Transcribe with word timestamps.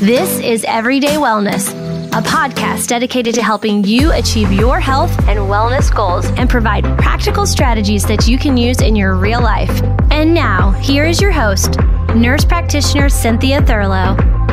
This 0.00 0.40
is 0.40 0.62
Everyday 0.68 1.14
Wellness, 1.14 1.70
a 2.12 2.20
podcast 2.20 2.86
dedicated 2.88 3.34
to 3.36 3.42
helping 3.42 3.82
you 3.82 4.12
achieve 4.12 4.52
your 4.52 4.78
health 4.78 5.10
and 5.20 5.38
wellness 5.38 5.92
goals 5.92 6.26
and 6.36 6.50
provide 6.50 6.84
practical 6.98 7.46
strategies 7.46 8.04
that 8.04 8.28
you 8.28 8.36
can 8.36 8.58
use 8.58 8.82
in 8.82 8.94
your 8.94 9.14
real 9.14 9.40
life. 9.40 9.70
And 10.10 10.34
now, 10.34 10.72
here 10.72 11.06
is 11.06 11.18
your 11.18 11.32
host, 11.32 11.80
nurse 12.14 12.44
practitioner 12.44 13.08
Cynthia 13.08 13.62
Thurlow. 13.62 14.45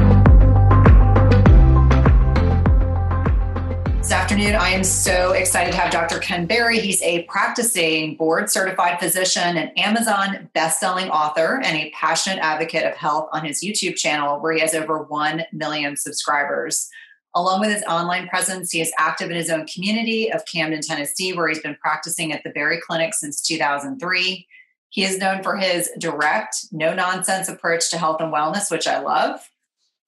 This 4.03 4.11
afternoon, 4.11 4.55
I 4.55 4.67
am 4.71 4.83
so 4.83 5.31
excited 5.31 5.71
to 5.71 5.77
have 5.77 5.89
Dr. 5.89 6.19
Ken 6.19 6.45
Berry. 6.45 6.77
He's 6.81 7.01
a 7.03 7.23
practicing 7.23 8.17
board 8.17 8.49
certified 8.49 8.99
physician, 8.99 9.55
an 9.55 9.69
Amazon 9.77 10.49
best-selling 10.53 11.09
author, 11.09 11.61
and 11.63 11.77
a 11.77 11.89
passionate 11.91 12.39
advocate 12.39 12.83
of 12.83 12.97
health 12.97 13.29
on 13.31 13.45
his 13.45 13.63
YouTube 13.63 13.95
channel, 13.95 14.41
where 14.41 14.51
he 14.51 14.59
has 14.59 14.75
over 14.75 15.03
1 15.03 15.45
million 15.53 15.95
subscribers. 15.95 16.89
Along 17.33 17.61
with 17.61 17.69
his 17.69 17.83
online 17.83 18.27
presence, 18.27 18.71
he 18.71 18.81
is 18.81 18.91
active 18.97 19.31
in 19.31 19.37
his 19.37 19.49
own 19.49 19.65
community 19.67 20.29
of 20.29 20.43
Camden, 20.45 20.81
Tennessee, 20.81 21.31
where 21.31 21.47
he's 21.47 21.61
been 21.61 21.77
practicing 21.79 22.33
at 22.33 22.43
the 22.43 22.49
Berry 22.49 22.81
Clinic 22.85 23.13
since 23.13 23.41
2003. 23.41 24.45
He 24.89 25.03
is 25.05 25.17
known 25.17 25.41
for 25.43 25.55
his 25.55 25.89
direct, 25.97 26.65
no 26.73 26.93
nonsense 26.93 27.47
approach 27.47 27.89
to 27.91 27.97
health 27.97 28.19
and 28.19 28.33
wellness, 28.33 28.69
which 28.69 28.85
I 28.85 28.99
love. 28.99 29.49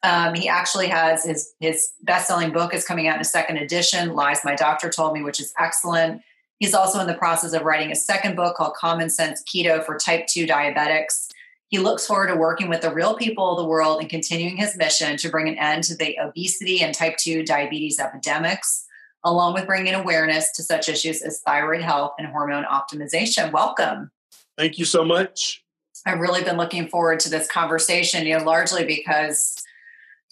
Um, 0.05 0.35
he 0.35 0.47
actually 0.47 0.87
has 0.87 1.23
his 1.23 1.53
his 1.59 1.91
best 2.03 2.27
selling 2.27 2.51
book 2.51 2.75
is 2.75 2.85
coming 2.85 3.07
out 3.07 3.15
in 3.15 3.21
a 3.21 3.25
second 3.25 3.57
edition, 3.57 4.13
Lies 4.13 4.45
My 4.45 4.53
Doctor 4.53 4.87
Told 4.87 5.13
Me, 5.13 5.23
which 5.23 5.39
is 5.39 5.51
excellent. 5.59 6.21
He's 6.59 6.75
also 6.75 6.99
in 6.99 7.07
the 7.07 7.15
process 7.15 7.53
of 7.53 7.63
writing 7.63 7.91
a 7.91 7.95
second 7.95 8.35
book 8.35 8.55
called 8.55 8.75
Common 8.75 9.09
Sense 9.09 9.43
Keto 9.43 9.83
for 9.83 9.97
Type 9.97 10.27
2 10.27 10.45
Diabetics. 10.45 11.29
He 11.69 11.79
looks 11.79 12.05
forward 12.05 12.27
to 12.27 12.35
working 12.35 12.69
with 12.69 12.81
the 12.81 12.93
real 12.93 13.15
people 13.15 13.51
of 13.51 13.57
the 13.57 13.67
world 13.67 13.99
and 13.99 14.07
continuing 14.07 14.57
his 14.57 14.77
mission 14.77 15.17
to 15.17 15.29
bring 15.29 15.49
an 15.49 15.57
end 15.57 15.83
to 15.85 15.97
the 15.97 16.17
obesity 16.21 16.81
and 16.81 16.93
type 16.93 17.17
2 17.17 17.43
diabetes 17.43 17.99
epidemics, 17.99 18.85
along 19.23 19.55
with 19.55 19.65
bringing 19.65 19.95
awareness 19.95 20.51
to 20.51 20.61
such 20.61 20.87
issues 20.87 21.23
as 21.23 21.39
thyroid 21.39 21.81
health 21.81 22.13
and 22.19 22.27
hormone 22.27 22.65
optimization. 22.65 23.51
Welcome. 23.51 24.11
Thank 24.55 24.77
you 24.77 24.85
so 24.85 25.03
much. 25.03 25.63
I've 26.05 26.19
really 26.19 26.43
been 26.43 26.57
looking 26.57 26.87
forward 26.89 27.19
to 27.21 27.29
this 27.29 27.47
conversation, 27.47 28.27
you 28.27 28.37
know, 28.37 28.45
largely 28.45 28.85
because 28.85 29.64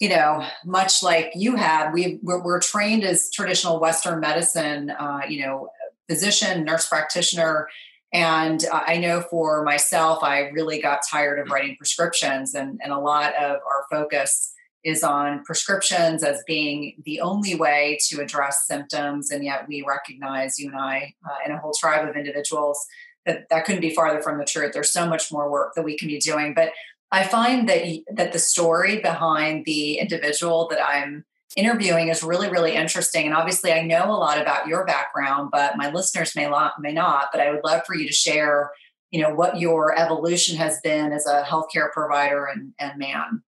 you 0.00 0.08
know, 0.08 0.44
much 0.64 1.02
like 1.02 1.32
you 1.34 1.56
have, 1.56 1.92
we 1.92 2.18
we're, 2.22 2.42
we're 2.42 2.60
trained 2.60 3.04
as 3.04 3.30
traditional 3.30 3.80
Western 3.80 4.20
medicine, 4.20 4.90
uh, 4.90 5.20
you 5.28 5.44
know, 5.44 5.68
physician, 6.08 6.64
nurse 6.64 6.88
practitioner, 6.88 7.68
and 8.14 8.64
I 8.72 8.98
know 8.98 9.22
for 9.22 9.64
myself, 9.64 10.22
I 10.22 10.42
really 10.50 10.80
got 10.80 11.00
tired 11.10 11.40
of 11.40 11.50
writing 11.50 11.74
prescriptions, 11.76 12.54
and 12.54 12.80
and 12.82 12.92
a 12.92 12.98
lot 12.98 13.34
of 13.34 13.56
our 13.56 13.86
focus 13.90 14.52
is 14.84 15.02
on 15.02 15.42
prescriptions 15.42 16.22
as 16.22 16.40
being 16.46 16.94
the 17.04 17.20
only 17.20 17.56
way 17.56 17.98
to 18.08 18.20
address 18.20 18.66
symptoms, 18.68 19.32
and 19.32 19.42
yet 19.44 19.66
we 19.66 19.84
recognize 19.86 20.60
you 20.60 20.68
and 20.68 20.78
I 20.78 21.14
uh, 21.28 21.38
and 21.44 21.52
a 21.52 21.58
whole 21.58 21.72
tribe 21.76 22.08
of 22.08 22.14
individuals 22.14 22.78
that 23.26 23.48
that 23.50 23.64
couldn't 23.64 23.80
be 23.80 23.92
farther 23.92 24.22
from 24.22 24.38
the 24.38 24.44
truth. 24.44 24.72
There's 24.72 24.92
so 24.92 25.08
much 25.08 25.32
more 25.32 25.50
work 25.50 25.72
that 25.74 25.84
we 25.84 25.98
can 25.98 26.06
be 26.06 26.18
doing, 26.18 26.54
but 26.54 26.70
I 27.12 27.24
find 27.24 27.68
that 27.68 27.84
that 28.12 28.32
the 28.32 28.38
story 28.38 29.00
behind 29.00 29.64
the 29.64 29.98
individual 29.98 30.68
that 30.68 30.84
I'm 30.84 31.24
interviewing 31.56 32.08
is 32.08 32.22
really 32.22 32.50
really 32.50 32.74
interesting 32.74 33.26
and 33.26 33.34
obviously 33.34 33.72
I 33.72 33.82
know 33.82 34.10
a 34.10 34.18
lot 34.18 34.40
about 34.40 34.66
your 34.66 34.84
background 34.84 35.50
but 35.52 35.76
my 35.76 35.90
listeners 35.90 36.34
may 36.34 36.48
not 36.48 36.80
may 36.80 36.92
not 36.92 37.28
but 37.30 37.40
I 37.40 37.50
would 37.50 37.62
love 37.62 37.82
for 37.86 37.94
you 37.94 38.06
to 38.06 38.12
share 38.12 38.72
you 39.10 39.22
know 39.22 39.32
what 39.32 39.60
your 39.60 39.96
evolution 39.96 40.56
has 40.56 40.80
been 40.82 41.12
as 41.12 41.26
a 41.26 41.44
healthcare 41.44 41.92
provider 41.92 42.46
and, 42.46 42.72
and 42.80 42.98
man. 42.98 43.42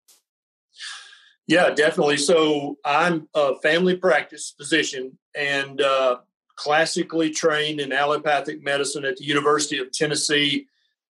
Yeah 1.49 1.71
definitely. 1.71 2.19
So 2.19 2.79
i'm 2.85 3.29
a 3.35 3.59
family 3.61 3.97
practice 3.97 4.55
physician 4.57 5.19
and 5.35 5.81
uh, 5.81 6.19
classically 6.55 7.31
trained 7.31 7.81
in 7.81 7.93
allopathic 7.93 8.63
medicine 8.63 9.05
at 9.05 9.17
the 9.17 9.25
university 9.25 9.79
of 9.79 9.91
tennessee 9.91 10.67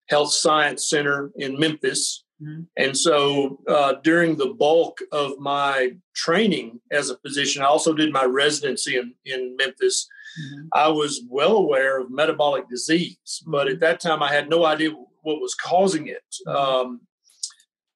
health 0.08 0.32
science 0.32 0.88
center 0.88 1.30
in 1.36 1.58
memphis 1.58 2.23
Mm-hmm. 2.44 2.62
And 2.76 2.96
so 2.96 3.60
uh, 3.68 3.94
during 4.02 4.36
the 4.36 4.54
bulk 4.58 4.98
of 5.12 5.38
my 5.38 5.92
training 6.14 6.80
as 6.90 7.10
a 7.10 7.18
physician, 7.18 7.62
I 7.62 7.66
also 7.66 7.94
did 7.94 8.12
my 8.12 8.24
residency 8.24 8.96
in, 8.96 9.14
in 9.24 9.56
Memphis. 9.56 10.08
Mm-hmm. 10.40 10.66
I 10.72 10.88
was 10.88 11.22
well 11.28 11.56
aware 11.56 12.00
of 12.00 12.10
metabolic 12.10 12.68
disease, 12.68 13.42
but 13.46 13.68
at 13.68 13.80
that 13.80 14.00
time 14.00 14.22
I 14.22 14.32
had 14.32 14.48
no 14.48 14.64
idea 14.64 14.90
what 15.22 15.40
was 15.40 15.54
causing 15.54 16.08
it. 16.08 16.24
Mm-hmm. 16.46 16.56
Um, 16.56 17.00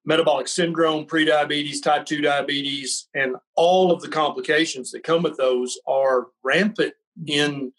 metabolic 0.04 0.48
syndrome, 0.48 1.04
prediabetes, 1.04 1.82
type 1.82 2.06
2 2.06 2.22
diabetes, 2.22 3.08
and 3.14 3.36
all 3.56 3.92
of 3.92 4.00
the 4.00 4.08
complications 4.08 4.90
that 4.90 5.04
come 5.04 5.22
with 5.22 5.36
those 5.36 5.78
are 5.86 6.28
rampant 6.42 6.94
in 7.26 7.72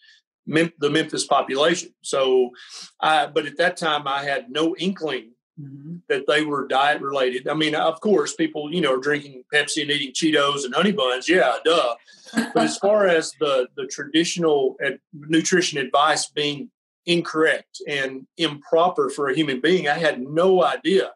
Mem- 0.45 0.73
the 0.79 0.91
Memphis 0.91 1.25
population. 1.25 1.89
So, 2.01 2.51
I, 3.01 3.25
but 3.25 3.47
at 3.47 3.57
that 3.57 3.77
time 3.77 4.07
I 4.07 4.23
had 4.23 4.51
no 4.51 4.75
inkling 4.77 5.31
mm-hmm. 5.59 5.97
that 6.07 6.25
they 6.27 6.43
were 6.43 6.67
diet 6.67 7.01
related. 7.01 7.47
I 7.47 7.53
mean, 7.53 7.75
of 7.75 7.99
course, 8.01 8.33
people, 8.33 8.73
you 8.73 8.81
know, 8.81 8.95
are 8.95 8.99
drinking 8.99 9.43
Pepsi 9.53 9.81
and 9.81 9.91
eating 9.91 10.13
Cheetos 10.13 10.65
and 10.65 10.73
honey 10.73 10.91
buns. 10.91 11.27
Yeah, 11.27 11.57
duh. 11.65 11.95
but 12.53 12.63
as 12.63 12.77
far 12.77 13.07
as 13.07 13.33
the, 13.39 13.67
the 13.75 13.87
traditional 13.87 14.75
ad- 14.83 14.99
nutrition 15.13 15.79
advice 15.79 16.29
being 16.29 16.69
incorrect 17.05 17.81
and 17.87 18.27
improper 18.37 19.09
for 19.09 19.29
a 19.29 19.35
human 19.35 19.59
being, 19.61 19.87
I 19.87 19.97
had 19.97 20.21
no 20.21 20.63
idea 20.63 21.11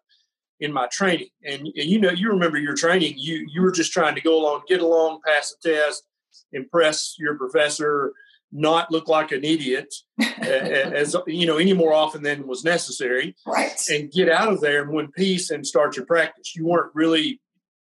in 0.59 0.71
my 0.71 0.87
training. 0.87 1.27
And, 1.45 1.61
and 1.61 1.73
you 1.75 1.99
know, 1.99 2.11
you 2.11 2.29
remember 2.29 2.57
your 2.57 2.75
training, 2.75 3.15
you, 3.17 3.47
you 3.51 3.61
were 3.61 3.71
just 3.71 3.91
trying 3.91 4.15
to 4.15 4.21
go 4.21 4.39
along, 4.39 4.61
get 4.67 4.81
along, 4.81 5.19
pass 5.25 5.53
the 5.61 5.73
test, 5.73 6.03
impress 6.51 7.15
your 7.19 7.35
professor, 7.35 8.13
not 8.53 8.91
look 8.91 9.07
like 9.07 9.31
an 9.31 9.43
idiot 9.43 9.93
as 10.21 11.15
you 11.25 11.47
know 11.47 11.57
any 11.57 11.73
more 11.73 11.91
often 11.91 12.21
than 12.21 12.47
was 12.47 12.63
necessary 12.63 13.35
right. 13.47 13.81
and 13.89 14.11
get 14.11 14.29
out 14.29 14.53
of 14.53 14.61
there 14.61 14.83
in 14.83 14.91
one 14.91 15.11
piece 15.11 15.49
and 15.49 15.65
start 15.65 15.97
your 15.97 16.05
practice. 16.05 16.55
You 16.55 16.67
weren't 16.67 16.93
really 16.93 17.41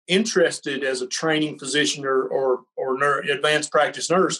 interested 0.07 0.83
as 0.83 1.01
a 1.01 1.07
training 1.07 1.57
physician 1.57 2.05
or 2.05 2.23
or, 2.27 2.61
or 2.77 3.19
advanced 3.21 3.71
practice 3.71 4.09
nurse. 4.09 4.39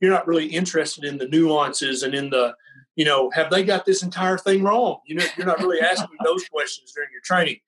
You're 0.00 0.12
not 0.12 0.26
really 0.26 0.46
interested 0.46 1.04
in 1.04 1.18
the 1.18 1.28
nuances 1.28 2.02
and 2.02 2.14
in 2.14 2.30
the 2.30 2.54
you 2.94 3.06
know 3.06 3.30
have 3.30 3.50
they 3.50 3.64
got 3.64 3.86
this 3.86 4.02
entire 4.02 4.38
thing 4.38 4.62
wrong? 4.62 5.00
You 5.06 5.16
know 5.16 5.24
you're 5.36 5.46
not 5.46 5.60
really 5.60 5.80
asking 5.80 6.16
those 6.24 6.46
questions 6.48 6.92
during 6.92 7.10
your 7.12 7.22
training 7.22 7.60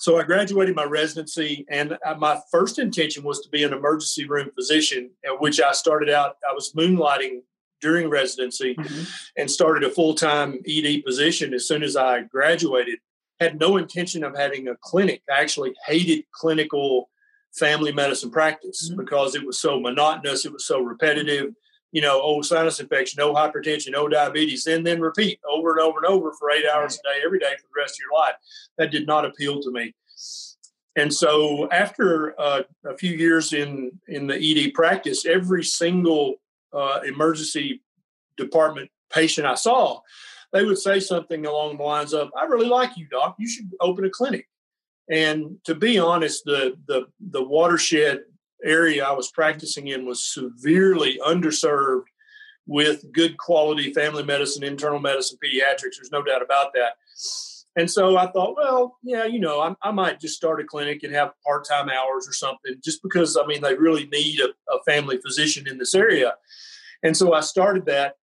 so 0.00 0.18
I 0.18 0.22
graduated 0.22 0.74
my 0.74 0.84
residency, 0.84 1.66
and 1.68 1.98
uh, 2.06 2.14
my 2.14 2.40
first 2.50 2.78
intention 2.78 3.22
was 3.22 3.40
to 3.40 3.50
be 3.50 3.64
an 3.64 3.74
emergency 3.74 4.26
room 4.26 4.50
physician, 4.54 5.10
at 5.26 5.38
which 5.42 5.60
I 5.60 5.72
started 5.72 6.08
out. 6.08 6.36
I 6.50 6.54
was 6.54 6.72
moonlighting 6.72 7.42
during 7.82 8.08
residency, 8.08 8.76
mm-hmm. 8.76 9.02
and 9.36 9.50
started 9.50 9.84
a 9.84 9.90
full 9.92 10.14
time 10.14 10.58
ED 10.66 11.04
position 11.04 11.52
as 11.52 11.68
soon 11.68 11.82
as 11.82 11.96
I 11.96 12.22
graduated. 12.22 12.98
Had 13.40 13.60
no 13.60 13.76
intention 13.76 14.24
of 14.24 14.34
having 14.34 14.68
a 14.68 14.76
clinic. 14.76 15.20
I 15.30 15.42
actually 15.42 15.74
hated 15.86 16.24
clinical 16.32 17.10
family 17.52 17.92
medicine 17.92 18.30
practice 18.30 18.88
mm-hmm. 18.88 19.02
because 19.02 19.34
it 19.34 19.44
was 19.44 19.60
so 19.60 19.78
monotonous. 19.78 20.46
It 20.46 20.52
was 20.54 20.64
so 20.64 20.80
repetitive 20.80 21.52
you 21.92 22.00
know, 22.00 22.20
oh, 22.22 22.42
sinus 22.42 22.80
infection, 22.80 23.18
no 23.18 23.34
hypertension, 23.34 23.92
no 23.92 24.08
diabetes, 24.08 24.66
and 24.66 24.86
then 24.86 25.00
repeat 25.00 25.40
over 25.48 25.72
and 25.72 25.80
over 25.80 25.98
and 25.98 26.06
over 26.06 26.32
for 26.32 26.50
eight 26.50 26.64
hours 26.66 26.94
a 26.94 27.08
day, 27.08 27.20
every 27.24 27.38
day 27.38 27.52
for 27.56 27.66
the 27.74 27.80
rest 27.80 27.94
of 27.94 28.00
your 28.00 28.18
life. 28.18 28.34
That 28.78 28.90
did 28.90 29.06
not 29.06 29.24
appeal 29.24 29.60
to 29.60 29.70
me. 29.70 29.94
And 30.96 31.12
so, 31.12 31.68
after 31.70 32.38
uh, 32.40 32.62
a 32.84 32.96
few 32.96 33.16
years 33.16 33.52
in 33.52 33.92
in 34.08 34.26
the 34.26 34.34
ED 34.34 34.74
practice, 34.74 35.24
every 35.24 35.64
single 35.64 36.36
uh, 36.72 37.00
emergency 37.06 37.82
department 38.36 38.90
patient 39.12 39.46
I 39.46 39.54
saw, 39.54 40.00
they 40.52 40.64
would 40.64 40.78
say 40.78 41.00
something 41.00 41.46
along 41.46 41.76
the 41.76 41.84
lines 41.84 42.12
of, 42.12 42.30
"I 42.36 42.44
really 42.44 42.66
like 42.66 42.96
you, 42.96 43.06
doc. 43.06 43.36
You 43.38 43.48
should 43.48 43.70
open 43.80 44.04
a 44.04 44.10
clinic." 44.10 44.48
And 45.08 45.58
to 45.64 45.74
be 45.74 45.98
honest, 45.98 46.44
the 46.44 46.76
the 46.86 47.06
the 47.20 47.42
watershed 47.42 48.22
area 48.64 49.04
I 49.04 49.12
was 49.12 49.30
practicing 49.30 49.88
in 49.88 50.06
was 50.06 50.24
severely 50.24 51.18
underserved 51.26 52.04
with 52.66 53.10
good 53.12 53.36
quality 53.38 53.92
family 53.92 54.22
medicine, 54.22 54.62
internal 54.62 55.00
medicine, 55.00 55.38
pediatrics. 55.44 55.96
There's 55.96 56.12
no 56.12 56.22
doubt 56.22 56.42
about 56.42 56.72
that. 56.74 56.92
And 57.76 57.90
so 57.90 58.16
I 58.16 58.30
thought, 58.30 58.56
well, 58.56 58.96
yeah, 59.02 59.24
you 59.24 59.38
know, 59.38 59.60
I, 59.60 59.74
I 59.82 59.90
might 59.92 60.20
just 60.20 60.36
start 60.36 60.60
a 60.60 60.64
clinic 60.64 61.02
and 61.02 61.14
have 61.14 61.32
part 61.44 61.66
time 61.66 61.88
hours 61.88 62.28
or 62.28 62.32
something, 62.32 62.74
just 62.82 63.02
because, 63.02 63.36
I 63.36 63.46
mean, 63.46 63.62
they 63.62 63.74
really 63.74 64.06
need 64.06 64.40
a, 64.40 64.48
a 64.72 64.82
family 64.84 65.18
physician 65.18 65.68
in 65.68 65.78
this 65.78 65.94
area. 65.94 66.34
And 67.02 67.16
so 67.16 67.32
I 67.32 67.40
started 67.40 67.86
that 67.86 68.16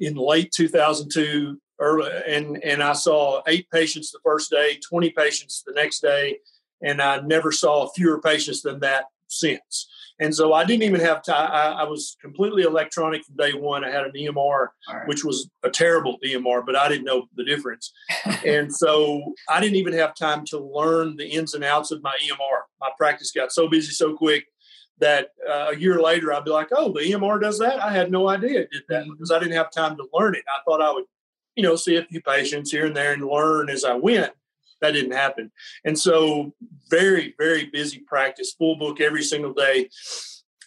in 0.00 0.14
late 0.14 0.52
2002 0.52 1.60
early 1.78 2.10
and 2.28 2.62
and 2.62 2.82
I 2.82 2.92
saw 2.92 3.42
eight 3.46 3.68
patients 3.70 4.10
the 4.10 4.20
first 4.24 4.50
day, 4.50 4.78
20 4.88 5.10
patients 5.10 5.62
the 5.66 5.72
next 5.72 6.00
day, 6.00 6.38
and 6.82 7.00
I 7.00 7.20
never 7.20 7.52
saw 7.52 7.88
fewer 7.88 8.20
patients 8.20 8.62
than 8.62 8.80
that 8.80 9.06
since. 9.32 9.88
And 10.20 10.34
so 10.34 10.52
I 10.52 10.64
didn't 10.64 10.84
even 10.84 11.00
have 11.00 11.24
time. 11.24 11.50
I, 11.50 11.82
I, 11.82 11.84
was 11.84 12.16
completely 12.20 12.62
electronic 12.62 13.24
from 13.24 13.36
day 13.36 13.52
one. 13.54 13.84
I 13.84 13.90
had 13.90 14.04
an 14.04 14.12
EMR, 14.12 14.68
right. 14.88 15.08
which 15.08 15.24
was 15.24 15.50
a 15.64 15.70
terrible 15.70 16.18
EMR, 16.24 16.64
but 16.64 16.76
I 16.76 16.88
didn't 16.88 17.04
know 17.04 17.26
the 17.34 17.44
difference. 17.44 17.92
and 18.46 18.72
so 18.72 19.34
I 19.48 19.60
didn't 19.60 19.76
even 19.76 19.94
have 19.94 20.14
time 20.14 20.44
to 20.46 20.58
learn 20.58 21.16
the 21.16 21.26
ins 21.26 21.54
and 21.54 21.64
outs 21.64 21.90
of 21.90 22.02
my 22.02 22.16
EMR. 22.24 22.60
My 22.80 22.90
practice 22.96 23.32
got 23.32 23.52
so 23.52 23.68
busy 23.68 23.90
so 23.90 24.14
quick 24.14 24.44
that 25.00 25.30
uh, 25.48 25.72
a 25.72 25.76
year 25.76 26.00
later 26.00 26.32
I'd 26.32 26.44
be 26.44 26.50
like, 26.50 26.68
oh, 26.70 26.92
the 26.92 27.00
EMR 27.00 27.40
does 27.40 27.58
that? 27.58 27.82
I 27.82 27.92
had 27.92 28.12
no 28.12 28.28
idea 28.28 28.60
it 28.60 28.70
did 28.70 28.82
that 28.88 29.02
mm-hmm. 29.02 29.12
because 29.12 29.32
I 29.32 29.38
didn't 29.38 29.56
have 29.56 29.72
time 29.72 29.96
to 29.96 30.06
learn 30.12 30.34
it. 30.34 30.44
I 30.48 30.62
thought 30.64 30.80
I 30.80 30.92
would, 30.92 31.04
you 31.56 31.62
know, 31.62 31.74
see 31.74 31.96
a 31.96 32.04
few 32.04 32.20
patients 32.20 32.70
here 32.70 32.86
and 32.86 32.96
there 32.96 33.12
and 33.12 33.26
learn 33.26 33.68
as 33.70 33.84
I 33.84 33.94
went. 33.94 34.32
That 34.82 34.92
didn't 34.92 35.12
happen. 35.12 35.50
And 35.84 35.98
so, 35.98 36.52
very, 36.90 37.34
very 37.38 37.70
busy 37.72 38.00
practice, 38.00 38.52
full 38.52 38.76
book 38.76 39.00
every 39.00 39.22
single 39.22 39.54
day. 39.54 39.88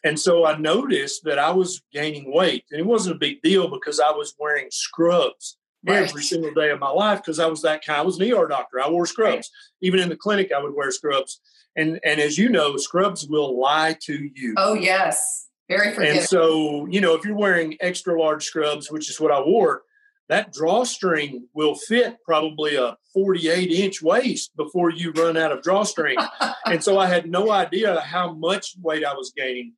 And 0.03 0.19
so 0.19 0.45
I 0.45 0.55
noticed 0.57 1.23
that 1.23 1.39
I 1.39 1.51
was 1.51 1.81
gaining 1.91 2.31
weight. 2.31 2.65
And 2.71 2.79
it 2.79 2.85
wasn't 2.85 3.15
a 3.15 3.19
big 3.19 3.41
deal 3.41 3.67
because 3.67 3.99
I 3.99 4.11
was 4.11 4.35
wearing 4.39 4.67
scrubs 4.69 5.57
right. 5.85 6.07
every 6.07 6.21
single 6.21 6.53
day 6.53 6.69
of 6.69 6.79
my 6.79 6.89
life 6.89 7.19
because 7.19 7.39
I 7.39 7.47
was 7.47 7.61
that 7.63 7.83
kind. 7.83 7.99
I 7.99 8.03
was 8.03 8.19
an 8.19 8.31
ER 8.31 8.47
doctor. 8.47 8.79
I 8.81 8.89
wore 8.89 9.05
scrubs. 9.05 9.33
Right. 9.33 9.87
Even 9.87 9.99
in 9.99 10.09
the 10.09 10.15
clinic, 10.15 10.51
I 10.55 10.61
would 10.61 10.75
wear 10.75 10.91
scrubs. 10.91 11.41
And 11.75 11.99
and 12.05 12.21
as 12.21 12.37
you 12.37 12.49
know, 12.49 12.77
scrubs 12.77 13.27
will 13.27 13.59
lie 13.59 13.97
to 14.03 14.29
you. 14.33 14.53
Oh 14.57 14.75
yes, 14.75 15.49
very 15.67 15.93
forgiving. 15.93 16.19
And 16.19 16.25
so 16.25 16.85
you 16.89 17.01
know, 17.01 17.15
if 17.15 17.25
you're 17.25 17.35
wearing 17.35 17.75
extra 17.81 18.19
large 18.19 18.45
scrubs, 18.45 18.89
which 18.89 19.09
is 19.09 19.19
what 19.19 19.31
I 19.31 19.41
wore, 19.41 19.83
that 20.27 20.51
drawstring 20.51 21.47
will 21.53 21.75
fit 21.75 22.17
probably 22.25 22.75
a 22.75 22.97
48 23.13 23.71
inch 23.71 24.01
waist 24.01 24.55
before 24.57 24.89
you 24.89 25.11
run 25.11 25.37
out 25.37 25.51
of 25.51 25.61
drawstring. 25.61 26.17
and 26.65 26.83
so 26.83 26.97
I 26.97 27.07
had 27.07 27.29
no 27.29 27.51
idea 27.51 27.99
how 28.01 28.33
much 28.33 28.75
weight 28.81 29.05
I 29.05 29.13
was 29.13 29.31
gaining. 29.35 29.73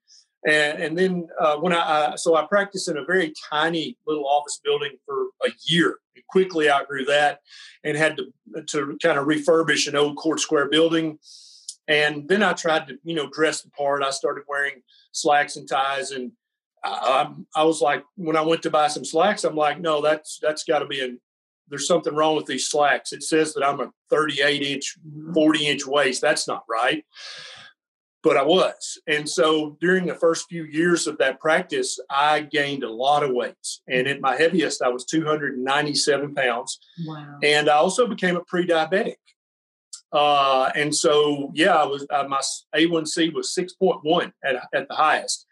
And, 0.46 0.82
and 0.82 0.98
then 0.98 1.28
uh, 1.40 1.58
when 1.58 1.74
I, 1.74 2.14
so 2.16 2.36
I 2.36 2.46
practiced 2.46 2.88
in 2.88 2.98
a 2.98 3.04
very 3.04 3.34
tiny 3.50 3.98
little 4.08 4.26
office 4.26 4.60
building 4.64 4.94
for 5.06 5.28
a 5.46 5.50
year. 5.66 5.98
quickly 6.30 6.70
outgrew 6.70 7.06
that 7.06 7.40
and 7.84 7.98
had 7.98 8.18
to, 8.18 8.64
to 8.68 8.98
kind 9.02 9.20
of 9.20 9.28
refurbish 9.28 9.88
an 9.88 9.96
old 9.96 10.18
court 10.18 10.40
square 10.40 10.70
building. 10.70 11.20
And 11.88 12.28
then 12.28 12.44
I 12.44 12.54
tried 12.54 12.88
to, 12.88 12.98
you 13.04 13.16
know, 13.16 13.30
dress 13.30 13.62
the 13.62 13.70
part. 13.72 14.04
I 14.04 14.12
started 14.12 14.44
wearing 14.48 14.84
slacks 15.12 15.56
and 15.56 15.68
ties 15.68 16.12
and 16.12 16.32
I, 16.84 17.30
I, 17.56 17.64
was 17.64 17.82
like, 17.82 18.04
when 18.16 18.36
I 18.36 18.42
went 18.42 18.64
to 18.64 18.70
buy 18.70 18.88
some 18.88 19.06
slacks, 19.06 19.44
I'm 19.44 19.56
like, 19.56 19.80
no, 19.80 20.02
that's 20.02 20.40
that's 20.42 20.64
got 20.64 20.80
to 20.80 20.86
be 20.86 21.02
in. 21.02 21.20
There's 21.70 21.88
something 21.88 22.16
wrong 22.16 22.36
with 22.36 22.46
these 22.46 22.70
slacks. 22.70 23.12
It 23.12 23.24
says 23.24 23.54
that 23.54 23.64
I'm 23.64 23.82
a 23.82 23.92
38 24.10 24.62
inch, 24.62 24.96
40 25.34 25.68
inch 25.68 25.86
waist. 25.86 26.22
That's 26.22 26.48
not 26.48 26.64
right. 26.70 27.04
But 28.24 28.38
I 28.38 28.44
was, 28.44 29.00
and 29.08 29.30
so 29.30 29.78
during 29.80 30.06
the 30.06 30.16
first 30.16 30.48
few 30.50 30.64
years 30.64 31.08
of 31.08 31.18
that 31.20 31.40
practice, 31.40 32.00
I 32.10 32.42
gained 32.42 32.84
a 32.84 32.92
lot 32.92 33.24
of 33.24 33.32
weight. 33.32 33.56
And 33.88 34.08
at 34.08 34.22
my 34.22 34.36
heaviest, 34.36 34.82
I 34.82 34.90
was 34.90 35.06
297 35.06 36.36
pounds. 36.36 36.80
Wow! 37.06 37.38
And 37.44 37.70
I 37.70 37.76
also 37.76 38.08
became 38.08 38.36
a 38.36 38.44
pre-diabetic. 38.44 39.16
Uh, 40.12 40.72
and 40.76 40.96
so, 40.96 41.52
yeah, 41.54 41.76
I 41.76 41.86
was 41.86 42.06
uh, 42.10 42.26
my 42.28 42.42
A1C 42.76 43.34
was 43.34 43.54
6.1 43.58 44.32
at, 44.44 44.56
at 44.74 44.88
the 44.88 44.96
highest. 44.96 45.47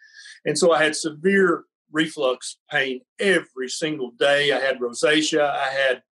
And 0.46 0.58
so 0.58 0.72
I 0.72 0.84
had 0.84 0.96
severe 0.96 1.64
reflux 1.92 2.58
pain 2.70 3.02
every 3.20 3.70
single 3.70 4.12
day. 4.12 4.52
I 4.52 4.60
had 4.60 4.80
rosacea, 4.80 5.50
I 5.50 5.70
had 5.70 6.04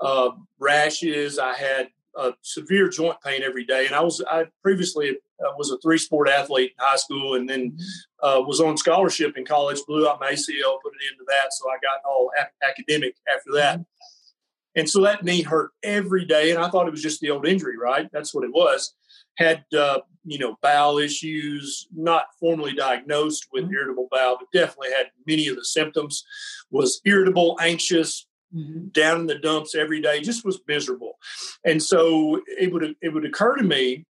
uh, 0.00 0.30
rashes, 0.58 1.38
I 1.38 1.54
had 1.54 1.88
uh, 2.16 2.32
severe 2.42 2.88
joint 2.88 3.20
pain 3.24 3.42
every 3.42 3.64
day. 3.64 3.86
And 3.86 3.94
I 3.94 4.00
was 4.00 4.22
I 4.28 4.46
previously 4.62 5.10
uh, 5.10 5.52
was 5.56 5.70
a 5.70 5.78
three 5.78 5.98
sport 5.98 6.28
athlete 6.28 6.72
in 6.78 6.84
high 6.84 6.96
school, 6.96 7.34
and 7.34 7.48
then 7.48 7.72
mm-hmm. 7.72 8.26
uh, 8.26 8.40
was 8.40 8.60
on 8.60 8.76
scholarship 8.76 9.36
in 9.36 9.44
college. 9.44 9.78
Blew 9.86 10.08
out 10.08 10.20
my 10.20 10.32
ACL, 10.32 10.80
put 10.82 10.94
it 10.94 11.12
into 11.12 11.24
that, 11.28 11.52
so 11.52 11.68
I 11.68 11.76
got 11.82 12.00
all 12.08 12.30
a- 12.38 12.66
academic 12.66 13.16
after 13.32 13.52
that. 13.54 13.74
Mm-hmm. 13.74 13.82
And 14.76 14.90
so 14.90 15.02
that 15.02 15.24
knee 15.24 15.42
hurt 15.42 15.70
every 15.82 16.24
day, 16.24 16.50
and 16.50 16.62
I 16.62 16.68
thought 16.68 16.86
it 16.86 16.90
was 16.90 17.02
just 17.02 17.20
the 17.20 17.30
old 17.30 17.46
injury, 17.46 17.78
right? 17.78 18.08
That's 18.12 18.34
what 18.34 18.44
it 18.44 18.52
was 18.52 18.94
had 19.36 19.64
uh, 19.76 20.00
you 20.26 20.38
know 20.38 20.58
bowel 20.60 20.98
issues, 20.98 21.86
not 21.94 22.26
formally 22.38 22.74
diagnosed 22.74 23.46
with 23.52 23.64
mm-hmm. 23.64 23.74
irritable 23.74 24.08
bowel, 24.10 24.38
but 24.38 24.50
definitely 24.52 24.92
had 24.92 25.06
many 25.26 25.48
of 25.48 25.56
the 25.56 25.64
symptoms. 25.64 26.24
Was 26.70 27.00
irritable, 27.04 27.56
anxious, 27.60 28.26
mm-hmm. 28.54 28.88
down 28.88 29.20
in 29.20 29.26
the 29.26 29.38
dumps 29.38 29.74
every 29.74 30.00
day, 30.00 30.20
just 30.20 30.44
was 30.44 30.60
miserable. 30.66 31.18
And 31.64 31.82
so 31.82 32.42
it 32.46 32.72
would 32.72 32.96
it 33.00 33.08
would 33.10 33.24
occur 33.24 33.56
to 33.56 33.62
me 33.62 34.04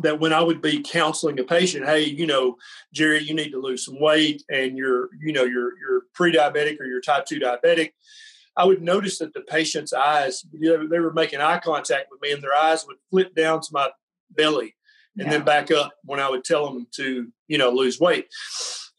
that 0.00 0.18
when 0.18 0.32
I 0.32 0.42
would 0.42 0.62
be 0.62 0.82
counseling 0.82 1.38
a 1.38 1.44
patient, 1.44 1.84
hey, 1.84 2.04
you 2.04 2.26
know, 2.26 2.56
Jerry, 2.92 3.22
you 3.22 3.34
need 3.34 3.50
to 3.50 3.60
lose 3.60 3.84
some 3.84 4.00
weight, 4.00 4.42
and 4.50 4.76
you're 4.76 5.10
you 5.20 5.32
know 5.32 5.44
you're 5.44 5.78
you're 5.78 6.02
pre-diabetic 6.14 6.80
or 6.80 6.86
you're 6.86 7.00
type 7.00 7.26
two 7.26 7.40
diabetic. 7.40 7.92
I 8.56 8.66
would 8.66 8.82
notice 8.82 9.18
that 9.18 9.32
the 9.32 9.40
patient's 9.40 9.94
eyes, 9.94 10.44
you 10.52 10.76
know, 10.76 10.86
they 10.86 11.00
were 11.00 11.12
making 11.12 11.40
eye 11.40 11.58
contact 11.58 12.08
with 12.10 12.20
me, 12.20 12.32
and 12.32 12.42
their 12.42 12.54
eyes 12.54 12.84
would 12.86 12.98
flip 13.10 13.34
down 13.34 13.60
to 13.60 13.68
my 13.72 13.90
belly 14.30 14.74
and 15.18 15.26
yeah. 15.26 15.30
then 15.30 15.44
back 15.44 15.70
up 15.70 15.92
when 16.04 16.20
I 16.20 16.30
would 16.30 16.44
tell 16.44 16.72
them 16.72 16.86
to, 16.92 17.28
you 17.48 17.58
know, 17.58 17.70
lose 17.70 18.00
weight. 18.00 18.28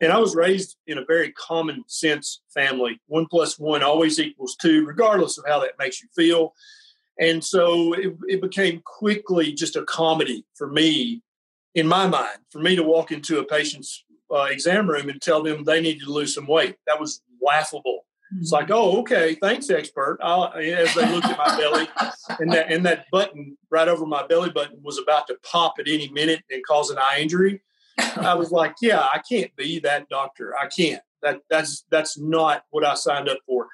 And 0.02 0.12
I 0.12 0.18
was 0.18 0.36
raised 0.36 0.76
in 0.86 0.98
a 0.98 1.06
very 1.06 1.32
common 1.32 1.84
sense 1.88 2.42
family. 2.54 3.00
One 3.08 3.26
plus 3.30 3.58
one 3.58 3.84
always 3.84 4.20
equals 4.20 4.56
two, 4.62 4.86
regardless 4.86 5.38
of 5.38 5.46
how 5.48 5.60
that 5.62 5.80
makes 5.80 6.02
you 6.02 6.10
feel. 6.16 6.54
And 7.20 7.44
so 7.44 7.94
it, 7.94 8.14
it 8.28 8.42
became 8.42 8.82
quickly 8.84 9.54
just 9.54 9.76
a 9.76 9.84
comedy 9.84 10.46
for 10.56 10.68
me, 10.68 11.22
in 11.76 11.88
my 11.88 12.08
mind, 12.08 12.40
for 12.52 12.60
me 12.60 12.76
to 12.76 12.84
walk 12.84 13.12
into 13.12 13.40
a 13.40 13.46
patient's 13.46 14.04
uh, 14.34 14.48
exam 14.50 14.90
room 14.90 15.10
and 15.10 15.22
tell 15.22 15.44
them 15.44 15.64
they 15.64 15.80
needed 15.80 16.04
to 16.04 16.12
lose 16.12 16.34
some 16.34 16.48
weight. 16.48 16.76
That 16.88 17.00
was 17.00 17.22
laughable 17.42 18.03
it's 18.40 18.52
like, 18.52 18.70
oh, 18.72 19.00
okay, 19.00 19.36
thanks, 19.36 19.70
expert. 19.70 20.20
I'll, 20.22 20.46
as 20.54 20.94
they 20.94 21.10
looked 21.12 21.28
at 21.28 21.38
my 21.38 21.58
belly, 21.58 21.88
and 22.40 22.52
that 22.52 22.72
and 22.72 22.86
that 22.86 23.06
button 23.12 23.58
right 23.70 23.88
over 23.88 24.06
my 24.06 24.26
belly 24.26 24.50
button 24.50 24.80
was 24.82 25.00
about 25.00 25.28
to 25.28 25.38
pop 25.44 25.76
at 25.80 25.88
any 25.88 26.10
minute 26.10 26.42
and 26.52 26.66
cause 26.66 26.90
an 26.90 26.98
eye 26.98 27.20
injury. 27.20 27.62
I 28.18 28.34
was 28.34 28.52
like, 28.52 28.76
yeah, 28.82 29.02
I 29.02 29.20
can't 29.20 29.56
be 29.56 29.80
that 29.80 30.10
doctor. 30.10 30.56
I 30.60 30.68
can't. 30.68 31.02
That 31.22 31.40
that's 31.50 31.86
that's 31.90 32.18
not 32.18 32.64
what 32.72 32.86
I 32.86 32.96
signed 32.96 33.30
up 33.30 33.38
for. 33.46 33.68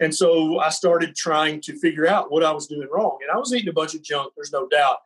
And 0.00 0.14
so 0.14 0.58
I 0.58 0.70
started 0.70 1.14
trying 1.14 1.60
to 1.62 1.78
figure 1.78 2.08
out 2.08 2.32
what 2.32 2.42
I 2.42 2.50
was 2.50 2.66
doing 2.66 2.88
wrong. 2.90 3.18
And 3.22 3.30
I 3.30 3.38
was 3.38 3.54
eating 3.54 3.68
a 3.68 3.72
bunch 3.72 3.94
of 3.94 4.02
junk. 4.02 4.32
There's 4.36 4.52
no 4.52 4.66
doubt. 4.68 4.96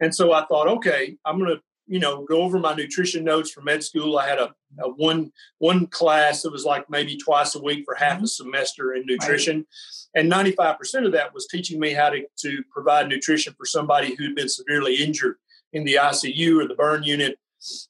And 0.00 0.14
so 0.14 0.32
I 0.32 0.46
thought, 0.46 0.68
okay, 0.68 1.16
I'm 1.24 1.38
to 1.40 1.60
you 1.86 1.98
know 1.98 2.24
go 2.24 2.42
over 2.42 2.58
my 2.58 2.74
nutrition 2.74 3.24
notes 3.24 3.50
for 3.50 3.60
med 3.60 3.82
school 3.82 4.18
i 4.18 4.26
had 4.26 4.38
a, 4.38 4.54
a, 4.80 4.88
one 4.88 5.30
one 5.58 5.86
class 5.86 6.42
that 6.42 6.52
was 6.52 6.64
like 6.64 6.88
maybe 6.88 7.16
twice 7.16 7.54
a 7.54 7.62
week 7.62 7.84
for 7.84 7.94
half 7.94 8.16
mm-hmm. 8.16 8.24
a 8.24 8.28
semester 8.28 8.94
in 8.94 9.04
nutrition 9.06 9.66
right. 10.14 10.24
and 10.24 10.32
95% 10.32 11.06
of 11.06 11.12
that 11.12 11.34
was 11.34 11.46
teaching 11.46 11.80
me 11.80 11.92
how 11.92 12.10
to, 12.10 12.24
to 12.38 12.62
provide 12.72 13.08
nutrition 13.08 13.54
for 13.56 13.66
somebody 13.66 14.14
who'd 14.14 14.34
been 14.34 14.48
severely 14.48 14.96
injured 14.96 15.36
in 15.72 15.84
the 15.84 15.94
icu 15.94 16.62
or 16.62 16.68
the 16.68 16.74
burn 16.74 17.02
unit 17.02 17.38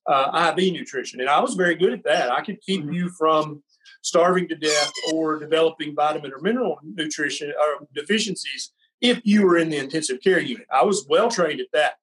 uh, 0.07 0.53
iv 0.57 0.73
nutrition 0.73 1.21
and 1.21 1.29
i 1.29 1.41
was 1.41 1.55
very 1.55 1.75
good 1.75 1.93
at 1.93 2.05
that 2.05 2.31
i 2.31 2.43
could 2.43 2.61
keep 2.61 2.83
mm-hmm. 2.83 2.93
you 2.93 3.09
from 3.11 3.63
starving 4.03 4.47
to 4.49 4.57
death 4.57 4.93
or 5.13 5.39
developing 5.39 5.95
vitamin 5.95 6.33
or 6.33 6.41
mineral 6.41 6.79
nutrition 6.83 7.51
or 7.51 7.87
deficiencies 7.95 8.73
if 9.01 9.21
you 9.25 9.47
were 9.47 9.57
in 9.57 9.71
the 9.71 9.77
intensive 9.77 10.21
care 10.21 10.41
unit 10.41 10.67
i 10.73 10.83
was 10.83 11.07
well 11.09 11.31
trained 11.31 11.61
at 11.61 11.67
that 11.73 11.95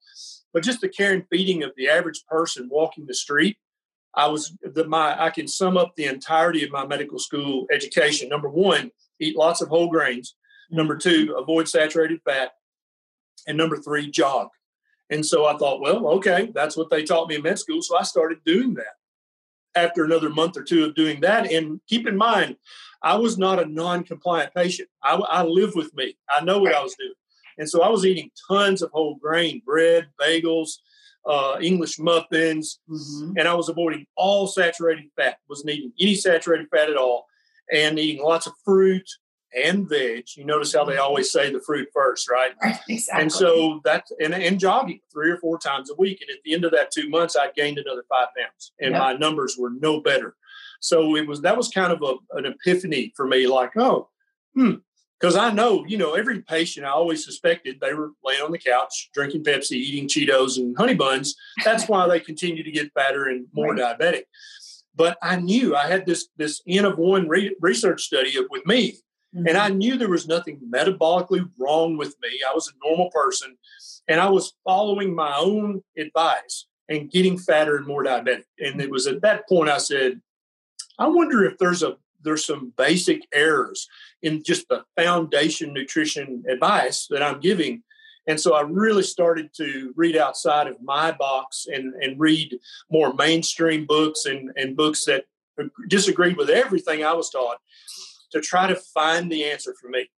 but 0.54 0.64
just 0.64 0.82
the 0.82 0.90
care 0.90 1.14
and 1.14 1.26
feeding 1.30 1.64
of 1.64 1.72
the 1.76 1.90
average 1.90 2.24
person 2.26 2.70
walking 2.72 3.06
the 3.06 3.14
street, 3.14 3.58
I 4.14 4.28
was 4.28 4.56
the 4.62 4.86
my 4.86 5.22
I 5.22 5.30
can 5.30 5.48
sum 5.48 5.78
up 5.78 5.96
the 5.96 6.06
entirety 6.06 6.64
of 6.64 6.72
my 6.72 6.86
medical 6.86 7.20
school 7.20 7.66
education. 7.72 8.30
Number 8.30 8.50
one, 8.50 8.92
eat 9.20 9.38
lots 9.38 9.62
of 9.62 9.70
whole 9.70 9.90
grains. 9.90 10.36
Number 10.70 10.98
two, 10.98 11.36
avoid 11.38 11.68
saturated 11.68 12.22
fat. 12.26 12.52
And 13.48 13.58
number 13.58 13.78
three, 13.78 14.10
jog. 14.12 14.50
And 15.10 15.26
so 15.26 15.46
I 15.46 15.58
thought, 15.58 15.82
well, 15.82 16.08
okay, 16.08 16.52
that's 16.54 16.78
what 16.78 16.90
they 16.90 17.04
taught 17.04 17.28
me 17.28 17.36
in 17.36 17.42
med 17.42 17.60
school. 17.60 17.82
So 17.82 17.98
I 17.98 18.04
started 18.04 18.40
doing 18.46 18.76
that. 18.76 18.96
After 19.74 20.04
another 20.04 20.30
month 20.30 20.58
or 20.58 20.64
two 20.64 20.84
of 20.84 20.96
doing 20.96 21.22
that, 21.22 21.50
and 21.50 21.80
keep 21.88 22.06
in 22.06 22.18
mind, 22.18 22.58
I 23.02 23.16
was 23.16 23.38
not 23.38 23.62
a 23.62 23.66
non-compliant 23.66 24.54
patient. 24.54 24.90
I, 25.02 25.16
I 25.16 25.44
live 25.44 25.76
with 25.76 25.94
me. 25.96 26.18
I 26.30 26.44
know 26.44 26.60
what 26.60 26.76
I 26.76 26.84
was 26.84 26.96
doing. 26.96 27.14
And 27.62 27.70
so 27.70 27.84
I 27.84 27.90
was 27.90 28.08
eating 28.08 28.32
tons 28.50 28.82
of 28.82 28.90
whole 28.90 29.18
grain 29.18 29.62
bread, 29.64 30.08
bagels, 30.20 30.78
uh, 31.28 31.58
English 31.62 32.00
muffins, 32.00 32.80
mm-hmm. 32.90 33.38
and 33.38 33.48
I 33.48 33.54
was 33.54 33.70
avoiding 33.70 34.08
all 34.18 34.48
saturated 34.48 35.06
fat, 35.16 35.38
wasn't 35.48 35.70
eating 35.70 35.94
any 36.00 36.16
saturated 36.16 36.70
fat 36.72 36.90
at 36.90 36.98
all, 36.98 37.28
and 37.72 38.00
eating 38.00 38.26
lots 38.26 38.48
of 38.48 38.54
fruit 38.66 39.08
and 39.56 39.88
veg. 39.88 40.26
You 40.36 40.44
notice 40.44 40.74
how 40.74 40.86
they 40.86 40.94
mm-hmm. 40.94 41.04
always 41.04 41.32
say 41.32 41.54
the 41.54 41.62
fruit 41.62 41.88
first, 41.94 42.32
right? 42.32 42.54
Right, 42.64 42.80
exactly. 42.90 43.22
And 43.22 43.32
so 43.32 43.80
that's 43.84 44.12
and, 44.20 44.34
and 44.34 44.60
jogging 44.60 45.02
three 45.14 45.30
or 45.30 45.38
four 45.38 45.60
times 45.60 45.92
a 45.92 45.96
week. 46.00 46.20
And 46.22 46.36
at 46.36 46.42
the 46.44 46.56
end 46.56 46.66
of 46.66 46.72
that 46.72 46.90
two 46.90 47.10
months, 47.10 47.36
I 47.36 47.52
gained 47.56 47.78
another 47.78 48.06
five 48.10 48.30
pounds, 48.36 48.72
and 48.82 48.94
yep. 48.94 49.00
my 49.00 49.14
numbers 49.14 49.56
were 49.56 49.70
no 49.70 50.02
better. 50.02 50.36
So 50.80 51.16
it 51.16 51.28
was 51.28 51.42
that 51.42 51.58
was 51.58 51.68
kind 51.68 51.94
of 51.94 52.02
a, 52.02 52.38
an 52.40 52.48
epiphany 52.48 53.14
for 53.16 53.28
me, 53.28 53.46
like, 53.46 53.78
oh, 53.78 54.10
hmm, 54.56 54.78
because 55.22 55.36
I 55.36 55.52
know, 55.52 55.86
you 55.86 55.98
know, 55.98 56.16
every 56.16 56.42
patient 56.42 56.86
I 56.86 56.90
always 56.90 57.24
suspected 57.24 57.80
they 57.80 57.94
were 57.94 58.12
laying 58.24 58.42
on 58.42 58.52
the 58.52 58.58
couch, 58.58 59.12
drinking 59.14 59.44
Pepsi, 59.44 59.74
eating 59.74 60.08
Cheetos 60.08 60.58
and 60.58 60.76
honey 60.76 60.96
buns. 60.96 61.36
That's 61.64 61.88
why 61.88 62.08
they 62.08 62.20
continue 62.20 62.64
to 62.64 62.72
get 62.72 62.92
fatter 62.94 63.26
and 63.26 63.46
more 63.54 63.76
right. 63.76 64.00
diabetic. 64.00 64.24
But 64.96 65.18
I 65.22 65.36
knew 65.36 65.76
I 65.76 65.88
had 65.88 66.06
this 66.06 66.28
this 66.38 66.62
N 66.68 66.86
of 66.86 66.98
one 66.98 67.28
re- 67.28 67.56
research 67.62 68.02
study 68.02 68.34
with 68.50 68.66
me, 68.66 68.94
mm-hmm. 69.36 69.48
and 69.48 69.58
I 69.58 69.70
knew 69.70 69.96
there 69.96 70.10
was 70.10 70.28
nothing 70.28 70.60
metabolically 70.70 71.48
wrong 71.60 71.98
with 71.98 72.16
me. 72.22 72.30
I 72.50 72.54
was 72.54 72.68
a 72.68 72.88
normal 72.88 73.12
person, 73.12 73.56
and 74.08 74.20
I 74.20 74.30
was 74.30 74.54
following 74.66 75.16
my 75.16 75.38
own 75.38 75.84
advice 75.98 76.66
and 76.90 77.12
getting 77.12 77.38
fatter 77.38 77.78
and 77.78 77.86
more 77.86 78.04
diabetic. 78.04 78.44
And 78.60 78.82
it 78.82 78.90
was 78.90 79.08
at 79.08 79.22
that 79.22 79.48
point 79.48 79.70
I 79.70 79.78
said, 79.78 80.20
I 81.00 81.08
wonder 81.08 81.46
if 81.46 81.58
there's 81.58 81.84
a 81.84 81.98
there's 82.24 82.46
some 82.46 82.74
basic 82.78 83.22
errors 83.34 83.88
in 84.24 84.44
just 84.44 84.68
the 84.70 84.84
foundation 84.96 85.74
nutrition 85.74 86.44
advice 86.50 87.08
that 87.10 87.24
I'm 87.24 87.40
giving. 87.40 87.84
And 88.28 88.40
so 88.40 88.54
I 88.54 88.62
really 88.62 89.04
started 89.04 89.52
to 89.56 89.94
read 89.96 90.16
outside 90.16 90.68
of 90.68 90.82
my 90.82 91.12
box 91.12 91.66
and, 91.72 91.96
and 91.96 92.20
read 92.20 92.60
more 92.92 93.14
mainstream 93.14 93.86
books 93.86 94.26
and, 94.26 94.52
and 94.56 94.78
books 94.78 95.06
that 95.06 95.26
disagreed 95.88 96.38
with 96.38 96.50
everything 96.50 97.04
I 97.04 97.14
was 97.14 97.30
taught 97.30 97.58
to 98.32 98.42
try 98.42 98.68
to 98.68 98.76
find 98.76 99.32
the 99.32 99.46
answer 99.46 99.74
for 99.80 99.90
me. 99.90 100.10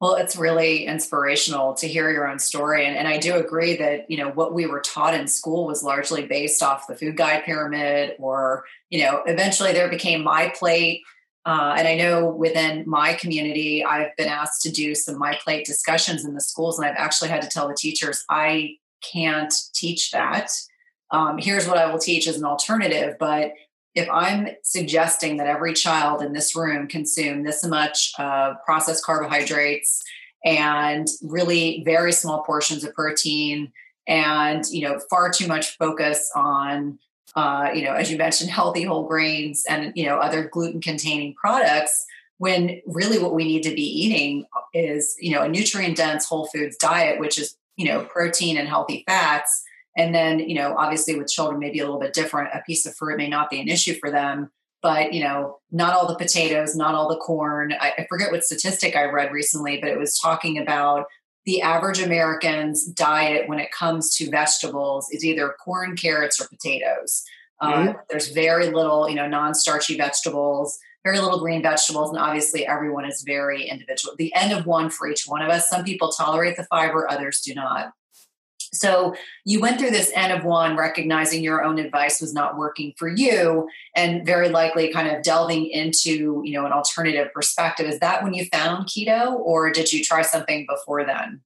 Well, 0.00 0.16
it's 0.16 0.36
really 0.36 0.84
inspirational 0.84 1.72
to 1.74 1.88
hear 1.88 2.10
your 2.10 2.28
own 2.28 2.38
story. 2.38 2.84
And, 2.84 2.98
and 2.98 3.08
I 3.08 3.16
do 3.16 3.36
agree 3.36 3.76
that, 3.76 4.10
you 4.10 4.18
know, 4.18 4.30
what 4.30 4.52
we 4.52 4.66
were 4.66 4.80
taught 4.80 5.14
in 5.14 5.26
school 5.26 5.66
was 5.66 5.82
largely 5.82 6.26
based 6.26 6.62
off 6.62 6.86
the 6.86 6.94
food 6.94 7.16
guide 7.16 7.44
pyramid, 7.44 8.14
or, 8.18 8.64
you 8.90 9.04
know, 9.04 9.22
eventually 9.26 9.72
there 9.72 9.88
became 9.88 10.22
my 10.22 10.52
plate. 10.58 11.00
Uh, 11.46 11.76
and 11.78 11.86
I 11.86 11.94
know 11.94 12.28
within 12.28 12.82
my 12.88 13.14
community, 13.14 13.84
I've 13.84 14.14
been 14.16 14.28
asked 14.28 14.62
to 14.62 14.70
do 14.70 14.96
some 14.96 15.16
my 15.16 15.38
plate 15.42 15.64
discussions 15.64 16.24
in 16.24 16.34
the 16.34 16.40
schools, 16.40 16.76
and 16.76 16.86
I've 16.86 16.96
actually 16.98 17.30
had 17.30 17.40
to 17.42 17.48
tell 17.48 17.68
the 17.68 17.74
teachers, 17.74 18.24
I 18.28 18.76
can't 19.00 19.54
teach 19.72 20.10
that. 20.10 20.50
Um, 21.12 21.38
here's 21.38 21.68
what 21.68 21.78
I 21.78 21.90
will 21.90 22.00
teach 22.00 22.26
as 22.26 22.36
an 22.36 22.44
alternative, 22.44 23.14
but 23.20 23.52
if 23.94 24.08
I'm 24.10 24.48
suggesting 24.62 25.36
that 25.36 25.46
every 25.46 25.72
child 25.72 26.20
in 26.20 26.32
this 26.32 26.56
room 26.56 26.88
consume 26.88 27.44
this 27.44 27.64
much 27.64 28.12
uh, 28.18 28.54
processed 28.64 29.04
carbohydrates 29.04 30.02
and 30.44 31.06
really 31.22 31.82
very 31.84 32.12
small 32.12 32.42
portions 32.42 32.84
of 32.84 32.92
protein 32.92 33.72
and 34.06 34.64
you 34.70 34.86
know 34.86 35.00
far 35.10 35.30
too 35.30 35.46
much 35.46 35.76
focus 35.78 36.30
on 36.36 36.98
uh, 37.36 37.70
you 37.74 37.84
know 37.84 37.92
as 37.92 38.10
you 38.10 38.18
mentioned 38.18 38.50
healthy 38.50 38.82
whole 38.82 39.06
grains 39.06 39.64
and 39.68 39.92
you 39.94 40.06
know 40.06 40.16
other 40.16 40.48
gluten 40.48 40.80
containing 40.80 41.34
products 41.34 42.04
when 42.38 42.80
really 42.86 43.18
what 43.18 43.34
we 43.34 43.44
need 43.44 43.62
to 43.62 43.74
be 43.74 43.82
eating 43.82 44.44
is 44.74 45.16
you 45.20 45.32
know 45.32 45.42
a 45.42 45.48
nutrient 45.48 45.96
dense 45.96 46.26
whole 46.26 46.46
foods 46.46 46.76
diet 46.76 47.20
which 47.20 47.38
is 47.38 47.56
you 47.76 47.86
know 47.86 48.04
protein 48.04 48.56
and 48.56 48.68
healthy 48.68 49.04
fats 49.06 49.62
and 49.96 50.14
then, 50.14 50.40
you 50.40 50.54
know, 50.54 50.74
obviously 50.76 51.18
with 51.18 51.28
children, 51.28 51.58
maybe 51.58 51.80
a 51.80 51.84
little 51.84 51.98
bit 51.98 52.12
different. 52.12 52.50
A 52.52 52.62
piece 52.66 52.84
of 52.86 52.94
fruit 52.94 53.16
may 53.16 53.28
not 53.28 53.48
be 53.48 53.60
an 53.60 53.68
issue 53.68 53.94
for 53.94 54.10
them, 54.10 54.50
but, 54.82 55.14
you 55.14 55.24
know, 55.24 55.58
not 55.72 55.94
all 55.94 56.06
the 56.06 56.16
potatoes, 56.16 56.76
not 56.76 56.94
all 56.94 57.08
the 57.08 57.16
corn. 57.16 57.72
I, 57.80 57.92
I 57.98 58.06
forget 58.08 58.30
what 58.30 58.44
statistic 58.44 58.94
I 58.94 59.04
read 59.06 59.32
recently, 59.32 59.78
but 59.80 59.88
it 59.88 59.98
was 59.98 60.18
talking 60.18 60.58
about 60.58 61.06
the 61.46 61.62
average 61.62 62.02
American's 62.02 62.84
diet 62.84 63.48
when 63.48 63.60
it 63.60 63.70
comes 63.70 64.14
to 64.16 64.28
vegetables 64.28 65.08
is 65.10 65.24
either 65.24 65.54
corn, 65.64 65.96
carrots, 65.96 66.40
or 66.40 66.48
potatoes. 66.48 67.24
Uh, 67.60 67.72
mm-hmm. 67.72 67.92
There's 68.10 68.32
very 68.32 68.68
little, 68.70 69.08
you 69.08 69.14
know, 69.14 69.28
non-starchy 69.28 69.96
vegetables, 69.96 70.78
very 71.04 71.20
little 71.20 71.38
green 71.38 71.62
vegetables, 71.62 72.10
and 72.10 72.18
obviously 72.18 72.66
everyone 72.66 73.06
is 73.06 73.22
very 73.24 73.68
individual. 73.68 74.14
The 74.18 74.34
end 74.34 74.52
of 74.52 74.66
one 74.66 74.90
for 74.90 75.08
each 75.08 75.24
one 75.26 75.40
of 75.40 75.48
us. 75.48 75.68
Some 75.68 75.84
people 75.84 76.10
tolerate 76.10 76.56
the 76.56 76.64
fiber, 76.64 77.08
others 77.08 77.40
do 77.40 77.54
not. 77.54 77.92
So 78.78 79.14
you 79.44 79.60
went 79.60 79.78
through 79.78 79.90
this 79.90 80.10
N 80.14 80.30
of 80.30 80.44
one, 80.44 80.76
recognizing 80.76 81.42
your 81.42 81.62
own 81.62 81.78
advice 81.78 82.20
was 82.20 82.32
not 82.32 82.56
working 82.56 82.94
for 82.96 83.08
you, 83.08 83.68
and 83.94 84.24
very 84.24 84.48
likely 84.48 84.92
kind 84.92 85.08
of 85.08 85.22
delving 85.22 85.66
into 85.66 86.42
you 86.44 86.52
know 86.52 86.66
an 86.66 86.72
alternative 86.72 87.32
perspective. 87.32 87.86
Is 87.86 88.00
that 88.00 88.22
when 88.22 88.34
you 88.34 88.46
found 88.46 88.86
keto, 88.86 89.32
or 89.32 89.70
did 89.70 89.92
you 89.92 90.02
try 90.04 90.22
something 90.22 90.66
before 90.68 91.04
then? 91.04 91.40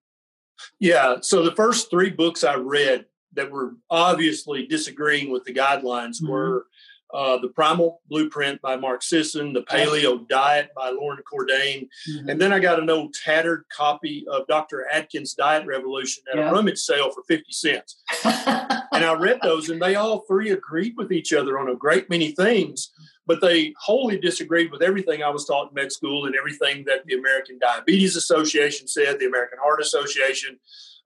Yeah. 0.78 1.16
So 1.22 1.42
the 1.42 1.54
first 1.54 1.90
three 1.90 2.10
books 2.10 2.44
I 2.44 2.54
read 2.54 3.06
that 3.34 3.50
were 3.50 3.74
obviously 3.88 4.66
disagreeing 4.66 5.30
with 5.30 5.44
the 5.44 5.54
guidelines 5.54 6.20
mm-hmm. 6.20 6.30
were 6.30 6.66
uh, 7.12 7.38
The 7.38 7.48
Primal 7.48 8.00
Blueprint 8.08 8.60
by 8.62 8.76
Mark 8.76 9.02
Sisson, 9.02 9.52
The 9.52 9.62
Paleo 9.62 10.26
Diet 10.28 10.70
by 10.76 10.90
Loren 10.90 11.22
Cordain. 11.30 11.88
Mm-hmm. 12.08 12.28
And 12.28 12.40
then 12.40 12.52
I 12.52 12.58
got 12.58 12.80
an 12.80 12.90
old 12.90 13.14
tattered 13.14 13.64
copy 13.74 14.24
of 14.30 14.46
Dr. 14.46 14.86
Atkins' 14.90 15.34
Diet 15.34 15.66
Revolution 15.66 16.22
at 16.32 16.38
yeah. 16.38 16.48
a 16.48 16.52
rummage 16.52 16.78
sale 16.78 17.10
for 17.10 17.22
50 17.24 17.52
cents. 17.52 18.02
and 18.24 19.04
I 19.04 19.14
read 19.18 19.40
those, 19.42 19.70
and 19.70 19.80
they 19.80 19.96
all 19.96 20.20
three 20.20 20.50
agreed 20.50 20.94
with 20.96 21.12
each 21.12 21.32
other 21.32 21.58
on 21.58 21.68
a 21.68 21.76
great 21.76 22.08
many 22.10 22.32
things, 22.32 22.90
but 23.26 23.40
they 23.40 23.74
wholly 23.78 24.18
disagreed 24.18 24.70
with 24.70 24.82
everything 24.82 25.22
I 25.22 25.30
was 25.30 25.46
taught 25.46 25.68
in 25.68 25.74
med 25.74 25.92
school 25.92 26.26
and 26.26 26.34
everything 26.34 26.84
that 26.86 27.06
the 27.06 27.14
American 27.14 27.58
Diabetes 27.58 28.16
Association 28.16 28.88
said, 28.88 29.18
the 29.18 29.26
American 29.26 29.58
Heart 29.62 29.80
Association. 29.80 30.58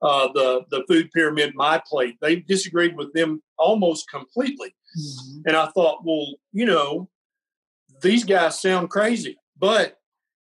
Uh, 0.03 0.29
the 0.35 0.65
the 0.71 0.85
food 0.87 1.11
pyramid, 1.13 1.55
my 1.55 1.81
plate. 1.89 2.19
They 2.21 2.37
disagreed 2.37 2.95
with 2.95 3.15
them 3.15 3.41
almost 3.57 4.11
completely. 4.11 4.75
Mm-hmm. 4.99 5.41
And 5.47 5.57
I 5.57 5.67
thought, 5.67 6.05
well, 6.05 6.27
you 6.53 6.67
know, 6.67 7.09
these 8.03 8.25
guys 8.25 8.61
sound 8.61 8.91
crazy, 8.91 9.37
but 9.59 9.99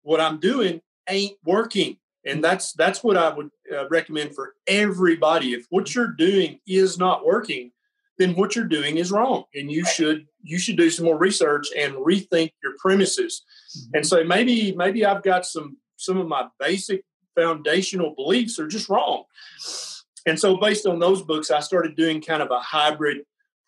what 0.03 0.21
I'm 0.21 0.39
doing 0.39 0.81
ain't 1.09 1.37
working. 1.45 1.97
And 2.25 2.43
that's 2.43 2.73
that's 2.73 3.03
what 3.03 3.17
I 3.17 3.29
would 3.29 3.49
uh, 3.71 3.87
recommend 3.89 4.33
for 4.33 4.55
everybody. 4.67 5.53
If 5.53 5.67
what 5.69 5.93
you're 5.93 6.07
doing 6.07 6.59
is 6.65 6.97
not 6.97 7.25
working, 7.25 7.71
then 8.17 8.33
what 8.35 8.55
you're 8.55 8.65
doing 8.65 8.97
is 8.97 9.11
wrong, 9.11 9.43
and 9.53 9.71
you 9.71 9.85
should 9.85 10.25
you 10.41 10.57
should 10.57 10.77
do 10.77 10.89
some 10.89 11.05
more 11.05 11.17
research 11.17 11.67
and 11.77 11.93
rethink 11.93 12.51
your 12.63 12.73
premises. 12.79 13.43
Mm-hmm. 13.77 13.97
And 13.97 14.07
so 14.07 14.23
maybe 14.23 14.73
maybe 14.75 15.05
I've 15.05 15.21
got 15.21 15.45
some 15.45 15.77
some 15.97 16.17
of 16.17 16.27
my 16.27 16.47
basic 16.59 17.03
foundational 17.35 18.15
beliefs 18.15 18.57
are 18.59 18.67
just 18.67 18.89
wrong. 18.89 19.23
And 20.25 20.39
so 20.39 20.57
based 20.57 20.87
on 20.87 20.99
those 20.99 21.21
books, 21.21 21.51
I 21.51 21.59
started 21.59 21.95
doing 21.95 22.21
kind 22.21 22.41
of 22.41 22.49
a 22.49 22.59
hybrid 22.59 23.19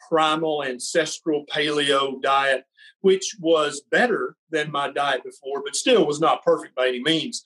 primal 0.08 0.64
ancestral 0.64 1.46
paleo 1.52 2.22
diet, 2.22 2.66
which 3.02 3.36
was 3.40 3.82
better 3.92 4.36
than 4.50 4.72
my 4.72 4.90
diet 4.92 5.24
before, 5.24 5.62
but 5.64 5.76
still 5.76 6.06
was 6.06 6.20
not 6.20 6.44
perfect 6.44 6.76
by 6.76 6.88
any 6.88 7.02
means. 7.02 7.44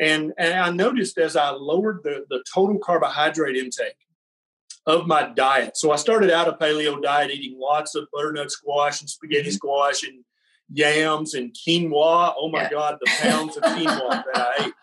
And, 0.00 0.32
and 0.38 0.54
I 0.54 0.70
noticed 0.70 1.18
as 1.18 1.36
I 1.36 1.50
lowered 1.50 2.00
the, 2.02 2.24
the 2.28 2.42
total 2.52 2.78
carbohydrate 2.78 3.56
intake 3.56 3.96
of 4.86 5.06
my 5.06 5.30
diet. 5.34 5.76
So 5.76 5.92
I 5.92 5.96
started 5.96 6.30
out 6.30 6.48
a 6.48 6.52
paleo 6.52 7.00
diet 7.02 7.30
eating 7.30 7.58
lots 7.58 7.94
of 7.94 8.08
butternut 8.12 8.50
squash 8.50 9.00
and 9.00 9.08
spaghetti 9.08 9.48
mm-hmm. 9.48 9.54
squash 9.54 10.02
and 10.02 10.24
yams 10.70 11.34
and 11.34 11.54
quinoa. 11.54 12.34
Oh 12.36 12.50
my 12.50 12.62
yeah. 12.62 12.70
God, 12.70 12.98
the 13.00 13.10
pounds 13.20 13.56
of 13.56 13.62
quinoa 13.62 14.24
that 14.24 14.36
I 14.36 14.66
ate. 14.66 14.74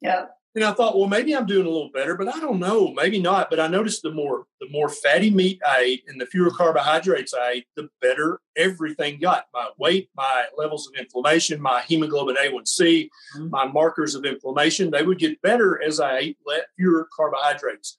Yeah. 0.00 0.26
And 0.54 0.64
I 0.64 0.72
thought, 0.72 0.98
well, 0.98 1.06
maybe 1.06 1.34
I'm 1.34 1.46
doing 1.46 1.66
a 1.66 1.70
little 1.70 1.90
better, 1.94 2.16
but 2.16 2.26
I 2.26 2.40
don't 2.40 2.58
know, 2.58 2.92
maybe 2.92 3.20
not. 3.20 3.50
But 3.50 3.60
I 3.60 3.68
noticed 3.68 4.02
the 4.02 4.10
more 4.10 4.46
the 4.60 4.68
more 4.68 4.88
fatty 4.88 5.30
meat 5.30 5.60
I 5.64 5.80
ate 5.80 6.04
and 6.08 6.20
the 6.20 6.26
fewer 6.26 6.50
carbohydrates 6.50 7.32
I 7.32 7.50
ate, 7.50 7.66
the 7.76 7.88
better 8.02 8.40
everything 8.56 9.20
got. 9.20 9.44
My 9.54 9.68
weight, 9.78 10.10
my 10.16 10.46
levels 10.58 10.88
of 10.88 10.98
inflammation, 10.98 11.60
my 11.60 11.82
hemoglobin 11.82 12.36
A1C, 12.36 13.08
mm-hmm. 13.36 13.50
my 13.50 13.66
markers 13.66 14.16
of 14.16 14.24
inflammation, 14.24 14.90
they 14.90 15.04
would 15.04 15.18
get 15.18 15.40
better 15.40 15.80
as 15.80 16.00
I 16.00 16.18
ate 16.18 16.38
fewer 16.76 17.08
carbohydrates. 17.16 17.98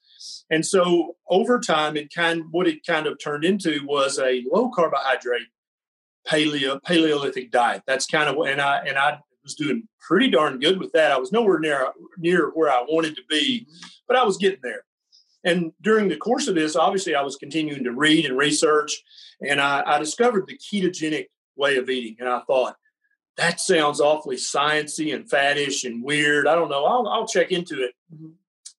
And 0.49 0.65
so 0.65 1.15
over 1.29 1.59
time, 1.59 1.95
it 1.95 2.13
kind 2.13 2.43
what 2.51 2.67
it 2.67 2.85
kind 2.85 3.07
of 3.07 3.17
turned 3.17 3.45
into 3.45 3.79
was 3.85 4.19
a 4.19 4.43
low 4.51 4.69
carbohydrate 4.69 5.47
paleo 6.27 6.81
paleolithic 6.83 7.51
diet. 7.51 7.83
That's 7.87 8.05
kind 8.05 8.29
of 8.29 8.45
and 8.45 8.61
I 8.61 8.79
and 8.79 8.97
I 8.97 9.19
was 9.43 9.55
doing 9.55 9.87
pretty 9.99 10.29
darn 10.29 10.59
good 10.59 10.79
with 10.79 10.91
that. 10.93 11.11
I 11.11 11.17
was 11.17 11.31
nowhere 11.31 11.59
near 11.59 11.87
near 12.17 12.49
where 12.49 12.69
I 12.69 12.83
wanted 12.87 13.15
to 13.15 13.23
be, 13.29 13.67
but 14.07 14.17
I 14.17 14.23
was 14.23 14.37
getting 14.37 14.59
there. 14.63 14.83
And 15.43 15.73
during 15.81 16.07
the 16.07 16.17
course 16.17 16.47
of 16.47 16.55
this, 16.55 16.75
obviously, 16.75 17.15
I 17.15 17.23
was 17.23 17.35
continuing 17.35 17.83
to 17.83 17.91
read 17.91 18.25
and 18.25 18.37
research, 18.37 19.01
and 19.41 19.59
I, 19.59 19.83
I 19.85 19.99
discovered 19.99 20.45
the 20.47 20.57
ketogenic 20.57 21.27
way 21.55 21.77
of 21.77 21.89
eating. 21.89 22.17
And 22.19 22.29
I 22.29 22.41
thought, 22.41 22.75
that 23.37 23.59
sounds 23.59 23.99
awfully 23.99 24.35
sciency 24.35 25.15
and 25.15 25.29
faddish 25.29 25.83
and 25.83 26.03
weird. 26.03 26.47
I 26.47 26.55
don't 26.55 26.69
know. 26.69 26.85
I'll, 26.85 27.07
I'll 27.07 27.27
check 27.27 27.51
into 27.51 27.83
it. 27.83 27.93
Mm-hmm. 28.13 28.33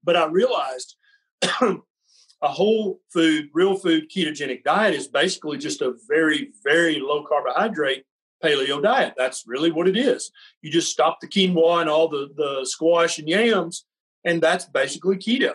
But 0.05 0.17
I 0.17 0.27
realized 0.27 0.97
a 1.63 2.49
whole 2.49 3.01
food, 3.13 3.49
real 3.55 3.77
food 3.77 4.11
ketogenic 4.11 4.63
diet 4.63 4.95
is 4.95 5.09
basically 5.09 5.59
just 5.59 5.81
a 5.81 5.95
very, 6.09 6.53
very 6.63 7.01
low 7.01 7.25
carbohydrate 7.25 8.05
paleo 8.43 8.83
diet. 8.83 9.15
That's 9.17 9.45
really 9.47 9.71
what 9.71 9.89
it 9.89 9.97
is. 9.97 10.31
You 10.63 10.71
just 10.71 10.91
stop 10.91 11.21
the 11.21 11.29
quinoa 11.29 11.81
and 11.81 11.91
all 11.91 12.09
the, 12.09 12.29
the 12.37 12.65
squash 12.65 13.19
and 13.19 13.29
yams, 13.29 13.85
and 14.25 14.43
that's 14.43 14.65
basically 14.65 15.17
keto. 15.17 15.53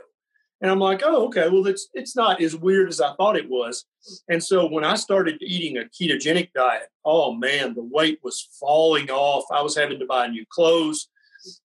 And 0.59 0.71
I'm 0.71 0.79
like, 0.79 1.03
oh, 1.05 1.25
okay, 1.25 1.47
well, 1.49 1.67
it's 1.67 1.87
it's 1.93 2.15
not 2.15 2.41
as 2.41 2.55
weird 2.55 2.89
as 2.89 2.99
I 2.99 3.13
thought 3.15 3.37
it 3.37 3.47
was. 3.47 3.85
And 4.27 4.43
so 4.43 4.67
when 4.67 4.83
I 4.83 4.95
started 4.95 5.37
eating 5.41 5.77
a 5.77 5.83
ketogenic 5.83 6.51
diet, 6.53 6.87
oh 7.05 7.33
man, 7.33 7.75
the 7.75 7.83
weight 7.83 8.19
was 8.23 8.49
falling 8.59 9.11
off. 9.11 9.45
I 9.51 9.61
was 9.61 9.77
having 9.77 9.99
to 9.99 10.07
buy 10.07 10.25
new 10.27 10.45
clothes. 10.49 11.09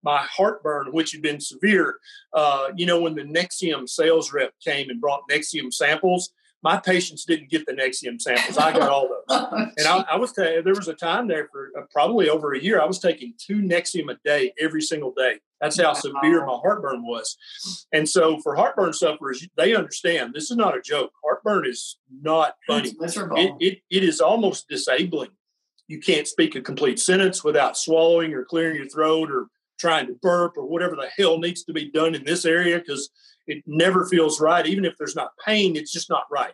my 0.04 0.18
heartburn, 0.18 0.92
which 0.92 1.12
had 1.12 1.22
been 1.22 1.40
severe. 1.40 1.96
Uh, 2.34 2.68
you 2.76 2.86
know, 2.86 3.00
when 3.00 3.16
the 3.16 3.24
Nexium 3.24 3.88
sales 3.88 4.34
rep 4.34 4.54
came 4.64 4.90
and 4.90 5.02
brought 5.02 5.30
Nexium 5.30 5.74
samples, 5.74 6.32
my 6.64 6.78
patients 6.78 7.26
didn't 7.26 7.50
get 7.50 7.66
the 7.66 7.74
Nexium 7.74 8.22
samples. 8.22 8.58
I 8.58 8.72
got 8.72 8.90
all 8.90 9.08
those. 9.08 9.48
and 9.78 9.88
I, 9.88 10.06
I 10.12 10.16
was 10.18 10.32
t- 10.32 10.62
there 10.64 10.76
was 10.76 10.88
a 10.88 10.94
time 10.94 11.28
there 11.28 11.50
for 11.52 11.72
uh, 11.78 11.84
probably 11.92 12.30
over 12.30 12.54
a 12.54 12.60
year. 12.60 12.82
I 12.82 12.86
was 12.86 13.00
taking 13.00 13.34
two 13.38 13.62
Nexium 13.62 14.12
a 14.12 14.18
day 14.24 14.54
every 14.60 14.82
single 14.82 15.14
day. 15.16 15.40
That's 15.60 15.80
how 15.80 15.94
severe 15.94 16.46
my 16.46 16.58
heartburn 16.62 17.06
was. 17.06 17.38
And 17.94 18.08
so 18.08 18.40
for 18.40 18.56
heartburn 18.56 18.94
sufferers, 18.94 19.48
they 19.58 19.76
understand 19.76 20.34
this 20.34 20.50
is 20.50 20.58
not 20.58 20.78
a 20.78 20.82
joke. 20.82 21.12
Heartburn 21.24 21.66
is 21.68 21.98
not 22.22 22.56
funny. 22.68 22.90
It, 23.38 23.56
it, 23.60 23.80
it 23.90 24.04
is 24.04 24.22
almost 24.22 24.68
disabling. 24.68 25.30
You 25.88 26.00
can't 26.00 26.28
speak 26.28 26.56
a 26.56 26.62
complete 26.62 27.00
sentence 27.00 27.44
without 27.44 27.78
swallowing 27.78 28.34
or 28.34 28.44
clearing 28.44 28.76
your 28.76 28.88
throat 28.88 29.30
or 29.30 29.48
trying 29.82 30.08
to 30.08 30.14
burp 30.22 30.54
or 30.58 30.66
whatever 30.66 30.96
the 30.96 31.10
hell 31.18 31.40
needs 31.40 31.64
to 31.64 31.74
be 31.74 31.90
done 31.90 32.16
in 32.16 32.24
this 32.24 32.46
area 32.46 32.78
because 32.80 33.10
it 33.48 33.64
never 33.66 34.06
feels 34.06 34.40
right. 34.40 34.68
Even 34.68 34.86
if 34.86 34.94
there's 34.98 35.16
not 35.16 35.32
pain, 35.46 35.76
it's 35.76 35.92
just 35.92 36.10
not 36.10 36.24
right. 36.32 36.54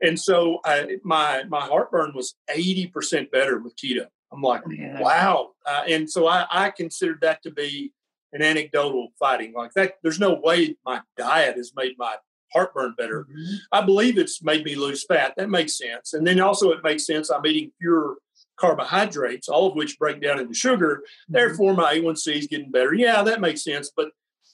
And 0.00 0.18
so 0.18 0.58
I, 0.64 0.96
my 1.04 1.44
my 1.44 1.60
heartburn 1.60 2.12
was 2.14 2.34
80% 2.50 3.30
better 3.30 3.60
with 3.60 3.76
keto. 3.76 4.06
I'm 4.32 4.40
like, 4.40 4.62
yeah. 4.70 4.98
wow. 5.00 5.50
Uh, 5.66 5.82
and 5.86 6.10
so 6.10 6.26
I, 6.26 6.46
I 6.50 6.70
considered 6.70 7.18
that 7.20 7.42
to 7.42 7.50
be 7.50 7.92
an 8.32 8.40
anecdotal 8.40 9.08
fighting 9.18 9.52
like 9.54 9.72
that. 9.74 9.94
There's 10.02 10.18
no 10.18 10.40
way 10.42 10.74
my 10.86 11.02
diet 11.18 11.56
has 11.56 11.72
made 11.76 11.92
my 11.98 12.16
heartburn 12.52 12.94
better. 12.96 13.24
Mm-hmm. 13.24 13.54
I 13.72 13.82
believe 13.82 14.18
it's 14.18 14.42
made 14.42 14.64
me 14.64 14.74
lose 14.74 15.04
fat. 15.04 15.34
That 15.36 15.50
makes 15.50 15.76
sense. 15.76 16.14
And 16.14 16.26
then 16.26 16.40
also 16.40 16.70
it 16.70 16.82
makes 16.82 17.06
sense 17.06 17.30
I'm 17.30 17.44
eating 17.46 17.72
fewer 17.78 18.16
carbohydrates, 18.62 19.48
all 19.48 19.66
of 19.66 19.74
which 19.74 19.98
break 19.98 20.22
down 20.22 20.38
into 20.38 20.54
sugar. 20.54 21.02
Mm-hmm. 21.02 21.34
Therefore, 21.34 21.74
my 21.74 21.98
A1C 21.98 22.36
is 22.36 22.46
getting 22.46 22.70
better. 22.70 22.94
Yeah, 22.94 23.22
that 23.22 23.40
makes 23.40 23.64
sense. 23.64 23.90
But 23.94 24.10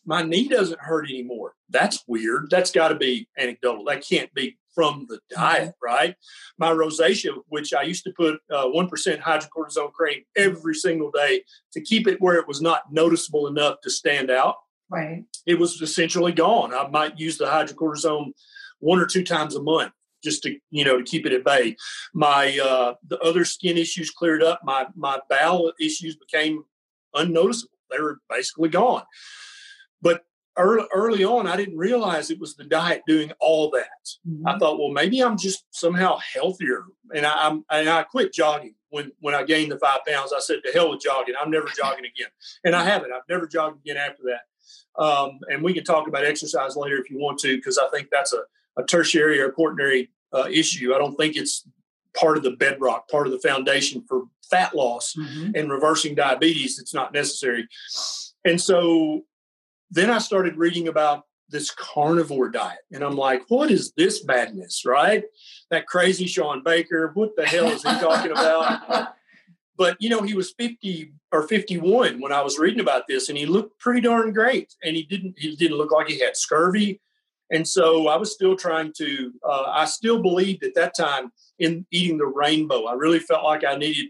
my 0.07 0.23
knee 0.23 0.49
doesn't 0.49 0.81
hurt 0.81 1.11
anymore. 1.11 1.53
That's 1.69 2.03
weird. 2.07 2.49
That's 2.51 2.73
got 2.73 2.89
to 2.89 2.95
be 2.95 3.29
anecdotal. 3.37 3.85
That 3.85 4.07
can't 4.09 4.33
be 4.33 4.57
from 4.75 5.07
the 5.09 5.19
diet, 5.31 5.69
mm-hmm. 5.69 5.85
right? 5.85 6.15
My 6.59 6.71
rosacea, 6.71 7.35
which 7.49 7.75
I 7.75 7.83
used 7.83 8.05
to 8.05 8.13
put 8.17 8.41
uh, 8.51 8.67
1% 8.67 9.21
hydrocortisone 9.21 9.93
cream 9.93 10.23
every 10.37 10.75
single 10.75 11.11
day 11.11 11.43
to 11.75 11.81
keep 11.83 12.09
it 12.09 12.21
where 12.21 12.37
it 12.37 12.49
was 12.49 12.63
not 12.63 12.91
noticeable 12.91 13.47
enough 13.47 13.81
to 13.83 13.91
stand 13.91 14.31
out. 14.31 14.55
Right. 14.91 15.25
It 15.45 15.59
was 15.59 15.83
essentially 15.83 16.33
gone. 16.33 16.73
I 16.73 16.89
might 16.89 17.19
use 17.19 17.37
the 17.37 17.45
hydrocortisone 17.45 18.33
one 18.81 19.01
or 19.01 19.07
two 19.07 19.25
times 19.25 19.55
a 19.55 19.63
month 19.63 19.93
just 20.23 20.43
to 20.43 20.57
you 20.71 20.85
know 20.85 20.99
to 20.99 21.05
keep 21.05 21.27
it 21.27 21.33
at 21.33 21.45
bay. 21.45 21.77
My 22.15 22.59
uh, 22.63 22.95
the 23.07 23.19
other 23.21 23.45
skin 23.45 23.77
issues 23.79 24.11
cleared 24.11 24.43
up. 24.43 24.61
My 24.65 24.87
my 24.95 25.21
bowel 25.29 25.73
issues 25.81 26.17
became 26.17 26.65
unnoticeable. 27.15 27.79
They 27.91 28.01
were 28.01 28.19
basically 28.29 28.69
gone. 28.69 29.03
But 30.03 30.25
early, 30.57 30.87
early 30.93 31.25
on, 31.25 31.47
I 31.47 31.57
didn't 31.57 31.79
realize 31.79 32.31
it 32.31 32.41
was 32.41 32.55
the 32.55 32.65
diet 32.65 33.03
doing 33.07 33.33
all 33.41 33.71
that. 33.71 33.89
Mm-hmm. 34.29 34.47
I 34.47 34.59
thought, 34.59 34.79
well, 34.79 34.91
maybe 34.91 35.23
I'm 35.23 35.39
just 35.39 35.65
somehow 35.71 36.19
healthier. 36.35 36.85
And 37.15 37.25
I, 37.25 37.47
am 37.47 37.65
and 37.71 37.89
I 37.89 38.03
quit 38.03 38.33
jogging 38.33 38.75
when 38.91 39.13
when 39.21 39.35
I 39.35 39.45
gained 39.45 39.73
the 39.73 39.79
five 39.79 40.01
pounds. 40.07 40.33
I 40.35 40.41
said, 40.41 40.61
to 40.65 40.73
hell 40.73 40.91
with 40.91 41.01
jogging. 41.01 41.35
I'm 41.41 41.51
never 41.51 41.69
jogging 41.77 42.05
again. 42.05 42.31
And 42.65 42.77
I 42.77 42.85
haven't. 42.85 43.13
I've 43.13 43.29
never 43.29 43.47
jogged 43.47 43.81
again 43.81 43.97
after 43.97 44.25
that. 44.25 45.03
Um, 45.03 45.39
and 45.49 45.63
we 45.63 45.73
can 45.73 45.85
talk 45.85 46.09
about 46.09 46.25
exercise 46.25 46.77
later 46.77 46.99
if 46.99 47.09
you 47.09 47.19
want 47.19 47.39
to, 47.41 47.57
because 47.57 47.79
I 47.79 47.89
think 47.89 48.09
that's 48.11 48.33
a, 48.33 48.43
a 48.79 48.85
tertiary 48.85 49.41
or 49.41 49.51
quaternary 49.51 50.11
uh, 50.33 50.49
issue. 50.51 50.95
I 50.95 50.99
don't 50.99 51.17
think 51.17 51.37
it's 51.37 51.67
part 52.17 52.37
of 52.37 52.43
the 52.43 52.53
bedrock, 52.53 53.09
part 53.09 53.27
of 53.27 53.33
the 53.33 53.49
foundation 53.49 54.05
for 54.09 54.23
fat 54.51 54.75
loss 54.75 55.15
mm-hmm. 55.15 55.51
and 55.55 55.71
reversing 55.71 56.15
diabetes. 56.15 56.79
It's 56.79 56.95
not 56.95 57.13
necessary. 57.13 57.69
And 58.45 58.61
so 58.61 59.23
then 59.91 60.11
I 60.11 60.19
started 60.19 60.57
reading 60.57 60.89
about 60.89 61.25
this 61.51 61.71
carnivore 61.71 62.51
diet. 62.51 62.81
And 62.93 63.03
I'm 63.03 63.17
like, 63.17 63.43
what 63.49 63.71
is 63.71 63.93
this 63.97 64.25
madness, 64.25 64.85
right? 64.85 65.25
That 65.71 65.87
crazy 65.87 66.27
Shawn 66.27 66.63
Baker, 66.63 67.11
what 67.15 67.37
the 67.37 67.47
hell 67.47 67.69
is 67.69 67.83
he 67.83 67.89
talking 67.89 68.33
about? 68.33 69.15
but 69.79 69.97
you 69.99 70.11
know, 70.11 70.23
he 70.23 70.35
was 70.35 70.53
50 70.59 71.13
or 71.33 71.49
51 71.49 72.21
when 72.21 72.33
I 72.33 72.43
was 72.43 72.59
reading 72.59 72.81
about 72.81 73.05
this, 73.09 73.29
and 73.29 73.39
he 73.39 73.47
looked 73.47 73.79
pretty 73.79 74.03
darn 74.03 74.33
great. 74.33 74.75
And 74.83 74.97
he 74.97 75.05
didn't 75.05 75.35
he 75.39 75.57
didn't 75.57 75.79
look 75.79 75.93
like 75.93 76.09
he 76.09 76.21
had 76.21 76.37
scurvy. 76.37 77.01
And 77.51 77.67
so 77.67 78.09
I 78.09 78.17
was 78.17 78.33
still 78.33 78.57
trying 78.57 78.93
to, 78.99 79.33
uh, 79.43 79.65
I 79.69 79.87
still 79.87 80.21
believed 80.23 80.65
at 80.65 80.75
that 80.75 80.95
time 80.97 81.33
in 81.59 81.87
eating 81.91 82.19
the 82.19 82.27
rainbow. 82.27 82.85
I 82.85 82.93
really 82.93 83.19
felt 83.19 83.45
like 83.45 83.65
I 83.65 83.75
needed 83.75 84.07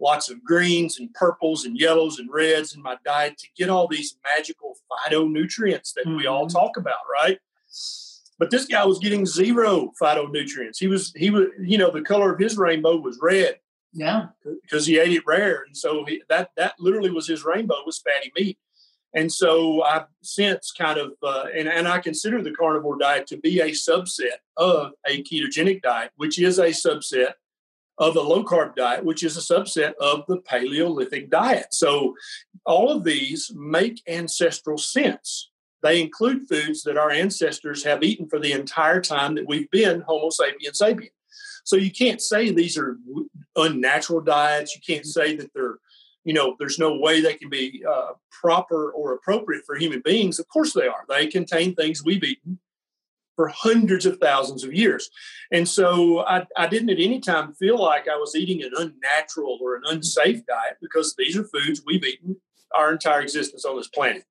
lots 0.00 0.28
of 0.28 0.42
greens 0.42 0.98
and 0.98 1.14
purples 1.14 1.64
and 1.64 1.78
yellows 1.78 2.18
and 2.18 2.28
reds 2.32 2.74
in 2.74 2.82
my 2.82 2.96
diet 3.04 3.38
to 3.38 3.46
get 3.56 3.70
all 3.70 3.86
these 3.86 4.16
magical 4.24 4.74
phytonutrients 4.90 5.94
that 5.94 6.06
mm-hmm. 6.06 6.16
we 6.16 6.26
all 6.26 6.46
mm-hmm. 6.46 6.56
talk 6.56 6.76
about, 6.76 6.98
right? 7.12 7.38
But 8.38 8.50
this 8.50 8.66
guy 8.66 8.84
was 8.84 8.98
getting 8.98 9.24
zero 9.24 9.92
phytonutrients. 10.00 10.78
He 10.78 10.88
was, 10.88 11.12
he 11.14 11.30
was, 11.30 11.46
you 11.60 11.78
know, 11.78 11.90
the 11.90 12.02
color 12.02 12.32
of 12.32 12.40
his 12.40 12.56
rainbow 12.56 12.96
was 12.96 13.18
red. 13.22 13.60
Yeah. 13.92 14.28
Because 14.62 14.86
he 14.86 14.98
ate 14.98 15.12
it 15.12 15.22
rare. 15.26 15.62
And 15.66 15.76
so 15.76 16.04
he, 16.04 16.22
that, 16.28 16.50
that 16.56 16.74
literally 16.80 17.10
was 17.10 17.28
his 17.28 17.44
rainbow 17.44 17.76
was 17.86 17.98
fatty 18.00 18.32
meat. 18.36 18.58
And 19.14 19.30
so 19.30 19.82
I've 19.82 20.06
since 20.22 20.72
kind 20.72 20.98
of, 20.98 21.12
uh, 21.22 21.44
and, 21.54 21.68
and 21.68 21.86
I 21.86 21.98
consider 21.98 22.42
the 22.42 22.52
carnivore 22.52 22.98
diet 22.98 23.26
to 23.28 23.36
be 23.36 23.60
a 23.60 23.70
subset 23.70 24.38
of 24.56 24.92
a 25.06 25.22
ketogenic 25.22 25.82
diet, 25.82 26.12
which 26.16 26.38
is 26.38 26.58
a 26.58 26.68
subset 26.68 27.34
of 27.98 28.16
a 28.16 28.20
low 28.20 28.42
carb 28.42 28.74
diet, 28.74 29.04
which 29.04 29.22
is 29.22 29.36
a 29.36 29.54
subset 29.54 29.92
of 30.00 30.24
the 30.28 30.38
Paleolithic 30.38 31.30
diet. 31.30 31.66
So 31.72 32.14
all 32.64 32.90
of 32.90 33.04
these 33.04 33.52
make 33.54 34.00
ancestral 34.08 34.78
sense. 34.78 35.50
They 35.82 36.00
include 36.00 36.48
foods 36.48 36.82
that 36.84 36.96
our 36.96 37.10
ancestors 37.10 37.84
have 37.84 38.02
eaten 38.02 38.28
for 38.28 38.38
the 38.38 38.52
entire 38.52 39.00
time 39.00 39.34
that 39.34 39.46
we've 39.46 39.70
been 39.70 40.00
Homo 40.02 40.30
sapiens 40.30 40.80
sapien. 40.80 41.10
So 41.64 41.76
you 41.76 41.90
can't 41.90 42.20
say 42.20 42.50
these 42.50 42.78
are 42.78 42.98
unnatural 43.56 44.20
diets. 44.20 44.74
You 44.74 44.80
can't 44.86 45.06
say 45.06 45.36
that 45.36 45.50
they're, 45.54 45.78
you 46.24 46.32
know, 46.32 46.56
there's 46.58 46.78
no 46.78 46.96
way 46.96 47.20
they 47.20 47.34
can 47.34 47.48
be 47.48 47.84
uh, 47.88 48.12
proper 48.30 48.90
or 48.92 49.14
appropriate 49.14 49.64
for 49.66 49.76
human 49.76 50.00
beings. 50.04 50.38
Of 50.38 50.48
course 50.48 50.72
they 50.72 50.86
are. 50.86 51.04
They 51.08 51.26
contain 51.26 51.74
things 51.74 52.04
we've 52.04 52.22
eaten 52.22 52.58
for 53.34 53.48
hundreds 53.48 54.06
of 54.06 54.18
thousands 54.18 54.62
of 54.62 54.74
years. 54.74 55.10
And 55.50 55.68
so 55.68 56.20
I, 56.20 56.46
I, 56.56 56.66
didn't 56.66 56.90
at 56.90 57.00
any 57.00 57.18
time 57.18 57.54
feel 57.54 57.80
like 57.80 58.06
I 58.06 58.16
was 58.16 58.36
eating 58.36 58.62
an 58.62 58.72
unnatural 58.76 59.58
or 59.60 59.76
an 59.76 59.82
unsafe 59.86 60.44
diet 60.46 60.76
because 60.80 61.14
these 61.16 61.36
are 61.36 61.44
foods 61.44 61.82
we've 61.84 62.04
eaten 62.04 62.36
our 62.74 62.92
entire 62.92 63.20
existence 63.20 63.64
on 63.64 63.76
this 63.76 63.88
planet. 63.88 64.24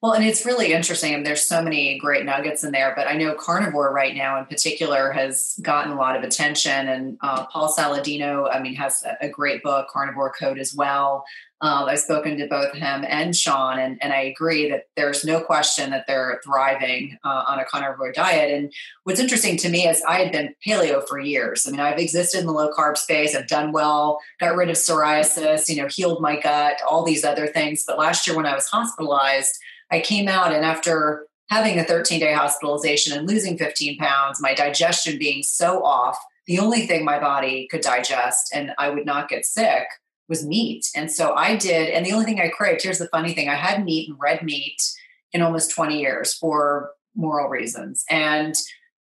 Well, 0.00 0.12
and 0.12 0.24
it's 0.24 0.46
really 0.46 0.72
interesting. 0.72 1.14
And 1.14 1.26
there's 1.26 1.42
so 1.42 1.60
many 1.60 1.98
great 1.98 2.24
nuggets 2.24 2.64
in 2.64 2.72
there, 2.72 2.92
but 2.96 3.06
I 3.06 3.16
know 3.16 3.34
carnivore 3.34 3.92
right 3.92 4.14
now 4.14 4.38
in 4.38 4.46
particular 4.46 5.10
has 5.12 5.58
gotten 5.62 5.92
a 5.92 5.96
lot 5.96 6.16
of 6.16 6.22
attention. 6.22 6.88
And 6.88 7.18
uh, 7.20 7.46
Paul 7.46 7.74
Saladino, 7.76 8.48
I 8.52 8.60
mean, 8.60 8.74
has 8.76 9.04
a 9.20 9.28
great 9.28 9.62
book, 9.62 9.88
Carnivore 9.88 10.32
Code, 10.32 10.58
as 10.58 10.74
well. 10.74 11.24
Uh, 11.60 11.86
I've 11.88 11.98
spoken 11.98 12.38
to 12.38 12.46
both 12.46 12.72
him 12.72 13.04
and 13.08 13.34
Shawn, 13.34 13.80
and, 13.80 13.98
and 14.00 14.12
I 14.12 14.20
agree 14.20 14.70
that 14.70 14.84
there's 14.94 15.24
no 15.24 15.40
question 15.40 15.90
that 15.90 16.06
they're 16.06 16.40
thriving 16.44 17.18
uh, 17.24 17.44
on 17.48 17.58
a 17.58 17.64
carnivore 17.64 18.12
diet. 18.12 18.52
And 18.52 18.72
what's 19.02 19.18
interesting 19.18 19.56
to 19.58 19.68
me 19.68 19.88
is 19.88 20.00
I 20.06 20.20
had 20.20 20.30
been 20.30 20.54
paleo 20.64 21.06
for 21.06 21.18
years. 21.18 21.66
I 21.66 21.72
mean, 21.72 21.80
I've 21.80 21.98
existed 21.98 22.40
in 22.40 22.46
the 22.46 22.52
low 22.52 22.70
carb 22.70 22.96
space. 22.96 23.34
I've 23.34 23.48
done 23.48 23.72
well, 23.72 24.20
got 24.38 24.54
rid 24.54 24.70
of 24.70 24.76
psoriasis, 24.76 25.68
you 25.68 25.82
know, 25.82 25.88
healed 25.88 26.22
my 26.22 26.38
gut, 26.40 26.76
all 26.88 27.04
these 27.04 27.24
other 27.24 27.48
things. 27.48 27.82
But 27.84 27.98
last 27.98 28.26
year 28.26 28.36
when 28.36 28.46
I 28.46 28.54
was 28.54 28.68
hospitalized, 28.68 29.58
I 29.90 29.98
came 30.00 30.28
out 30.28 30.52
and 30.52 30.64
after 30.64 31.26
having 31.50 31.78
a 31.80 31.84
13 31.84 32.20
day 32.20 32.34
hospitalization 32.34 33.18
and 33.18 33.26
losing 33.26 33.58
15 33.58 33.98
pounds, 33.98 34.40
my 34.40 34.54
digestion 34.54 35.18
being 35.18 35.42
so 35.42 35.82
off, 35.82 36.18
the 36.46 36.60
only 36.60 36.86
thing 36.86 37.04
my 37.04 37.18
body 37.18 37.66
could 37.68 37.80
digest 37.80 38.50
and 38.54 38.72
I 38.78 38.90
would 38.90 39.04
not 39.04 39.28
get 39.28 39.44
sick 39.44 39.88
was 40.28 40.44
meat. 40.44 40.86
And 40.94 41.10
so 41.10 41.34
I 41.34 41.56
did, 41.56 41.90
and 41.90 42.04
the 42.04 42.12
only 42.12 42.24
thing 42.24 42.40
I 42.40 42.48
craved, 42.48 42.82
here's 42.82 42.98
the 42.98 43.08
funny 43.08 43.32
thing 43.32 43.48
I 43.48 43.54
hadn't 43.54 43.88
eaten 43.88 44.16
red 44.18 44.42
meat 44.42 44.80
in 45.32 45.42
almost 45.42 45.70
20 45.70 45.98
years 45.98 46.34
for 46.34 46.90
moral 47.14 47.48
reasons. 47.48 48.04
And 48.10 48.54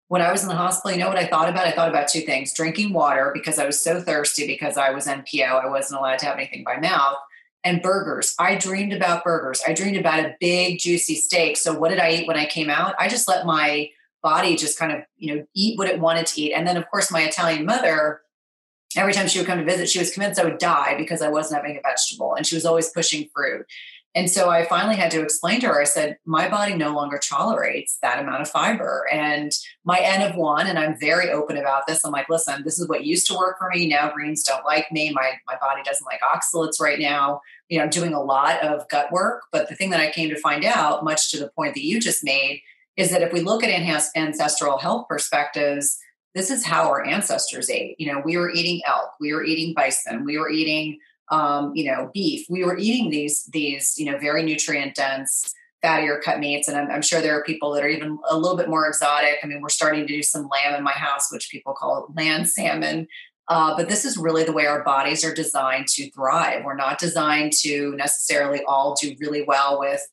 when 0.09 0.23
I 0.23 0.31
was 0.31 0.43
in 0.43 0.49
the 0.49 0.55
hospital, 0.55 0.97
you 0.97 1.03
know 1.03 1.09
what 1.09 1.19
I 1.19 1.27
thought 1.27 1.49
about? 1.49 1.67
I 1.67 1.73
thought 1.73 1.89
about 1.89 2.09
two 2.09 2.21
things 2.21 2.55
drinking 2.55 2.93
water 2.93 3.33
because 3.35 3.59
I 3.59 3.67
was 3.67 3.81
so 3.81 4.01
thirsty 4.01 4.47
because 4.47 4.77
I 4.77 4.91
was 4.91 5.07
NPO, 5.07 5.65
I 5.65 5.69
wasn't 5.69 6.01
allowed 6.01 6.21
to 6.21 6.27
have 6.27 6.37
anything 6.37 6.65
by 6.65 6.79
mouth, 6.79 7.19
and 7.65 7.83
burgers. 7.83 8.35
I 8.39 8.55
dreamed 8.55 8.93
about 8.93 9.25
burgers. 9.25 9.61
I 9.67 9.73
dreamed 9.73 9.97
about 9.97 10.25
a 10.25 10.37
big, 10.39 10.79
juicy 10.79 11.17
steak. 11.17 11.57
So, 11.57 11.77
what 11.77 11.89
did 11.89 11.99
I 11.99 12.13
eat 12.13 12.29
when 12.29 12.37
I 12.37 12.47
came 12.47 12.71
out? 12.71 12.95
I 13.01 13.09
just 13.09 13.27
let 13.27 13.45
my 13.45 13.91
body 14.23 14.57
just 14.57 14.79
kind 14.79 14.93
of, 14.93 15.01
you 15.17 15.35
know, 15.35 15.47
eat 15.55 15.77
what 15.77 15.89
it 15.89 15.99
wanted 15.99 16.27
to 16.27 16.41
eat. 16.41 16.53
And 16.53 16.67
then, 16.67 16.77
of 16.77 16.89
course, 16.89 17.11
my 17.11 17.23
Italian 17.23 17.65
mother, 17.65 18.21
every 18.97 19.13
time 19.13 19.29
she 19.29 19.39
would 19.39 19.47
come 19.47 19.59
to 19.59 19.65
visit, 19.65 19.89
she 19.89 19.99
was 19.99 20.13
convinced 20.13 20.41
I 20.41 20.45
would 20.45 20.59
die 20.59 20.97
because 20.97 21.23
I 21.23 21.29
wasn't 21.29 21.63
having 21.63 21.77
a 21.77 21.81
vegetable. 21.87 22.35
And 22.35 22.47
she 22.47 22.55
was 22.55 22.65
always 22.65 22.89
pushing 22.91 23.29
fruit. 23.35 23.67
And 24.15 24.31
so 24.31 24.49
I 24.49 24.65
finally 24.65 24.97
had 24.97 25.11
to 25.11 25.21
explain 25.21 25.61
to 25.61 25.67
her, 25.67 25.79
I 25.79 25.85
said, 25.85 26.17
my 26.25 26.49
body 26.49 26.75
no 26.75 26.95
longer 26.95 27.19
tolerates 27.19 27.99
that 28.01 28.19
amount 28.19 28.41
of 28.41 28.49
fiber. 28.49 29.07
And 29.13 29.53
my 29.85 29.99
N 29.99 30.23
of 30.23 30.37
one, 30.37 30.67
and 30.67 30.79
I'm 30.79 30.99
very 30.99 31.31
open 31.31 31.59
about 31.59 31.87
this. 31.87 32.03
I'm 32.03 32.13
like, 32.13 32.31
listen, 32.31 32.65
this 32.65 32.79
is 32.79 32.89
what 32.89 33.05
used 33.05 33.27
to 33.27 33.37
work 33.37 33.59
for 33.59 33.69
me. 33.69 33.87
Now 33.87 34.11
greens 34.11 34.43
don't 34.43 34.65
like 34.65 34.91
me. 34.91 35.13
My, 35.13 35.33
my 35.47 35.59
body 35.61 35.83
doesn't 35.83 36.07
like 36.07 36.21
oxalates 36.23 36.81
right 36.81 36.99
now. 36.99 37.43
You 37.69 37.77
know, 37.77 37.85
I'm 37.85 37.91
doing 37.91 38.15
a 38.15 38.23
lot 38.23 38.63
of 38.63 38.89
gut 38.89 39.13
work. 39.13 39.43
But 39.53 39.69
the 39.69 39.75
thing 39.75 39.91
that 39.91 40.01
I 40.01 40.11
came 40.11 40.31
to 40.31 40.41
find 40.41 40.65
out, 40.65 41.05
much 41.05 41.31
to 41.33 41.39
the 41.39 41.51
point 41.51 41.75
that 41.75 41.85
you 41.85 42.01
just 42.01 42.25
made, 42.25 42.63
is 42.97 43.11
that 43.11 43.21
if 43.21 43.35
we 43.35 43.41
look 43.41 43.63
at 43.63 44.09
ancestral 44.17 44.79
health 44.79 45.09
perspectives, 45.09 45.99
this 46.37 46.51
is 46.51 46.65
how 46.65 46.89
our 46.89 47.05
ancestors 47.05 47.69
ate. 47.69 47.97
You 47.99 48.13
know, 48.13 48.23
we 48.25 48.37
were 48.37 48.53
eating 48.53 48.83
elk, 48.87 49.11
we 49.19 49.33
were 49.33 49.43
eating 49.43 49.75
bison, 49.75 50.25
we 50.25 50.39
were 50.39 50.51
eating 50.51 51.01
um, 51.31 51.73
you 51.75 51.85
know, 51.85 52.11
beef. 52.15 52.47
We 52.49 52.65
were 52.65 52.79
eating 52.79 53.11
these 53.11 53.45
these 53.47 53.95
you 53.99 54.11
know 54.11 54.19
very 54.19 54.43
nutrient 54.43 54.95
dense 54.95 55.53
fattier 55.85 56.21
cut 56.23 56.39
meats, 56.39 56.69
and 56.69 56.77
I'm, 56.77 56.91
I'm, 56.91 57.03
sure 57.03 57.21
there 57.21 57.39
are 57.39 57.45
people 57.45 57.73
that 57.73 57.85
are 57.85 57.89
even 57.89 58.19
a 58.29 58.39
little 58.39 58.57
bit 58.57 58.69
more 58.69 58.87
exotic. 58.87 59.39
I 59.43 59.47
mean, 59.47 59.61
we're 59.61 59.69
starting 59.69 60.07
to 60.07 60.07
do 60.07 60.23
some 60.23 60.49
lamb 60.49 60.75
in 60.75 60.85
my 60.85 60.93
house, 60.93 61.33
which 61.33 61.51
people 61.51 61.75
call 61.75 62.13
land 62.15 62.49
salmon. 62.49 63.09
Uh, 63.49 63.77
but 63.77 63.89
this 63.89 64.05
is 64.05 64.17
really 64.17 64.43
the 64.43 64.53
way 64.53 64.67
our 64.67 64.83
bodies 64.83 65.25
are 65.25 65.35
designed 65.35 65.87
to 65.87 66.11
thrive. 66.11 66.65
We're 66.65 66.75
not 66.75 66.99
designed 66.99 67.53
to 67.61 67.95
necessarily 67.95 68.63
all 68.67 68.97
do 69.01 69.15
really 69.21 69.45
well 69.45 69.79
with 69.79 70.05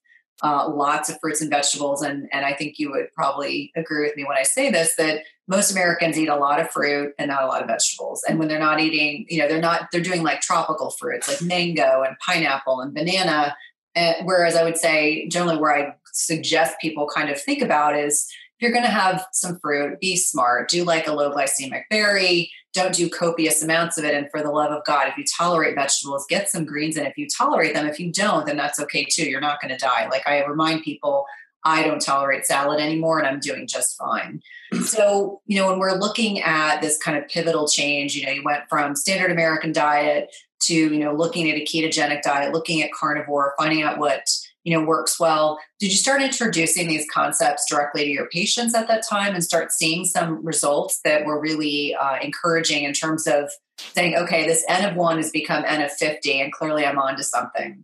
uh, 0.43 0.69
lots 0.69 1.09
of 1.09 1.19
fruits 1.19 1.41
and 1.41 1.49
vegetables. 1.49 2.03
And, 2.03 2.29
and 2.31 2.45
I 2.45 2.53
think 2.53 2.77
you 2.77 2.91
would 2.91 3.11
probably 3.13 3.71
agree 3.75 4.05
with 4.05 4.15
me 4.15 4.23
when 4.23 4.37
I 4.37 4.43
say 4.43 4.69
this 4.69 4.95
that 4.97 5.23
most 5.47 5.71
Americans 5.71 6.17
eat 6.17 6.29
a 6.29 6.35
lot 6.35 6.59
of 6.59 6.69
fruit 6.71 7.13
and 7.17 7.29
not 7.29 7.43
a 7.43 7.47
lot 7.47 7.61
of 7.61 7.67
vegetables. 7.67 8.23
And 8.27 8.39
when 8.39 8.47
they're 8.47 8.59
not 8.59 8.79
eating, 8.79 9.25
you 9.29 9.39
know, 9.39 9.47
they're 9.47 9.59
not, 9.59 9.89
they're 9.91 10.01
doing 10.01 10.23
like 10.23 10.41
tropical 10.41 10.91
fruits 10.91 11.27
like 11.27 11.41
mango 11.41 12.03
and 12.03 12.17
pineapple 12.19 12.79
and 12.79 12.93
banana. 12.93 13.55
Uh, 13.95 14.13
whereas 14.23 14.55
I 14.55 14.63
would 14.63 14.77
say 14.77 15.27
generally 15.27 15.57
where 15.57 15.75
I 15.75 15.95
suggest 16.13 16.75
people 16.81 17.07
kind 17.13 17.29
of 17.29 17.41
think 17.41 17.61
about 17.61 17.97
is 17.97 18.27
if 18.57 18.61
you're 18.61 18.71
going 18.71 18.85
to 18.85 18.89
have 18.89 19.25
some 19.33 19.59
fruit, 19.59 19.99
be 19.99 20.15
smart, 20.15 20.69
do 20.69 20.83
like 20.83 21.07
a 21.07 21.13
low 21.13 21.31
glycemic 21.31 21.83
berry, 21.89 22.49
don't 22.73 22.93
do 22.93 23.09
copious 23.09 23.61
amounts 23.61 23.97
of 23.97 24.05
it. 24.05 24.15
And 24.15 24.29
for 24.31 24.41
the 24.41 24.49
love 24.49 24.71
of 24.71 24.83
God, 24.85 25.07
if 25.07 25.17
you 25.17 25.25
tolerate 25.37 25.75
vegetables, 25.75 26.25
get 26.27 26.49
some 26.49 26.65
greens. 26.65 26.97
And 26.97 27.05
if 27.05 27.17
you 27.17 27.27
tolerate 27.27 27.73
them, 27.73 27.85
if 27.85 27.99
you 27.99 28.11
don't, 28.11 28.45
then 28.45 28.57
that's 28.57 28.79
okay 28.79 29.05
too. 29.05 29.29
You're 29.29 29.41
not 29.41 29.61
going 29.61 29.71
to 29.71 29.77
die. 29.77 30.07
Like 30.09 30.27
I 30.27 30.43
remind 30.45 30.83
people, 30.83 31.25
I 31.65 31.83
don't 31.83 32.01
tolerate 32.01 32.45
salad 32.45 32.81
anymore 32.81 33.19
and 33.19 33.27
I'm 33.27 33.39
doing 33.39 33.67
just 33.67 33.97
fine. 33.97 34.41
So, 34.85 35.41
you 35.45 35.59
know, 35.59 35.69
when 35.69 35.79
we're 35.79 35.97
looking 35.97 36.41
at 36.41 36.81
this 36.81 36.97
kind 36.97 37.17
of 37.17 37.27
pivotal 37.27 37.67
change, 37.67 38.15
you 38.15 38.25
know, 38.25 38.31
you 38.31 38.43
went 38.43 38.63
from 38.69 38.95
standard 38.95 39.31
American 39.31 39.71
diet 39.71 40.33
to, 40.63 40.73
you 40.73 40.99
know, 40.99 41.13
looking 41.13 41.49
at 41.49 41.57
a 41.57 41.63
ketogenic 41.63 42.21
diet, 42.21 42.53
looking 42.53 42.81
at 42.81 42.91
carnivore, 42.91 43.53
finding 43.57 43.83
out 43.83 43.97
what, 43.97 44.25
you 44.63 44.75
know, 44.75 44.85
works 44.85 45.19
well. 45.19 45.59
Did 45.79 45.91
you 45.91 45.97
start 45.97 46.21
introducing 46.21 46.87
these 46.87 47.05
concepts 47.11 47.69
directly 47.69 48.05
to 48.05 48.09
your 48.09 48.29
patients 48.29 48.73
at 48.73 48.87
that 48.87 49.03
time 49.07 49.33
and 49.33 49.43
start 49.43 49.71
seeing 49.71 50.05
some 50.05 50.43
results 50.43 51.01
that 51.03 51.25
were 51.25 51.39
really 51.39 51.95
uh, 51.95 52.17
encouraging 52.21 52.83
in 52.83 52.93
terms 52.93 53.27
of 53.27 53.51
saying, 53.77 54.15
okay, 54.15 54.45
this 54.47 54.63
N 54.69 54.89
of 54.89 54.95
one 54.95 55.17
has 55.17 55.31
become 55.31 55.63
N 55.67 55.81
of 55.81 55.91
50 55.91 56.41
and 56.41 56.51
clearly 56.51 56.85
I'm 56.85 56.99
on 56.99 57.17
to 57.17 57.23
something? 57.23 57.83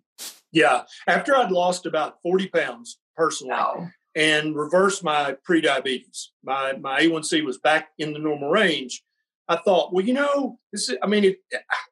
Yeah. 0.51 0.83
After 1.07 1.35
I'd 1.35 1.51
lost 1.51 1.85
about 1.85 2.21
40 2.21 2.47
pounds, 2.47 2.97
personally 3.19 3.51
wow. 3.51 3.89
and 4.15 4.55
reversed 4.55 5.03
my 5.03 5.35
prediabetes. 5.47 6.27
My 6.41 6.73
my 6.73 7.01
A1C 7.01 7.43
was 7.43 7.57
back 7.57 7.89
in 7.99 8.13
the 8.13 8.19
normal 8.19 8.49
range. 8.49 9.03
I 9.49 9.57
thought, 9.57 9.91
well, 9.91 10.05
you 10.05 10.13
know, 10.13 10.59
this 10.71 10.89
is, 10.89 10.97
I 11.01 11.07
mean, 11.07 11.23
it, 11.25 11.37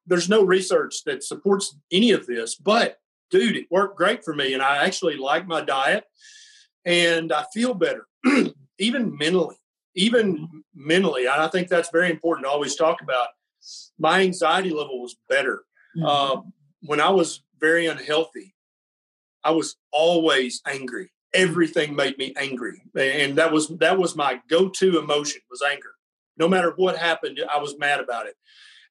there's 0.06 0.30
no 0.30 0.44
research 0.44 1.04
that 1.06 1.24
supports 1.24 1.76
any 1.92 2.12
of 2.12 2.28
this, 2.28 2.54
but 2.56 3.00
dude, 3.32 3.58
it 3.58 3.66
worked 3.72 3.98
great 3.98 4.24
for 4.24 4.34
me. 4.34 4.54
And 4.54 4.62
I 4.62 4.86
actually 4.86 5.18
like 5.18 5.48
my 5.48 5.62
diet 5.62 6.04
and 6.86 7.34
I 7.34 7.46
feel 7.56 7.74
better, 7.74 8.06
even 8.78 9.18
mentally, 9.18 9.56
even 9.96 10.64
mentally. 10.76 11.28
I 11.28 11.48
think 11.48 11.68
that's 11.68 11.90
very 11.90 12.12
important 12.12 12.46
to 12.46 12.52
always 12.52 12.76
talk 12.76 13.02
about. 13.02 13.30
My 13.98 14.22
anxiety 14.22 14.70
level 14.70 15.02
was 15.02 15.18
better. 15.28 15.64
Mm-hmm. 15.98 16.06
Uh, 16.06 16.42
when 16.84 17.02
I 17.02 17.10
was 17.10 17.42
very 17.60 17.88
unhealthy, 17.88 18.54
I 19.44 19.52
was 19.52 19.78
always 19.92 20.62
angry 20.68 21.10
everything 21.38 21.96
made 21.96 22.18
me 22.18 22.34
angry. 22.36 22.82
And 22.96 23.38
that 23.38 23.52
was 23.52 23.70
that 23.78 23.98
was 23.98 24.16
my 24.16 24.42
go-to 24.50 25.00
emotion 25.00 25.42
was 25.50 25.62
anger. 25.62 25.92
No 26.38 26.48
matter 26.48 26.74
what 26.76 26.98
happened 26.98 27.40
i 27.52 27.60
was 27.60 27.78
mad 27.78 28.00
about 28.00 28.26
it. 28.26 28.36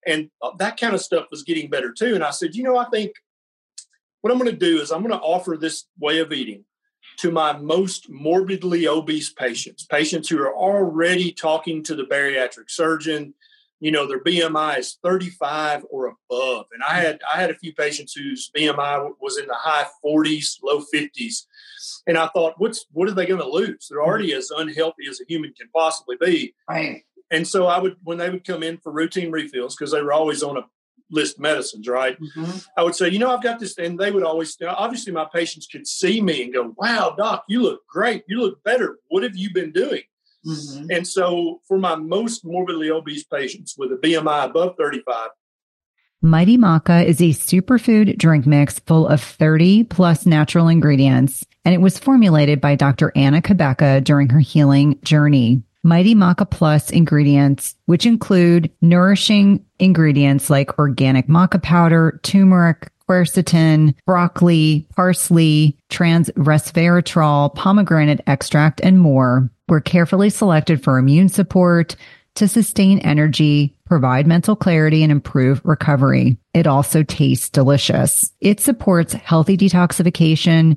And 0.07 0.31
uh, 0.41 0.53
that 0.59 0.79
kind 0.79 0.95
of 0.95 1.01
stuff 1.01 1.27
was 1.31 1.43
getting 1.43 1.69
better 1.69 1.93
too. 1.93 2.15
And 2.15 2.25
i 2.25 2.31
said 2.31 2.55
you 2.55 2.63
know 2.63 2.77
i 2.77 2.87
think 2.87 3.13
what 4.21 4.33
i'm 4.33 4.39
going 4.39 4.51
to 4.51 4.57
do 4.57 4.81
is 4.81 4.91
i'm 4.91 5.03
going 5.03 5.19
to 5.19 5.27
offer 5.27 5.57
this 5.57 5.85
way 5.99 6.19
of 6.21 6.33
eating 6.33 6.65
to 7.19 7.31
my 7.31 7.57
most 7.57 8.11
morbidly 8.11 8.87
obese 8.89 9.33
patients 9.33 9.85
patients 9.85 10.29
who 10.29 10.39
are 10.39 10.55
already 10.55 11.33
talking 11.33 11.83
to 11.83 11.95
the 11.95 12.05
bariatric 12.05 12.69
surgeon 12.69 13.35
you 13.81 13.91
know 13.91 14.07
their 14.07 14.23
bmi 14.23 14.79
is 14.79 14.99
35 15.03 15.85
or 15.91 16.07
above 16.07 16.67
and 16.73 16.83
i 16.83 16.95
had 16.95 17.21
i 17.33 17.41
had 17.41 17.51
a 17.51 17.59
few 17.59 17.75
patients 17.75 18.15
whose 18.15 18.51
bmi 18.57 19.11
was 19.21 19.39
in 19.39 19.47
the 19.47 19.55
high 19.55 19.87
40s 20.05 20.59
low 20.63 20.83
50s 20.95 21.47
and 22.07 22.17
I 22.17 22.29
thought, 22.29 22.55
what's 22.59 22.87
what 22.93 23.09
are 23.09 23.13
they 23.13 23.27
going 23.27 23.41
to 23.41 23.49
lose? 23.49 23.89
They're 23.89 24.03
already 24.03 24.33
as 24.33 24.51
unhealthy 24.51 25.05
as 25.09 25.21
a 25.21 25.25
human 25.29 25.53
can 25.53 25.69
possibly 25.75 26.17
be. 26.21 26.55
Right. 26.69 27.03
And 27.31 27.47
so 27.47 27.67
I 27.67 27.79
would, 27.79 27.97
when 28.05 28.19
they 28.19 28.31
would 28.31 28.47
come 28.47 28.63
in 28.63 28.79
for 28.79 28.93
routine 28.93 29.33
refills, 29.33 29.75
because 29.75 29.93
they 29.93 30.01
were 30.01 30.13
always 30.13 30.43
on 30.43 30.57
a 30.57 30.67
list 31.11 31.41
medicines, 31.41 31.89
right? 31.89 32.21
Mm-hmm. 32.21 32.59
I 32.77 32.83
would 32.83 32.95
say, 32.95 33.09
you 33.09 33.19
know, 33.19 33.31
I've 33.31 33.43
got 33.43 33.59
this, 33.59 33.77
and 33.79 33.99
they 33.99 34.13
would 34.13 34.23
always, 34.23 34.57
obviously, 34.65 35.13
my 35.13 35.27
patients 35.33 35.67
could 35.67 35.87
see 35.87 36.21
me 36.21 36.45
and 36.45 36.53
go, 36.53 36.75
"Wow, 36.77 37.15
doc, 37.17 37.45
you 37.49 37.63
look 37.63 37.87
great. 37.89 38.25
You 38.29 38.41
look 38.41 38.63
better. 38.63 38.99
What 39.09 39.25
have 39.25 39.37
you 39.37 39.53
been 39.53 39.73
doing?" 39.73 40.03
Mm-hmm. 40.47 40.87
And 40.91 41.07
so, 41.07 41.61
for 41.67 41.79
my 41.79 41.97
most 41.97 42.45
morbidly 42.45 42.91
obese 42.91 43.25
patients 43.25 43.75
with 43.77 43.93
a 43.93 43.97
BMI 43.97 44.47
above 44.47 44.77
35, 44.79 45.31
Mighty 46.23 46.57
Maca 46.57 47.05
is 47.05 47.21
a 47.21 47.31
superfood 47.31 48.17
drink 48.17 48.47
mix 48.47 48.79
full 48.81 49.07
of 49.07 49.23
30 49.23 49.85
plus 49.85 50.25
natural 50.25 50.69
ingredients, 50.69 51.45
and 51.65 51.75
it 51.75 51.81
was 51.81 51.99
formulated 51.99 52.61
by 52.61 52.75
Dr. 52.75 53.13
Anna 53.15 53.43
Cabeca 53.43 54.03
during 54.03 54.31
her 54.31 54.41
healing 54.41 54.99
journey. 55.03 55.63
Mighty 55.83 56.17
Maca 56.17 56.51
Plus 56.51 56.91
ingredients, 56.91 57.77
which 57.85 58.07
include 58.07 58.73
nourishing 58.81 59.65
ingredients 59.79 60.51
like 60.51 60.77
organic 60.81 61.29
maca 61.29 61.63
powder, 61.63 62.19
turmeric, 62.25 62.91
quercetin, 63.09 63.95
broccoli, 64.05 64.87
parsley, 64.95 65.77
trans 65.89 66.31
resveratrol, 66.31 67.55
pomegranate 67.55 68.21
extract, 68.27 68.81
and 68.83 68.99
more, 68.99 69.51
were 69.69 69.81
carefully 69.81 70.31
selected 70.31 70.83
for 70.83 70.99
immune 70.99 71.29
support, 71.29 71.97
to 72.37 72.47
sustain 72.47 72.99
energy, 72.99 73.75
provide 73.87 74.27
mental 74.27 74.55
clarity, 74.55 75.03
and 75.03 75.11
improve 75.11 75.61
recovery. 75.65 76.37
It 76.53 76.67
also 76.67 77.03
tastes 77.03 77.49
delicious. 77.49 78.31
It 78.41 78.61
supports 78.61 79.15
healthy 79.15 79.57
detoxification 79.57 80.77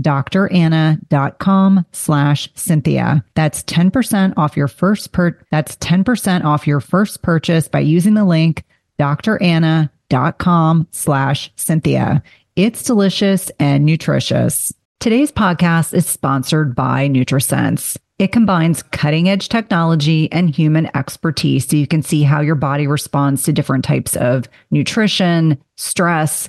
dranna.com 0.00 1.86
slash 1.92 2.48
Cynthia. 2.54 3.24
That's 3.34 3.62
10% 3.64 4.34
off 4.36 4.56
your 4.56 4.68
first 4.68 5.12
per, 5.12 5.38
that's 5.50 5.76
10% 5.76 6.44
off 6.44 6.66
your 6.66 6.80
first 6.80 7.22
purchase 7.22 7.68
by 7.68 7.80
using 7.80 8.14
the 8.14 8.24
link 8.24 8.64
dranna.com 8.98 10.88
slash 10.90 11.52
Cynthia. 11.56 12.22
It's 12.56 12.82
delicious 12.84 13.50
and 13.58 13.84
nutritious. 13.84 14.72
Today's 15.00 15.32
podcast 15.32 15.92
is 15.92 16.06
sponsored 16.06 16.74
by 16.74 17.08
NutriSense. 17.08 17.96
It 18.18 18.30
combines 18.30 18.82
cutting 18.84 19.28
edge 19.28 19.48
technology 19.48 20.30
and 20.30 20.48
human 20.48 20.88
expertise 20.96 21.68
so 21.68 21.76
you 21.76 21.88
can 21.88 22.00
see 22.00 22.22
how 22.22 22.40
your 22.40 22.54
body 22.54 22.86
responds 22.86 23.42
to 23.42 23.52
different 23.52 23.84
types 23.84 24.14
of 24.16 24.48
nutrition, 24.70 25.60
stress, 25.76 26.48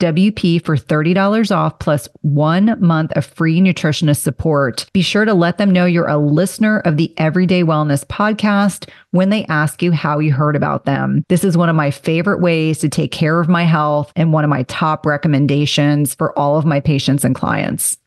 WP 0.00 0.64
for 0.64 0.76
$30 0.76 1.54
off 1.54 1.78
plus 1.78 2.08
one 2.22 2.76
month 2.80 3.12
of 3.12 3.24
free 3.24 3.60
nutritionist 3.60 4.22
support. 4.22 4.86
Be 4.92 5.02
sure 5.02 5.24
to 5.24 5.34
let 5.34 5.58
them 5.58 5.70
know 5.70 5.84
you're 5.84 6.08
a 6.08 6.16
listener 6.16 6.80
of 6.80 6.96
the 6.96 7.12
Everyday 7.18 7.62
Wellness 7.62 8.04
podcast 8.04 8.88
when 9.12 9.30
they 9.30 9.44
ask 9.46 9.82
you 9.82 9.92
how 9.92 10.18
you 10.18 10.32
heard 10.32 10.56
about 10.56 10.86
them. 10.86 11.24
This 11.28 11.44
is 11.44 11.56
one 11.56 11.68
of 11.68 11.76
my 11.76 11.90
favorite 11.90 12.40
ways 12.40 12.78
to 12.78 12.88
take 12.88 13.12
care 13.12 13.38
of 13.38 13.48
my 13.48 13.64
health 13.64 14.10
and 14.16 14.32
one 14.32 14.42
of 14.42 14.50
my 14.50 14.64
top 14.64 15.06
recommendations 15.06 16.14
for 16.14 16.36
all 16.38 16.56
of 16.56 16.64
my 16.64 16.80
patients 16.80 17.24
and 17.24 17.34
clients. 17.34 17.98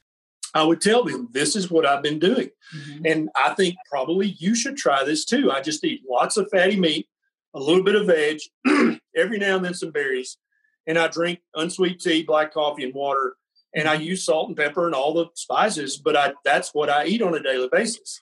I 0.56 0.64
would 0.64 0.82
tell 0.82 1.04
them 1.04 1.30
this 1.32 1.56
is 1.56 1.72
what 1.72 1.86
I've 1.86 2.04
been 2.04 2.20
doing. 2.20 2.50
Mm-hmm. 2.76 3.06
And 3.06 3.30
I 3.36 3.54
think 3.54 3.76
probably 3.90 4.36
you 4.40 4.56
should 4.56 4.78
try 4.78 5.04
this 5.04 5.26
too. 5.26 5.52
I 5.52 5.62
just 5.62 5.84
eat 5.84 6.02
lots 6.10 6.38
of 6.38 6.50
fatty 6.52 6.80
meat, 6.80 7.08
a 7.54 7.60
little 7.60 7.84
bit 7.84 7.96
of 7.96 8.08
veg, 8.08 8.40
every 9.16 9.38
now 9.38 9.56
and 9.56 9.66
then 9.66 9.74
some 9.74 9.92
berries 9.92 10.38
and 10.88 10.98
I 10.98 11.08
drink 11.08 11.40
unsweet 11.56 12.00
tea, 12.00 12.24
black 12.24 12.54
coffee, 12.54 12.84
and 12.84 12.94
water. 12.94 13.36
And 13.76 13.88
I 13.88 13.96
use 13.96 14.26
salt 14.26 14.50
and 14.50 14.58
pepper 14.58 14.86
and 14.86 14.94
all 14.94 15.14
the 15.14 15.28
spices, 15.34 15.98
but 15.98 16.16
I 16.16 16.34
that's 16.46 16.74
what 16.74 16.90
I 16.90 17.06
eat 17.06 17.22
on 17.22 17.36
a 17.36 17.42
daily 17.42 17.70
basis. 17.72 18.22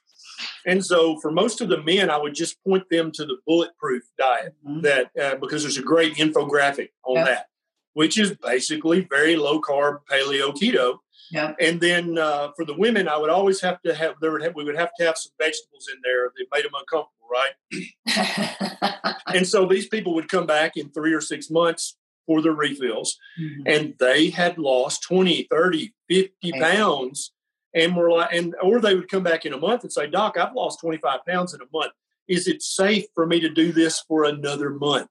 And 0.65 0.83
so, 0.83 1.19
for 1.19 1.31
most 1.31 1.61
of 1.61 1.69
the 1.69 1.81
men, 1.81 2.09
I 2.09 2.17
would 2.17 2.33
just 2.33 2.63
point 2.63 2.89
them 2.89 3.11
to 3.13 3.25
the 3.25 3.37
bulletproof 3.45 4.03
diet 4.17 4.55
mm-hmm. 4.65 4.81
that 4.81 5.11
uh, 5.19 5.35
because 5.35 5.63
there's 5.63 5.77
a 5.77 5.83
great 5.83 6.15
infographic 6.15 6.89
on 7.03 7.17
yep. 7.17 7.25
that, 7.27 7.45
which 7.93 8.17
is 8.17 8.35
basically 8.37 9.07
very 9.09 9.35
low 9.35 9.61
carb 9.61 9.99
paleo 10.09 10.53
keto. 10.55 10.97
Yep. 11.31 11.55
And 11.59 11.79
then 11.79 12.17
uh, 12.17 12.51
for 12.55 12.65
the 12.65 12.73
women, 12.73 13.07
I 13.07 13.17
would 13.17 13.29
always 13.29 13.61
have 13.61 13.81
to 13.83 13.93
have 13.93 14.15
there 14.21 14.31
would 14.31 14.43
have, 14.43 14.55
we 14.55 14.63
would 14.63 14.77
have 14.77 14.91
to 14.99 15.05
have 15.05 15.17
some 15.17 15.31
vegetables 15.37 15.87
in 15.93 15.99
there 16.03 16.31
that 16.35 16.45
made 16.53 16.65
them 16.65 16.71
uncomfortable, 16.77 17.27
right? 17.31 19.15
and 19.27 19.47
so 19.47 19.65
these 19.65 19.87
people 19.87 20.13
would 20.15 20.29
come 20.29 20.45
back 20.45 20.75
in 20.75 20.89
three 20.89 21.13
or 21.13 21.21
six 21.21 21.49
months 21.49 21.97
for 22.25 22.41
the 22.41 22.51
refills 22.51 23.17
mm-hmm. 23.39 23.61
and 23.65 23.93
they 23.99 24.29
had 24.29 24.57
lost 24.57 25.03
20 25.03 25.47
30 25.49 25.93
50 26.09 26.51
pounds 26.59 27.33
and 27.73 27.95
were 27.95 28.11
like 28.11 28.33
and 28.33 28.55
or 28.61 28.79
they 28.79 28.95
would 28.95 29.09
come 29.09 29.23
back 29.23 29.45
in 29.45 29.53
a 29.53 29.57
month 29.57 29.83
and 29.83 29.91
say 29.91 30.07
doc 30.07 30.37
i've 30.37 30.55
lost 30.55 30.79
25 30.81 31.19
pounds 31.27 31.53
in 31.53 31.61
a 31.61 31.65
month. 31.73 31.91
Is 32.27 32.47
it 32.47 32.61
safe 32.61 33.05
for 33.13 33.25
me 33.25 33.39
to 33.41 33.49
do 33.49 33.71
this 33.71 33.99
for 34.07 34.23
another 34.23 34.69
month? 34.69 35.09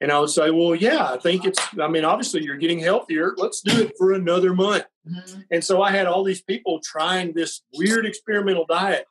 And 0.00 0.12
i 0.12 0.18
would 0.18 0.30
say 0.30 0.50
well 0.50 0.74
yeah 0.74 1.12
i 1.12 1.18
think 1.18 1.44
it's 1.44 1.60
i 1.80 1.88
mean 1.88 2.04
obviously 2.04 2.42
you're 2.42 2.56
getting 2.56 2.78
healthier. 2.78 3.34
Let's 3.36 3.60
do 3.60 3.82
it 3.82 3.94
for 3.98 4.12
another 4.12 4.54
month. 4.54 4.84
Mm-hmm. 5.08 5.40
and 5.50 5.64
so 5.64 5.80
i 5.80 5.90
had 5.90 6.06
all 6.06 6.22
these 6.22 6.42
people 6.42 6.80
trying 6.84 7.32
this 7.32 7.62
weird 7.72 8.04
experimental 8.04 8.66
diet 8.66 9.06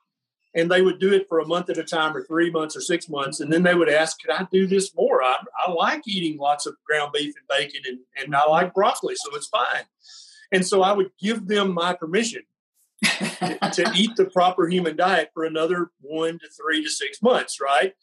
and 0.58 0.72
they 0.72 0.82
would 0.82 1.00
do 1.00 1.14
it 1.14 1.30
for 1.30 1.40
a 1.40 1.48
month 1.48 1.70
at 1.70 1.78
a 1.78 1.84
time 1.84 2.18
or 2.18 2.24
three 2.24 2.50
months 2.50 2.76
or 2.76 2.82
six 2.82 3.08
months 3.08 3.40
and 3.40 3.54
then 3.54 3.64
they 3.64 3.76
would 3.76 3.88
ask 3.88 4.20
could 4.20 4.32
i 4.32 4.46
do 4.52 4.66
this 4.66 4.94
more? 4.96 5.22
I, 5.24 5.38
I 5.66 5.72
like 5.72 6.02
eating 6.08 6.38
lots 6.38 6.66
of 6.66 6.76
ground 6.86 7.12
beef 7.14 7.34
and 7.38 7.48
bacon 7.48 7.82
and, 7.88 8.00
and 8.18 8.36
i 8.36 8.46
like 8.46 8.74
broccoli 8.74 9.16
so 9.16 9.36
it's 9.36 9.48
fine. 9.48 9.86
And 10.52 10.66
so 10.66 10.82
i 10.82 10.92
would 10.92 11.12
give 11.22 11.48
them 11.48 11.74
my 11.74 11.94
permission 11.94 12.42
to 13.04 13.92
eat 13.96 14.16
the 14.18 14.30
proper 14.34 14.68
human 14.68 14.98
diet 14.98 15.30
for 15.34 15.46
another 15.46 15.92
one 16.02 16.40
to 16.40 16.48
three 16.50 16.84
to 16.84 16.90
six 16.90 17.22
months 17.22 17.62
right? 17.62 17.94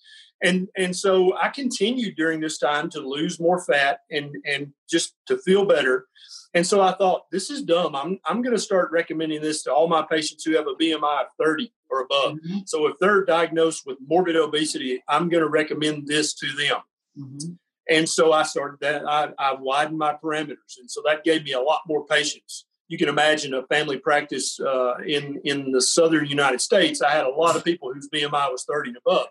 And 0.42 0.68
and 0.76 0.94
so 0.94 1.36
i 1.36 1.48
continued 1.48 2.14
during 2.16 2.40
this 2.40 2.58
time 2.58 2.88
to 2.90 3.00
lose 3.00 3.40
more 3.40 3.60
fat 3.64 4.00
and 4.10 4.36
and 4.46 4.72
just 4.88 5.14
to 5.26 5.38
feel 5.38 5.66
better. 5.66 6.06
And 6.54 6.64
so 6.64 6.80
I 6.80 6.92
thought, 6.92 7.28
this 7.32 7.50
is 7.50 7.62
dumb. 7.62 7.96
I'm, 7.96 8.20
I'm 8.24 8.40
going 8.40 8.54
to 8.54 8.62
start 8.62 8.92
recommending 8.92 9.42
this 9.42 9.64
to 9.64 9.74
all 9.74 9.88
my 9.88 10.02
patients 10.08 10.44
who 10.44 10.54
have 10.54 10.68
a 10.68 10.74
BMI 10.76 11.22
of 11.22 11.26
30 11.36 11.72
or 11.94 12.02
above. 12.02 12.34
Mm-hmm. 12.34 12.58
So 12.66 12.86
if 12.86 12.94
they're 13.00 13.24
diagnosed 13.24 13.84
with 13.86 13.98
morbid 14.06 14.36
obesity, 14.36 15.02
I'm 15.08 15.28
going 15.28 15.42
to 15.42 15.48
recommend 15.48 16.06
this 16.06 16.34
to 16.34 16.46
them. 16.46 16.76
Mm-hmm. 17.18 17.52
And 17.88 18.08
so 18.08 18.32
I 18.32 18.44
started 18.44 18.80
that. 18.80 19.06
I, 19.06 19.30
I 19.38 19.54
widened 19.54 19.98
my 19.98 20.14
parameters. 20.22 20.78
And 20.78 20.90
so 20.90 21.02
that 21.06 21.24
gave 21.24 21.44
me 21.44 21.52
a 21.52 21.60
lot 21.60 21.82
more 21.86 22.06
patients. 22.06 22.66
You 22.88 22.98
can 22.98 23.08
imagine 23.08 23.54
a 23.54 23.66
family 23.66 23.98
practice 23.98 24.58
uh, 24.60 24.94
in, 25.06 25.40
in 25.44 25.70
the 25.72 25.82
southern 25.82 26.26
United 26.26 26.60
States. 26.60 27.02
I 27.02 27.10
had 27.10 27.24
a 27.24 27.30
lot 27.30 27.56
of 27.56 27.64
people 27.64 27.92
whose 27.92 28.08
BMI 28.08 28.50
was 28.50 28.64
30 28.64 28.90
and 28.90 28.96
above. 28.98 29.26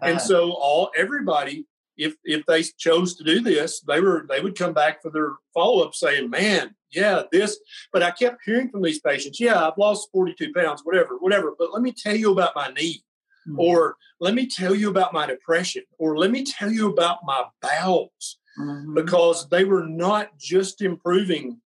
And 0.00 0.20
so 0.20 0.52
all 0.52 0.90
everybody 0.96 1.66
if 1.96 2.14
if 2.24 2.44
they 2.46 2.62
chose 2.78 3.14
to 3.16 3.24
do 3.24 3.40
this, 3.40 3.80
they 3.80 4.00
were 4.00 4.26
they 4.28 4.40
would 4.40 4.58
come 4.58 4.72
back 4.72 5.02
for 5.02 5.10
their 5.10 5.32
follow 5.52 5.84
up 5.84 5.94
saying, 5.94 6.30
"Man, 6.30 6.74
yeah, 6.90 7.22
this." 7.30 7.58
But 7.92 8.02
I 8.02 8.10
kept 8.10 8.42
hearing 8.44 8.70
from 8.70 8.82
these 8.82 9.00
patients, 9.00 9.40
"Yeah, 9.40 9.66
I've 9.66 9.78
lost 9.78 10.08
forty 10.12 10.34
two 10.36 10.52
pounds, 10.52 10.82
whatever, 10.84 11.16
whatever." 11.18 11.54
But 11.58 11.72
let 11.72 11.82
me 11.82 11.92
tell 11.92 12.16
you 12.16 12.32
about 12.32 12.56
my 12.56 12.68
knee, 12.68 13.04
mm-hmm. 13.48 13.60
or 13.60 13.96
let 14.20 14.34
me 14.34 14.46
tell 14.46 14.74
you 14.74 14.90
about 14.90 15.12
my 15.12 15.26
depression, 15.26 15.84
or 15.98 16.18
let 16.18 16.30
me 16.30 16.44
tell 16.44 16.70
you 16.70 16.90
about 16.90 17.18
my 17.24 17.44
bowels, 17.62 18.38
mm-hmm. 18.58 18.94
because 18.94 19.48
they 19.48 19.64
were 19.64 19.86
not 19.86 20.36
just 20.38 20.82
improving 20.82 21.60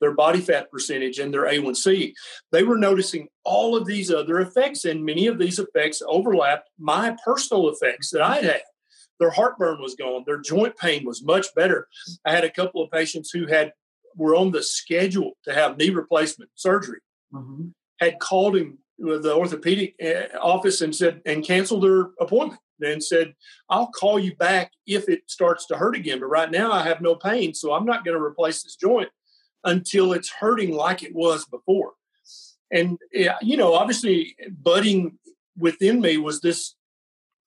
their 0.00 0.14
body 0.14 0.40
fat 0.40 0.70
percentage 0.70 1.18
and 1.18 1.34
their 1.34 1.46
A1C. 1.46 2.12
They 2.52 2.62
were 2.62 2.78
noticing 2.78 3.26
all 3.42 3.76
of 3.76 3.84
these 3.84 4.12
other 4.12 4.38
effects, 4.38 4.84
and 4.84 5.04
many 5.04 5.26
of 5.26 5.40
these 5.40 5.58
effects 5.58 6.00
overlapped 6.06 6.70
my 6.78 7.16
personal 7.24 7.68
effects 7.68 8.10
that 8.10 8.22
I'd 8.22 8.44
had 8.44 8.62
their 9.18 9.30
heartburn 9.30 9.80
was 9.80 9.94
gone, 9.94 10.24
their 10.26 10.40
joint 10.40 10.76
pain 10.76 11.04
was 11.04 11.22
much 11.22 11.46
better. 11.54 11.88
I 12.24 12.32
had 12.32 12.44
a 12.44 12.50
couple 12.50 12.82
of 12.82 12.90
patients 12.90 13.30
who 13.30 13.46
had 13.46 13.72
were 14.16 14.34
on 14.34 14.50
the 14.50 14.62
schedule 14.62 15.32
to 15.44 15.54
have 15.54 15.76
knee 15.76 15.90
replacement 15.90 16.50
surgery. 16.54 17.00
Mm-hmm. 17.32 17.68
Had 18.00 18.18
called 18.18 18.56
him 18.56 18.78
with 18.98 19.22
the 19.22 19.34
orthopedic 19.34 19.94
eh, 20.00 20.26
office 20.40 20.80
and 20.80 20.94
said 20.94 21.20
and 21.24 21.44
canceled 21.44 21.84
their 21.84 22.10
appointment 22.20 22.60
and 22.80 23.02
said, 23.02 23.34
"I'll 23.68 23.88
call 23.88 24.18
you 24.18 24.34
back 24.36 24.72
if 24.86 25.08
it 25.08 25.22
starts 25.26 25.66
to 25.66 25.76
hurt 25.76 25.96
again, 25.96 26.20
but 26.20 26.26
right 26.26 26.50
now 26.50 26.72
I 26.72 26.82
have 26.84 27.00
no 27.00 27.14
pain, 27.14 27.54
so 27.54 27.72
I'm 27.72 27.86
not 27.86 28.04
going 28.04 28.16
to 28.16 28.22
replace 28.22 28.62
this 28.62 28.76
joint 28.76 29.08
until 29.64 30.12
it's 30.12 30.30
hurting 30.30 30.72
like 30.72 31.02
it 31.02 31.14
was 31.14 31.44
before." 31.46 31.92
And 32.70 32.98
you 33.42 33.56
know, 33.56 33.74
obviously, 33.74 34.36
budding 34.50 35.18
within 35.56 36.00
me 36.00 36.18
was 36.18 36.40
this 36.40 36.74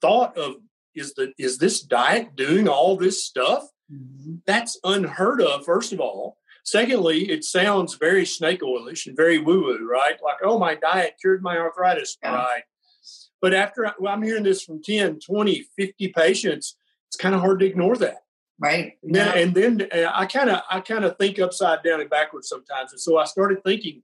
thought 0.02 0.38
of 0.38 0.56
is 0.96 1.14
the 1.14 1.34
is 1.38 1.58
this 1.58 1.82
diet 1.82 2.36
doing 2.36 2.68
all 2.68 2.98
this 2.98 3.24
stuff? 3.24 3.68
Mm-hmm. 3.92 4.36
That's 4.46 4.80
unheard 4.84 5.42
of, 5.42 5.66
first 5.66 5.94
of 5.94 6.00
all. 6.00 6.38
Secondly, 6.64 7.30
it 7.30 7.44
sounds 7.44 7.96
very 7.96 8.26
snake 8.26 8.62
oilish 8.62 9.08
and 9.08 9.16
very 9.16 9.40
woo 9.40 9.64
woo, 9.64 9.88
right? 9.90 10.18
Like, 10.24 10.38
oh, 10.44 10.60
my 10.60 10.76
diet 10.76 11.16
cured 11.20 11.42
my 11.42 11.58
arthritis, 11.58 12.18
yeah. 12.22 12.36
right? 12.36 12.64
But 13.42 13.54
after 13.54 13.88
I, 13.88 13.94
well, 14.00 14.14
I'm 14.14 14.22
hearing 14.22 14.44
this 14.44 14.64
from 14.64 14.84
10, 14.84 15.20
20, 15.20 15.66
50 15.76 16.08
patients, 16.10 16.78
it's 17.08 17.18
kind 17.18 17.34
of 17.34 17.42
hard 17.42 17.60
to 17.60 17.66
ignore 17.66 17.98
that. 17.98 18.18
Right. 18.60 18.94
And 19.02 19.16
then, 19.16 19.38
and 19.38 19.56
then 19.56 19.88
uh, 19.92 20.12
I 20.14 20.28
kind 20.28 20.52
of 20.52 20.62
I 20.70 20.82
kind 20.82 21.04
of 21.04 21.18
think 21.18 21.40
upside 21.40 21.82
down 21.82 22.00
and 22.00 22.10
backwards 22.10 22.48
sometimes. 22.48 22.92
And 22.92 23.02
so 23.02 23.18
I 23.18 23.26
started 23.26 23.64
thinking, 23.64 24.04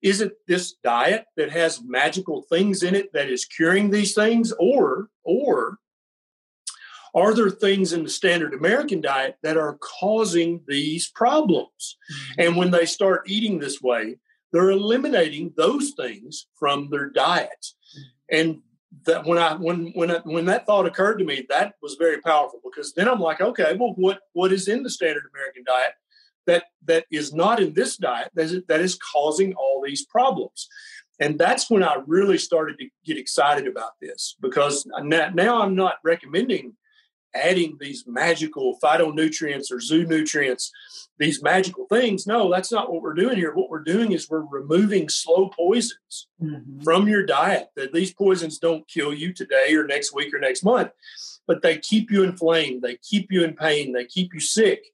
is 0.00 0.22
it 0.22 0.38
this 0.48 0.72
diet 0.82 1.26
that 1.36 1.50
has 1.50 1.82
magical 1.84 2.42
things 2.48 2.82
in 2.82 2.94
it 2.94 3.12
that 3.12 3.28
is 3.28 3.44
curing 3.44 3.90
these 3.90 4.14
things, 4.14 4.54
or 4.58 5.08
or 5.22 5.79
are 7.14 7.34
there 7.34 7.50
things 7.50 7.92
in 7.92 8.04
the 8.04 8.10
standard 8.10 8.54
American 8.54 9.00
diet 9.00 9.36
that 9.42 9.56
are 9.56 9.78
causing 9.80 10.62
these 10.66 11.10
problems? 11.10 11.96
Mm-hmm. 12.12 12.40
And 12.40 12.56
when 12.56 12.70
they 12.70 12.86
start 12.86 13.22
eating 13.26 13.58
this 13.58 13.80
way, 13.80 14.16
they're 14.52 14.70
eliminating 14.70 15.52
those 15.56 15.92
things 15.96 16.46
from 16.58 16.88
their 16.90 17.10
diet. 17.10 17.50
Mm-hmm. 17.60 18.36
And 18.38 18.62
that 19.06 19.24
when 19.24 19.38
I 19.38 19.54
when 19.54 19.92
when 19.94 20.10
I, 20.10 20.18
when 20.24 20.46
that 20.46 20.66
thought 20.66 20.86
occurred 20.86 21.18
to 21.18 21.24
me, 21.24 21.46
that 21.48 21.74
was 21.82 21.94
very 21.94 22.20
powerful 22.20 22.60
because 22.64 22.92
then 22.92 23.08
I'm 23.08 23.20
like, 23.20 23.40
okay, 23.40 23.76
well, 23.78 23.94
what 23.96 24.20
what 24.32 24.52
is 24.52 24.68
in 24.68 24.82
the 24.82 24.90
standard 24.90 25.24
American 25.34 25.64
diet 25.64 25.92
that 26.46 26.64
that 26.86 27.04
is 27.12 27.32
not 27.32 27.60
in 27.60 27.74
this 27.74 27.96
diet 27.96 28.30
that 28.34 28.46
is, 28.46 28.62
that 28.68 28.80
is 28.80 28.98
causing 29.12 29.54
all 29.54 29.82
these 29.84 30.04
problems? 30.06 30.68
And 31.20 31.38
that's 31.38 31.70
when 31.70 31.82
I 31.82 31.98
really 32.06 32.38
started 32.38 32.78
to 32.78 32.88
get 33.04 33.18
excited 33.18 33.66
about 33.66 33.92
this 34.00 34.36
because 34.40 34.86
now 35.02 35.62
I'm 35.62 35.76
not 35.76 35.96
recommending 36.02 36.76
adding 37.34 37.76
these 37.80 38.04
magical 38.06 38.78
phytonutrients 38.82 39.70
or 39.70 39.80
zoo 39.80 40.04
nutrients, 40.04 40.72
these 41.18 41.42
magical 41.42 41.86
things. 41.86 42.26
No, 42.26 42.50
that's 42.50 42.72
not 42.72 42.92
what 42.92 43.02
we're 43.02 43.14
doing 43.14 43.36
here. 43.36 43.54
What 43.54 43.70
we're 43.70 43.84
doing 43.84 44.12
is 44.12 44.28
we're 44.28 44.40
removing 44.40 45.08
slow 45.08 45.48
poisons 45.48 46.28
mm-hmm. 46.42 46.80
from 46.80 47.08
your 47.08 47.24
diet. 47.24 47.68
That 47.76 47.92
these 47.92 48.12
poisons 48.12 48.58
don't 48.58 48.88
kill 48.88 49.14
you 49.14 49.32
today 49.32 49.74
or 49.74 49.86
next 49.86 50.14
week 50.14 50.34
or 50.34 50.38
next 50.38 50.64
month, 50.64 50.90
but 51.46 51.62
they 51.62 51.78
keep 51.78 52.10
you 52.10 52.22
inflamed, 52.22 52.82
they 52.82 52.96
keep 52.96 53.30
you 53.30 53.44
in 53.44 53.54
pain, 53.54 53.92
they 53.92 54.04
keep 54.04 54.34
you 54.34 54.40
sick. 54.40 54.86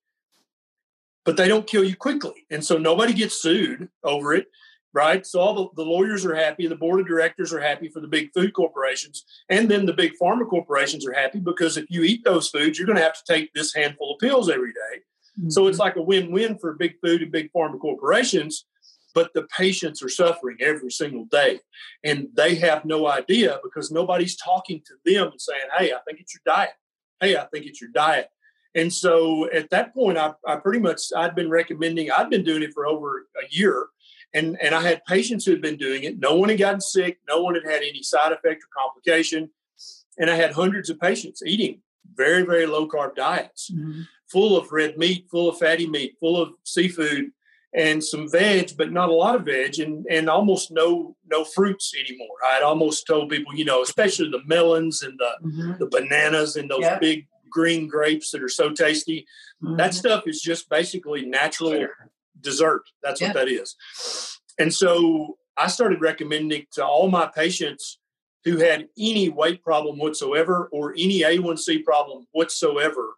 But 1.25 1.37
they 1.37 1.49
don't 1.49 1.67
kill 1.67 1.83
you 1.83 1.97
quickly. 1.97 2.47
And 2.51 2.65
so 2.65 2.79
nobody 2.79 3.13
gets 3.13 3.35
sued 3.35 3.89
over 4.05 4.33
it 4.33 4.47
right? 4.97 5.27
So 5.27 5.41
all 5.41 5.55
the, 5.55 5.83
the 5.83 5.89
lawyers 5.89 6.25
are 6.25 6.35
happy, 6.35 6.67
the 6.67 6.75
board 6.75 7.01
of 7.01 7.07
directors 7.07 7.53
are 7.53 7.61
happy 7.61 7.91
for 7.91 8.01
the 8.01 8.09
big 8.09 8.33
food 8.33 8.55
corporations, 8.55 9.27
and 9.51 9.71
then 9.71 9.85
the 9.85 9.93
big 9.93 10.13
pharma 10.21 10.49
corporations 10.49 11.07
are 11.07 11.13
happy 11.13 11.39
because 11.39 11.77
if 11.77 11.85
you 11.91 12.03
eat 12.03 12.25
those 12.25 12.49
foods, 12.49 12.79
you're 12.79 12.87
going 12.87 12.97
to 12.97 13.03
have 13.03 13.23
to 13.23 13.33
take 13.33 13.53
this 13.53 13.75
handful 13.75 14.15
of 14.15 14.21
pills 14.21 14.49
every 14.49 14.73
day. 14.73 15.03
Mm-hmm. 15.39 15.51
So 15.51 15.67
it's 15.67 15.79
like 15.79 15.97
a 15.97 16.03
win-win 16.03 16.57
for 16.59 16.73
big 16.73 16.95
food 17.05 17.21
and 17.21 17.31
big 17.31 17.53
pharma 17.53 17.79
corporations, 17.79 18.65
but 19.15 19.35
the 19.35 19.43
patients 19.55 20.03
are 20.03 20.09
suffering 20.09 20.57
every 20.61 20.91
single 20.91 21.27
day, 21.27 21.61
and 22.03 22.29
they 22.35 22.55
have 22.55 22.87
no 22.87 23.07
idea 23.07 23.61
because 23.63 23.91
nobody's 23.91 24.35
talking 24.35 24.81
to 24.87 24.95
them 25.05 25.29
and 25.31 25.41
saying, 25.41 25.69
"Hey, 25.77 25.93
I 25.93 25.99
think 26.07 26.21
it's 26.21 26.33
your 26.33 26.43
diet. 26.47 26.73
Hey, 27.21 27.37
I 27.37 27.45
think 27.53 27.67
it's 27.67 27.83
your 27.83 27.91
diet." 27.91 28.29
And 28.75 28.93
so 28.93 29.51
at 29.53 29.71
that 29.71 29.95
point, 29.95 30.19
I, 30.19 30.33
I 30.47 30.57
pretty 30.57 30.81
much 30.81 31.01
I'd 31.15 31.35
been 31.35 31.51
recommending. 31.51 32.11
I'd 32.11 32.31
been 32.31 32.45
doing 32.45 32.63
it 32.63 32.75
for 32.75 32.87
over 32.87 33.27
a 33.43 33.47
year 33.51 33.89
and, 34.35 34.59
and 34.61 34.75
I 34.75 34.83
had 34.83 35.05
patients 35.05 35.45
who 35.45 35.53
had 35.53 35.63
been 35.63 35.77
doing 35.77 36.05
it. 36.05 36.19
No 36.19 36.37
one 36.37 36.49
had 36.49 36.59
gotten 36.59 36.81
sick. 36.81 37.19
No 37.29 37.43
one 37.43 37.55
had 37.55 37.65
had 37.65 37.83
any 37.83 38.03
side 38.03 38.33
effect 38.33 38.63
or 38.65 38.69
complication. 38.77 39.51
And 40.19 40.31
I 40.31 40.35
had 40.35 40.53
hundreds 40.53 40.91
of 40.91 41.01
patients 41.01 41.43
eating 41.45 41.81
very, 42.15 42.43
very 42.43 42.67
low 42.67 42.89
carb 42.89 43.15
diets, 43.15 43.71
mm-hmm. 43.71 44.03
full 44.31 44.57
of 44.57 44.73
red 44.73 44.97
meat, 44.97 45.27
full 45.31 45.49
of 45.49 45.59
fatty 45.59 45.87
meat, 45.87 46.17
full 46.19 46.41
of 46.41 46.51
seafood, 46.65 47.31
and 47.75 48.03
some 48.03 48.31
veg, 48.31 48.73
but 48.79 48.91
not 48.91 49.11
a 49.11 49.15
lot 49.15 49.35
of 49.35 49.45
veg, 49.45 49.79
and 49.79 50.07
and 50.11 50.31
almost 50.31 50.71
no 50.71 51.15
no 51.31 51.45
fruits 51.45 51.93
anymore. 51.95 52.37
I 52.49 52.55
had 52.55 52.63
almost 52.63 53.07
told 53.07 53.29
people, 53.29 53.55
you 53.55 53.67
know, 53.67 53.83
especially 53.83 54.31
the 54.31 54.43
melons 54.47 55.03
and 55.03 55.19
the 55.19 55.47
mm-hmm. 55.47 55.73
the 55.79 55.87
bananas 55.87 56.57
and 56.57 56.71
those 56.71 56.81
yep. 56.81 57.01
big 57.01 57.27
green 57.51 57.87
grapes 57.87 58.31
that 58.31 58.43
are 58.43 58.49
so 58.49 58.71
tasty. 58.71 59.27
Mm-hmm. 59.63 59.77
That 59.77 59.95
stuff 59.95 60.25
is 60.27 60.41
just 60.41 60.71
basically 60.71 61.27
natural 61.27 61.89
dessert. 62.41 62.83
That's 63.03 63.21
yeah. 63.21 63.29
what 63.29 63.35
that 63.35 63.49
is. 63.49 63.77
And 64.59 64.73
so 64.73 65.37
I 65.57 65.69
started 65.69 66.01
recommending 66.01 66.67
to 66.73 66.85
all 66.85 67.09
my 67.09 67.27
patients 67.27 67.99
who 68.45 68.59
had 68.59 68.89
any 68.99 69.29
weight 69.29 69.63
problem 69.63 69.99
whatsoever 69.99 70.69
or 70.73 70.93
any 70.93 71.21
A1C 71.21 71.85
problem 71.85 72.27
whatsoever, 72.33 73.17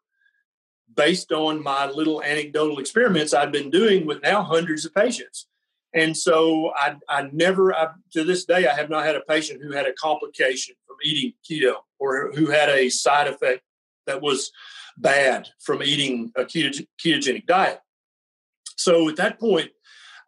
based 0.94 1.32
on 1.32 1.62
my 1.62 1.86
little 1.90 2.22
anecdotal 2.22 2.78
experiments 2.78 3.34
I've 3.34 3.52
been 3.52 3.70
doing 3.70 4.06
with 4.06 4.22
now 4.22 4.42
hundreds 4.42 4.86
of 4.86 4.94
patients. 4.94 5.46
And 5.94 6.16
so 6.16 6.72
I, 6.76 6.96
I 7.08 7.28
never, 7.32 7.74
I, 7.74 7.88
to 8.12 8.24
this 8.24 8.44
day, 8.44 8.66
I 8.66 8.74
have 8.74 8.90
not 8.90 9.04
had 9.04 9.16
a 9.16 9.22
patient 9.22 9.62
who 9.62 9.72
had 9.72 9.86
a 9.86 9.92
complication 9.94 10.74
from 10.86 10.96
eating 11.02 11.32
keto 11.48 11.76
or 11.98 12.32
who 12.32 12.46
had 12.46 12.68
a 12.68 12.88
side 12.88 13.26
effect 13.26 13.62
that 14.06 14.20
was 14.20 14.50
bad 14.96 15.48
from 15.60 15.82
eating 15.82 16.32
a 16.36 16.44
ketogenic 16.44 17.46
diet. 17.46 17.80
So 18.78 19.08
at 19.08 19.16
that 19.16 19.38
point, 19.38 19.70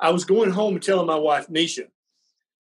I 0.01 0.11
was 0.11 0.25
going 0.25 0.51
home 0.51 0.75
and 0.75 0.83
telling 0.83 1.07
my 1.07 1.17
wife 1.17 1.49
Neisha, 1.49 1.87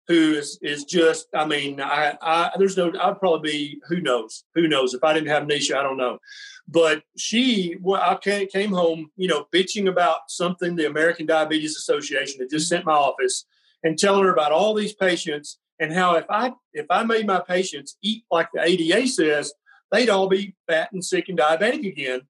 who 0.08 0.34
is 0.34 0.60
is 0.62 0.86
just, 0.86 1.28
I 1.34 1.46
mean, 1.46 1.82
I, 1.82 2.18
I 2.22 2.52
there's 2.58 2.78
no, 2.78 2.92
I'd 3.00 3.20
probably 3.20 3.52
be, 3.52 3.82
who 3.88 4.02
knows, 4.02 4.44
who 4.56 4.68
knows? 4.68 4.94
If 4.94 5.04
I 5.04 5.14
didn't 5.14 5.30
have 5.30 5.44
Neisha, 5.44 5.76
I 5.76 5.84
don't 5.84 5.98
know. 5.98 6.20
But 6.68 7.04
she, 7.18 7.76
well, 7.82 8.02
I 8.02 8.46
came 8.46 8.72
home, 8.72 9.12
you 9.18 9.28
know, 9.28 9.48
bitching 9.54 9.90
about 9.90 10.30
something 10.30 10.76
the 10.76 10.88
American 10.88 11.26
Diabetes 11.26 11.76
Association 11.76 12.40
had 12.40 12.50
just 12.50 12.70
sent 12.70 12.86
my 12.86 12.94
office, 12.94 13.46
and 13.84 13.98
telling 13.98 14.24
her 14.24 14.34
about 14.34 14.52
all 14.52 14.74
these 14.74 14.94
patients 14.94 15.60
and 15.80 15.94
how 15.94 16.16
if 16.16 16.26
I 16.30 16.52
if 16.74 16.86
I 16.90 17.04
made 17.04 17.26
my 17.26 17.40
patients 17.40 17.98
eat 18.02 18.26
like 18.30 18.50
the 18.54 18.62
ADA 18.62 19.08
says, 19.08 19.54
they'd 19.92 20.10
all 20.10 20.28
be 20.28 20.56
fat 20.68 20.92
and 20.92 21.04
sick 21.04 21.30
and 21.30 21.40
diabetic 21.40 21.88
again. 21.88 22.22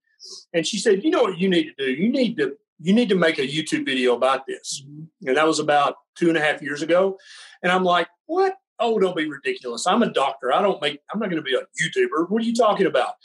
And 0.53 0.67
she 0.67 0.77
said, 0.77 1.03
you 1.03 1.09
know 1.09 1.23
what 1.23 1.39
you 1.39 1.49
need 1.49 1.65
to 1.65 1.85
do? 1.85 1.91
You 1.91 2.09
need 2.09 2.37
to 2.37 2.55
you 2.79 2.93
need 2.93 3.09
to 3.09 3.15
make 3.15 3.37
a 3.39 3.47
YouTube 3.47 3.85
video 3.85 4.15
about 4.15 4.45
this. 4.47 4.83
Mm-hmm. 4.85 5.27
And 5.27 5.37
that 5.37 5.47
was 5.47 5.59
about 5.59 5.95
two 6.15 6.29
and 6.29 6.37
a 6.37 6.41
half 6.41 6.61
years 6.61 6.81
ago. 6.81 7.17
And 7.61 7.71
I'm 7.71 7.83
like, 7.83 8.07
what? 8.25 8.55
Oh, 8.81 8.97
don't 8.97 9.15
be 9.15 9.27
ridiculous. 9.27 9.85
I'm 9.85 10.03
a 10.03 10.11
doctor. 10.11 10.53
I 10.53 10.61
don't 10.61 10.81
make, 10.81 10.99
I'm 11.11 11.19
not 11.19 11.29
going 11.29 11.43
to 11.43 11.49
be 11.49 11.53
a 11.53 11.59
YouTuber. 11.59 12.29
What 12.29 12.41
are 12.41 12.45
you 12.45 12.55
talking 12.55 12.85
about? 12.85 13.15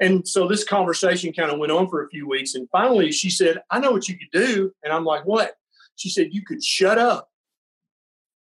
And 0.00 0.26
so 0.26 0.48
this 0.48 0.64
conversation 0.64 1.34
kind 1.34 1.50
of 1.50 1.58
went 1.58 1.70
on 1.70 1.88
for 1.88 2.02
a 2.02 2.08
few 2.08 2.26
weeks. 2.26 2.54
And 2.54 2.66
finally 2.70 3.12
she 3.12 3.28
said, 3.28 3.58
I 3.70 3.78
know 3.78 3.90
what 3.90 4.08
you 4.08 4.16
could 4.16 4.30
do. 4.32 4.72
And 4.82 4.92
I'm 4.92 5.04
like, 5.04 5.26
what? 5.26 5.56
She 5.96 6.08
said, 6.08 6.28
you 6.32 6.42
could 6.46 6.64
shut 6.64 6.96
up 6.96 7.28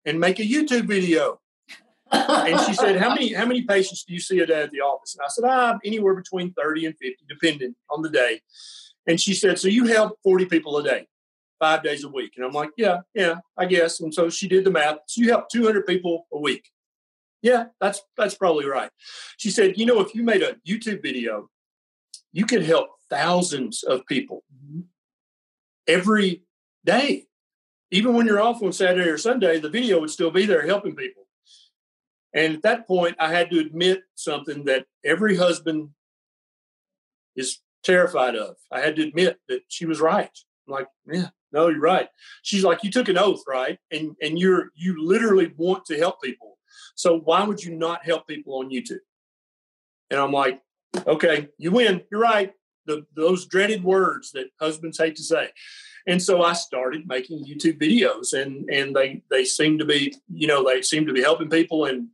and 0.04 0.20
make 0.20 0.38
a 0.38 0.44
YouTube 0.44 0.86
video. 0.86 1.40
and 2.12 2.60
she 2.60 2.74
said, 2.74 2.96
"How 2.96 3.08
many 3.08 3.32
how 3.32 3.46
many 3.46 3.62
patients 3.62 4.04
do 4.04 4.12
you 4.12 4.20
see 4.20 4.38
a 4.40 4.46
day 4.46 4.62
at 4.62 4.70
the 4.70 4.80
office?" 4.80 5.14
And 5.14 5.24
I 5.24 5.28
said, 5.28 5.44
"Ah, 5.46 5.78
anywhere 5.84 6.14
between 6.14 6.52
thirty 6.52 6.84
and 6.84 6.94
fifty, 6.98 7.24
depending 7.28 7.74
on 7.90 8.02
the 8.02 8.10
day." 8.10 8.40
And 9.06 9.20
she 9.20 9.34
said, 9.34 9.58
So 9.58 9.68
you 9.68 9.86
help 9.86 10.18
40 10.22 10.46
people 10.46 10.76
a 10.78 10.82
day, 10.82 11.06
five 11.58 11.82
days 11.82 12.04
a 12.04 12.08
week. 12.08 12.34
And 12.36 12.44
I'm 12.44 12.52
like, 12.52 12.70
Yeah, 12.76 13.00
yeah, 13.14 13.36
I 13.56 13.66
guess. 13.66 14.00
And 14.00 14.12
so 14.12 14.30
she 14.30 14.48
did 14.48 14.64
the 14.64 14.70
math. 14.70 14.98
So 15.06 15.20
you 15.20 15.30
help 15.30 15.48
200 15.50 15.86
people 15.86 16.26
a 16.32 16.38
week. 16.38 16.70
Yeah, 17.42 17.66
that's 17.78 18.00
that's 18.16 18.34
probably 18.34 18.64
right. 18.64 18.90
She 19.36 19.50
said, 19.50 19.76
you 19.76 19.84
know, 19.84 20.00
if 20.00 20.14
you 20.14 20.22
made 20.22 20.42
a 20.42 20.56
YouTube 20.66 21.02
video, 21.02 21.50
you 22.32 22.46
could 22.46 22.62
help 22.62 22.88
thousands 23.10 23.82
of 23.82 24.06
people 24.06 24.42
mm-hmm. 24.52 24.80
every 25.86 26.42
day. 26.84 27.26
Even 27.90 28.14
when 28.14 28.26
you're 28.26 28.40
off 28.40 28.62
on 28.62 28.72
Saturday 28.72 29.10
or 29.10 29.18
Sunday, 29.18 29.60
the 29.60 29.68
video 29.68 30.00
would 30.00 30.10
still 30.10 30.30
be 30.30 30.46
there 30.46 30.66
helping 30.66 30.96
people. 30.96 31.24
And 32.32 32.56
at 32.56 32.62
that 32.62 32.86
point, 32.88 33.14
I 33.20 33.30
had 33.30 33.50
to 33.50 33.60
admit 33.60 34.02
something 34.14 34.64
that 34.64 34.86
every 35.04 35.36
husband 35.36 35.90
is 37.36 37.60
terrified 37.84 38.34
of. 38.34 38.56
I 38.72 38.80
had 38.80 38.96
to 38.96 39.06
admit 39.06 39.38
that 39.48 39.62
she 39.68 39.86
was 39.86 40.00
right. 40.00 40.30
I'm 40.66 40.74
like, 40.74 40.88
yeah, 41.06 41.28
no, 41.52 41.68
you're 41.68 41.80
right. 41.80 42.08
She's 42.42 42.64
like, 42.64 42.82
you 42.82 42.90
took 42.90 43.08
an 43.08 43.18
oath, 43.18 43.42
right? 43.46 43.78
And 43.90 44.16
and 44.20 44.38
you're 44.38 44.70
you 44.74 45.06
literally 45.06 45.52
want 45.56 45.84
to 45.86 45.98
help 45.98 46.22
people. 46.22 46.58
So 46.96 47.20
why 47.20 47.44
would 47.44 47.62
you 47.62 47.74
not 47.74 48.04
help 48.04 48.26
people 48.26 48.58
on 48.58 48.70
YouTube? 48.70 48.98
And 50.10 50.20
I'm 50.20 50.32
like, 50.32 50.60
okay, 51.06 51.48
you 51.58 51.70
win. 51.70 52.02
You're 52.10 52.20
right. 52.20 52.52
The, 52.86 53.06
those 53.16 53.46
dreaded 53.46 53.82
words 53.82 54.32
that 54.32 54.48
husbands 54.60 54.98
hate 54.98 55.16
to 55.16 55.22
say. 55.22 55.50
And 56.06 56.22
so 56.22 56.42
I 56.42 56.52
started 56.52 57.08
making 57.08 57.46
YouTube 57.46 57.80
videos, 57.80 58.34
and 58.34 58.68
and 58.68 58.94
they 58.94 59.22
they 59.30 59.44
seem 59.44 59.78
to 59.78 59.86
be, 59.86 60.14
you 60.32 60.46
know, 60.46 60.62
they 60.62 60.82
seem 60.82 61.06
to 61.06 61.14
be 61.14 61.22
helping 61.22 61.48
people, 61.48 61.86
and 61.86 62.08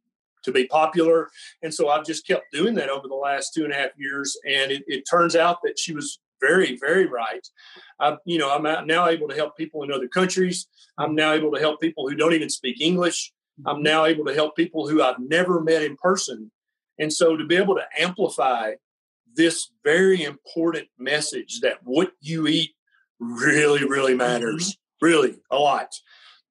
to 0.44 0.53
be 0.53 0.66
popular. 0.66 1.29
And 1.62 1.72
so 1.72 1.88
I've 1.88 2.07
just 2.07 2.26
kept 2.26 2.53
doing 2.53 2.74
that 2.74 2.88
over 2.88 3.09
the 3.09 3.14
last 3.14 3.53
two 3.55 3.64
and 3.64 3.72
a 3.72 3.76
half 3.76 3.90
years. 3.96 4.37
And 4.46 4.70
it, 4.70 4.83
it 4.87 5.05
turns 5.11 5.37
out 5.37 5.59
that 5.64 5.79
she 5.79 5.94
was 5.94 6.20
very, 6.40 6.79
very 6.79 7.07
right. 7.07 7.46
I, 7.98 8.16
you 8.24 8.38
know, 8.38 8.50
I'm 8.50 8.87
now 8.87 9.09
able 9.09 9.29
to 9.29 9.35
help 9.35 9.57
people 9.57 9.83
in 9.83 9.92
other 9.92 10.09
countries. 10.09 10.66
I'm 10.98 11.14
now 11.14 11.33
able 11.33 11.53
to 11.53 11.61
help 11.61 11.81
people 11.81 12.09
who 12.09 12.16
don't 12.16 12.33
even 12.33 12.48
speak 12.48 12.81
English. 12.81 13.33
I'm 13.66 13.76
mm-hmm. 13.76 13.85
now 13.85 14.05
able 14.07 14.24
to 14.24 14.35
help 14.35 14.57
people 14.57 14.88
who 14.88 15.03
I've 15.03 15.18
never 15.18 15.61
met 15.61 15.83
in 15.83 15.96
person. 15.96 16.50
And 16.98 17.12
so 17.12 17.37
to 17.37 17.46
be 17.46 17.57
able 17.57 17.74
to 17.74 17.85
amplify 17.98 18.72
this 19.35 19.70
very 19.85 20.22
important 20.24 20.88
message 20.98 21.61
that 21.61 21.79
what 21.83 22.12
you 22.20 22.46
eat 22.46 22.70
really, 23.20 23.87
really 23.87 24.14
matters. 24.14 24.70
Mm-hmm. 24.70 24.76
Really, 25.03 25.37
a 25.50 25.57
lot. 25.57 25.94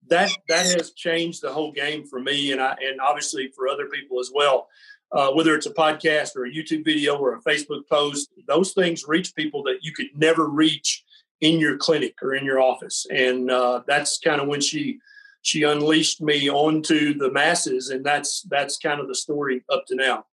That 0.10 0.32
that 0.48 0.66
has 0.66 0.92
changed 0.92 1.42
the 1.42 1.52
whole 1.52 1.72
game 1.72 2.06
for 2.06 2.20
me, 2.20 2.52
and 2.52 2.62
I 2.62 2.76
and 2.82 3.00
obviously 3.00 3.52
for 3.56 3.68
other 3.68 3.88
people 3.88 4.20
as 4.20 4.32
well. 4.34 4.68
Uh, 5.12 5.32
whether 5.32 5.56
it's 5.56 5.66
a 5.66 5.74
podcast 5.74 6.36
or 6.36 6.46
a 6.46 6.52
YouTube 6.52 6.86
video 6.86 7.18
or 7.18 7.34
a 7.34 7.42
Facebook 7.42 7.82
post, 7.90 8.30
those 8.48 8.74
things 8.74 9.08
reach 9.08 9.34
people 9.34 9.64
that 9.64 9.80
you 9.82 9.92
could 9.92 10.06
never 10.16 10.48
reach 10.48 11.04
in 11.42 11.60
your 11.60 11.78
clinic 11.78 12.14
or 12.22 12.36
in 12.36 12.46
your 12.46 12.60
office, 12.60 13.08
and 13.10 13.50
uh, 13.50 13.82
that's 13.88 14.20
kind 14.20 14.40
of 14.40 14.48
when 14.48 14.62
she 14.62 15.00
she 15.42 15.64
unleashed 15.64 16.22
me 16.22 16.50
onto 16.50 17.18
the 17.18 17.32
masses, 17.32 17.90
and 17.90 18.06
that's 18.06 18.44
that's 18.44 18.78
kind 18.78 19.00
of 19.00 19.08
the 19.08 19.16
story 19.16 19.64
up 19.72 19.86
to 19.88 19.96
now. 19.96 20.26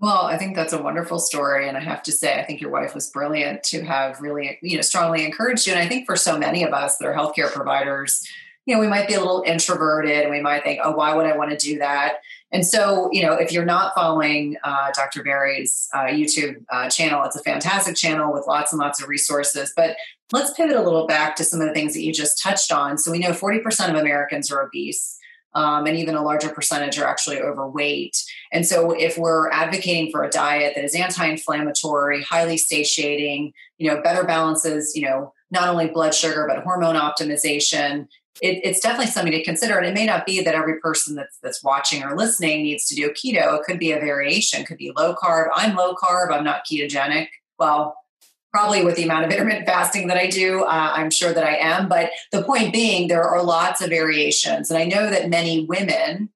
Well, 0.00 0.24
I 0.24 0.38
think 0.38 0.56
that's 0.56 0.72
a 0.72 0.82
wonderful 0.82 1.18
story. 1.18 1.68
And 1.68 1.76
I 1.76 1.80
have 1.80 2.02
to 2.04 2.12
say, 2.12 2.40
I 2.40 2.44
think 2.44 2.62
your 2.62 2.70
wife 2.70 2.94
was 2.94 3.10
brilliant 3.10 3.62
to 3.64 3.82
have 3.84 4.18
really, 4.22 4.58
you 4.62 4.76
know, 4.76 4.82
strongly 4.82 5.26
encouraged 5.26 5.66
you. 5.66 5.74
And 5.74 5.82
I 5.82 5.86
think 5.86 6.06
for 6.06 6.16
so 6.16 6.38
many 6.38 6.62
of 6.64 6.72
us 6.72 6.96
that 6.96 7.06
are 7.06 7.14
healthcare 7.14 7.52
providers, 7.52 8.26
you 8.70 8.76
know, 8.76 8.80
we 8.80 8.86
might 8.86 9.08
be 9.08 9.14
a 9.14 9.18
little 9.18 9.42
introverted 9.44 10.22
and 10.22 10.30
we 10.30 10.40
might 10.40 10.62
think, 10.62 10.78
oh, 10.84 10.92
why 10.92 11.12
would 11.12 11.26
I 11.26 11.36
want 11.36 11.50
to 11.50 11.56
do 11.56 11.80
that? 11.80 12.18
And 12.52 12.64
so, 12.64 13.08
you 13.10 13.20
know, 13.20 13.32
if 13.32 13.50
you're 13.50 13.64
not 13.64 13.96
following 13.96 14.58
uh, 14.62 14.92
Dr. 14.94 15.24
Berry's 15.24 15.88
uh, 15.92 16.04
YouTube 16.04 16.64
uh, 16.70 16.88
channel, 16.88 17.24
it's 17.24 17.34
a 17.34 17.42
fantastic 17.42 17.96
channel 17.96 18.32
with 18.32 18.44
lots 18.46 18.72
and 18.72 18.78
lots 18.78 19.02
of 19.02 19.08
resources. 19.08 19.72
But 19.74 19.96
let's 20.30 20.54
pivot 20.54 20.76
a 20.76 20.82
little 20.82 21.08
back 21.08 21.34
to 21.36 21.44
some 21.44 21.60
of 21.60 21.66
the 21.66 21.74
things 21.74 21.94
that 21.94 22.02
you 22.02 22.12
just 22.12 22.40
touched 22.40 22.70
on. 22.70 22.96
So 22.96 23.10
we 23.10 23.18
know 23.18 23.32
40% 23.32 23.90
of 23.90 23.96
Americans 23.96 24.52
are 24.52 24.62
obese 24.62 25.18
um, 25.54 25.86
and 25.86 25.96
even 25.96 26.14
a 26.14 26.22
larger 26.22 26.50
percentage 26.50 26.96
are 26.98 27.08
actually 27.08 27.40
overweight. 27.40 28.22
And 28.52 28.64
so, 28.64 28.92
if 28.92 29.18
we're 29.18 29.50
advocating 29.50 30.12
for 30.12 30.22
a 30.22 30.30
diet 30.30 30.74
that 30.76 30.84
is 30.84 30.94
anti-inflammatory, 30.94 32.22
highly 32.22 32.56
satiating, 32.56 33.52
you 33.78 33.90
know, 33.90 34.00
better 34.00 34.24
balances, 34.24 34.94
you 34.94 35.02
know, 35.02 35.32
not 35.50 35.68
only 35.68 35.88
blood 35.88 36.14
sugar 36.14 36.46
but 36.48 36.62
hormone 36.62 36.94
optimization, 36.94 38.06
it, 38.40 38.60
it's 38.64 38.80
definitely 38.80 39.06
something 39.06 39.32
to 39.32 39.42
consider. 39.42 39.76
And 39.78 39.86
it 39.86 39.94
may 39.94 40.06
not 40.06 40.26
be 40.26 40.42
that 40.42 40.54
every 40.54 40.78
person 40.80 41.14
that's 41.14 41.38
that's 41.42 41.62
watching 41.62 42.02
or 42.02 42.16
listening 42.16 42.62
needs 42.62 42.86
to 42.86 42.94
do 42.94 43.10
keto. 43.10 43.58
It 43.58 43.64
could 43.64 43.78
be 43.78 43.92
a 43.92 44.00
variation. 44.00 44.60
It 44.60 44.66
could 44.66 44.78
be 44.78 44.92
low 44.96 45.14
carb. 45.14 45.48
I'm 45.54 45.76
low 45.76 45.94
carb. 45.94 46.32
I'm 46.32 46.44
not 46.44 46.62
ketogenic. 46.70 47.28
Well, 47.58 47.96
probably 48.52 48.84
with 48.84 48.96
the 48.96 49.04
amount 49.04 49.26
of 49.26 49.30
intermittent 49.32 49.66
fasting 49.66 50.08
that 50.08 50.16
I 50.16 50.26
do, 50.26 50.62
uh, 50.62 50.92
I'm 50.94 51.10
sure 51.10 51.32
that 51.32 51.44
I 51.44 51.56
am. 51.56 51.88
But 51.88 52.10
the 52.32 52.42
point 52.42 52.72
being, 52.72 53.08
there 53.08 53.24
are 53.24 53.42
lots 53.42 53.80
of 53.80 53.90
variations. 53.90 54.70
And 54.70 54.78
I 54.78 54.84
know 54.84 55.10
that 55.10 55.30
many 55.30 55.66
women 55.66 56.30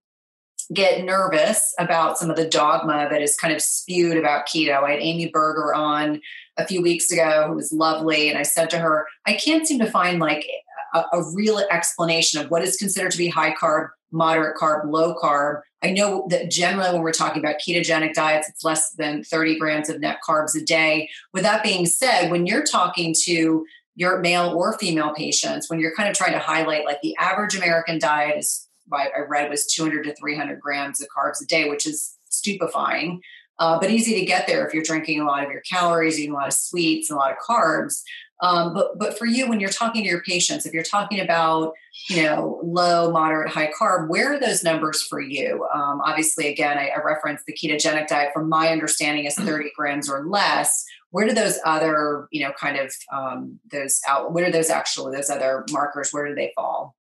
get 0.73 1.05
nervous 1.05 1.75
about 1.79 2.19
some 2.19 2.31
of 2.31 2.37
the 2.37 2.49
dogma 2.49 3.09
that 3.11 3.21
is 3.21 3.37
kind 3.37 3.53
of 3.53 3.61
spewed 3.61 4.17
about 4.17 4.47
keto. 4.47 4.83
I 4.83 4.93
had 4.93 5.01
Amy 5.01 5.29
Berger 5.29 5.75
on 5.75 6.21
a 6.57 6.67
few 6.67 6.81
weeks 6.81 7.11
ago 7.11 7.49
who 7.49 7.55
was 7.55 7.73
lovely. 7.73 8.29
And 8.29 8.39
I 8.39 8.43
said 8.43 8.71
to 8.71 8.79
her, 8.79 9.07
I 9.27 9.35
can't 9.35 9.67
seem 9.67 9.79
to 9.81 9.91
find 9.91 10.21
like 10.21 10.47
a, 10.95 11.05
a 11.13 11.23
real 11.35 11.59
explanation 11.71 12.41
of 12.41 12.51
what 12.51 12.63
is 12.63 12.77
considered 12.77 13.11
to 13.13 13.19
be 13.19 13.29
high 13.29 13.55
carb, 13.55 13.89
moderate 14.11 14.57
carb, 14.57 14.91
low 14.91 15.15
carb. 15.15 15.61
I 15.83 15.91
know 15.91 16.27
that 16.31 16.51
generally 16.51 16.93
when 16.93 17.03
we're 17.03 17.13
talking 17.13 17.43
about 17.43 17.57
ketogenic 17.57 18.15
diets, 18.15 18.49
it's 18.49 18.65
less 18.65 18.93
than 18.93 19.25
30 19.25 19.59
grams 19.59 19.89
of 19.91 20.01
net 20.01 20.19
carbs 20.27 20.57
a 20.57 20.65
day. 20.65 21.11
With 21.33 21.43
that 21.43 21.63
being 21.63 21.85
said, 21.85 22.31
when 22.31 22.47
you're 22.47 22.65
talking 22.65 23.15
to 23.25 23.67
your 23.97 24.21
male 24.21 24.55
or 24.57 24.79
female 24.79 25.13
patients, 25.15 25.69
when 25.69 25.79
you're 25.79 25.95
kind 25.95 26.09
of 26.09 26.17
trying 26.17 26.33
to 26.33 26.39
highlight 26.39 26.85
like 26.85 27.01
the 27.03 27.17
average 27.19 27.55
American 27.57 27.99
diet 27.99 28.39
is, 28.39 28.69
I 28.93 29.09
read 29.29 29.51
was 29.51 29.67
200 29.67 30.05
to 30.05 30.15
300 30.15 30.61
grams 30.61 31.01
of 31.01 31.09
carbs 31.09 31.43
a 31.43 31.47
day, 31.47 31.69
which 31.69 31.87
is 31.87 32.17
stupefying. 32.29 33.21
Uh, 33.59 33.79
but 33.79 33.91
easy 33.91 34.19
to 34.19 34.27
get 34.27 34.47
there 34.47 34.67
if 34.67 34.75
you're 34.75 34.83
drinking 34.83 35.21
a 35.21 35.25
lot 35.25 35.45
of 35.45 35.51
your 35.51 35.61
calories, 35.61 36.19
eating 36.19 36.33
a 36.33 36.35
lot 36.35 36.49
of 36.49 36.55
sweets, 36.55 37.09
and 37.09 37.17
a 37.17 37.21
lot 37.21 37.31
of 37.31 37.39
carbs. 37.39 38.03
Um, 38.43 38.75
but 38.75 38.99
but 38.99 39.19
for 39.19 39.27
you, 39.27 39.49
when 39.49 39.61
you're 39.61 39.71
talking 39.71 40.03
to 40.03 40.09
your 40.09 40.23
patients, 40.23 40.67
if 40.67 40.73
you're 40.73 40.83
talking 40.83 41.21
about 41.21 41.73
you 42.09 42.23
know 42.23 42.61
low, 42.63 43.11
moderate, 43.11 43.53
high 43.53 43.71
carb, 43.79 44.09
where 44.09 44.35
are 44.35 44.41
those 44.41 44.65
numbers 44.65 45.03
for 45.03 45.21
you? 45.21 45.67
Um, 45.73 46.01
obviously, 46.05 46.49
again, 46.49 46.79
I, 46.79 46.89
I 46.89 47.03
referenced 47.03 47.47
the 47.47 47.53
ketogenic 47.53 48.09
diet. 48.09 48.33
From 48.35 48.49
my 48.49 48.69
understanding, 48.69 49.25
is 49.27 49.37
30 49.37 49.71
grams 49.77 50.11
or 50.11 50.27
less. 50.27 50.85
Where 51.11 51.29
do 51.29 51.35
those 51.35 51.59
other 51.65 52.29
you 52.33 52.45
know 52.45 52.53
kind 52.59 52.77
of 52.77 52.93
um, 53.13 53.61
those 53.71 54.01
out? 54.09 54.33
Where 54.33 54.47
are 54.47 54.53
those 54.53 54.71
actually 54.71 55.17
those 55.17 55.31
other 55.31 55.65
markers? 55.71 56.11
Where 56.11 56.27
do 56.29 56.35
they 56.35 56.53
fall? 56.57 56.97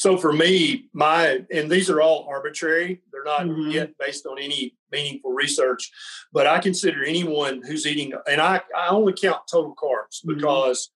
So 0.00 0.16
for 0.16 0.32
me, 0.32 0.88
my 0.94 1.44
and 1.52 1.70
these 1.70 1.90
are 1.90 2.00
all 2.00 2.26
arbitrary. 2.26 3.02
They're 3.12 3.22
not 3.22 3.42
mm-hmm. 3.42 3.70
yet 3.70 3.90
based 3.98 4.24
on 4.24 4.38
any 4.38 4.74
meaningful 4.90 5.32
research, 5.32 5.90
but 6.32 6.46
I 6.46 6.58
consider 6.58 7.04
anyone 7.04 7.60
who's 7.62 7.86
eating, 7.86 8.14
and 8.26 8.40
I, 8.40 8.62
I 8.74 8.88
only 8.88 9.12
count 9.12 9.42
total 9.46 9.74
carbs 9.74 10.24
mm-hmm. 10.24 10.36
because 10.36 10.90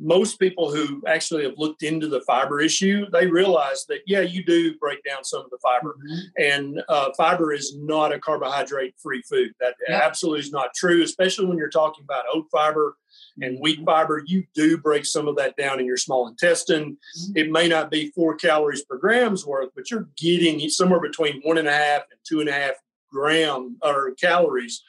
most 0.00 0.40
people 0.40 0.74
who 0.74 1.04
actually 1.06 1.44
have 1.44 1.54
looked 1.56 1.84
into 1.84 2.08
the 2.08 2.20
fiber 2.22 2.60
issue, 2.60 3.06
they 3.12 3.28
realize 3.28 3.84
that 3.88 4.00
yeah, 4.08 4.22
you 4.22 4.44
do 4.44 4.76
break 4.78 5.04
down 5.04 5.22
some 5.22 5.44
of 5.44 5.50
the 5.50 5.58
fiber, 5.62 5.94
mm-hmm. 5.94 6.42
and 6.42 6.82
uh, 6.88 7.10
fiber 7.16 7.52
is 7.52 7.76
not 7.78 8.12
a 8.12 8.18
carbohydrate-free 8.18 9.22
food. 9.30 9.52
That 9.60 9.74
yeah. 9.88 10.00
absolutely 10.02 10.40
is 10.40 10.50
not 10.50 10.74
true, 10.74 11.04
especially 11.04 11.46
when 11.46 11.58
you're 11.58 11.70
talking 11.70 12.02
about 12.02 12.24
oat 12.34 12.46
fiber 12.50 12.96
and 13.42 13.54
mm-hmm. 13.54 13.62
wheat 13.62 13.84
fiber. 13.84 14.22
You 14.26 14.44
do 14.54 14.78
break 14.78 15.06
some 15.06 15.28
of 15.28 15.36
that 15.36 15.56
down 15.56 15.80
in 15.80 15.86
your 15.86 15.96
small 15.96 16.28
intestine. 16.28 16.96
Mm-hmm. 17.18 17.36
It 17.36 17.50
may 17.50 17.68
not 17.68 17.90
be 17.90 18.10
four 18.10 18.34
calories 18.34 18.84
per 18.84 18.98
gram's 18.98 19.46
worth, 19.46 19.70
but 19.74 19.90
you're 19.90 20.08
getting 20.16 20.68
somewhere 20.68 21.00
between 21.00 21.40
one 21.42 21.58
and 21.58 21.68
a 21.68 21.72
half 21.72 22.02
and 22.10 22.20
two 22.26 22.40
and 22.40 22.48
a 22.48 22.52
half 22.52 22.74
gram 23.10 23.76
or 23.82 24.12
calories 24.20 24.82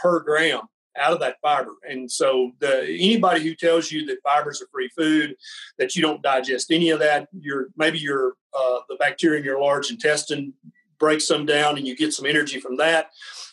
per 0.00 0.20
gram 0.20 0.62
out 0.96 1.12
of 1.12 1.20
that 1.20 1.36
fiber. 1.42 1.72
And 1.88 2.10
so 2.10 2.52
the 2.60 2.82
anybody 2.82 3.42
who 3.42 3.54
tells 3.54 3.90
you 3.90 4.06
that 4.06 4.22
fiber 4.22 4.50
is 4.50 4.62
a 4.62 4.66
free 4.72 4.88
food, 4.96 5.36
that 5.78 5.96
you 5.96 6.02
don't 6.02 6.22
digest 6.22 6.70
any 6.70 6.90
of 6.90 7.00
that, 7.00 7.28
your 7.32 7.68
maybe 7.76 7.98
your 7.98 8.34
uh, 8.56 8.78
the 8.88 8.96
bacteria 8.96 9.38
in 9.38 9.44
your 9.44 9.60
large 9.60 9.90
intestine 9.90 10.52
breaks 10.98 11.26
some 11.26 11.44
down 11.44 11.76
and 11.76 11.86
you 11.86 11.96
get 11.96 12.12
some 12.12 12.26
energy 12.26 12.60
from 12.60 12.76
that, 12.76 13.10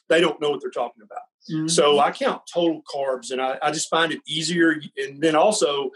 they 0.10 0.22
don't 0.22 0.40
know 0.40 0.52
what 0.52 0.62
they're 0.62 0.70
talking 0.70 1.02
about. 1.02 1.24
Mm-hmm. 1.50 1.68
So 1.68 2.00
I 2.00 2.12
count 2.12 2.42
total 2.52 2.82
carbs 2.84 3.32
and 3.32 3.42
I, 3.42 3.58
I 3.62 3.72
just 3.72 3.90
find 3.90 4.12
it 4.12 4.22
easier. 4.28 4.76
And 4.98 5.22
then 5.22 5.36
also 5.36 5.92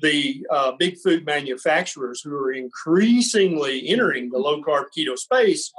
the 0.00 0.46
uh, 0.50 0.72
big 0.78 0.96
food 0.98 1.24
manufacturers 1.24 2.20
who 2.20 2.34
are 2.36 2.52
increasingly 2.52 3.88
entering 3.88 4.30
the 4.30 4.38
low 4.38 4.62
carb 4.62 4.86
keto 4.96 5.18
space, 5.18 5.72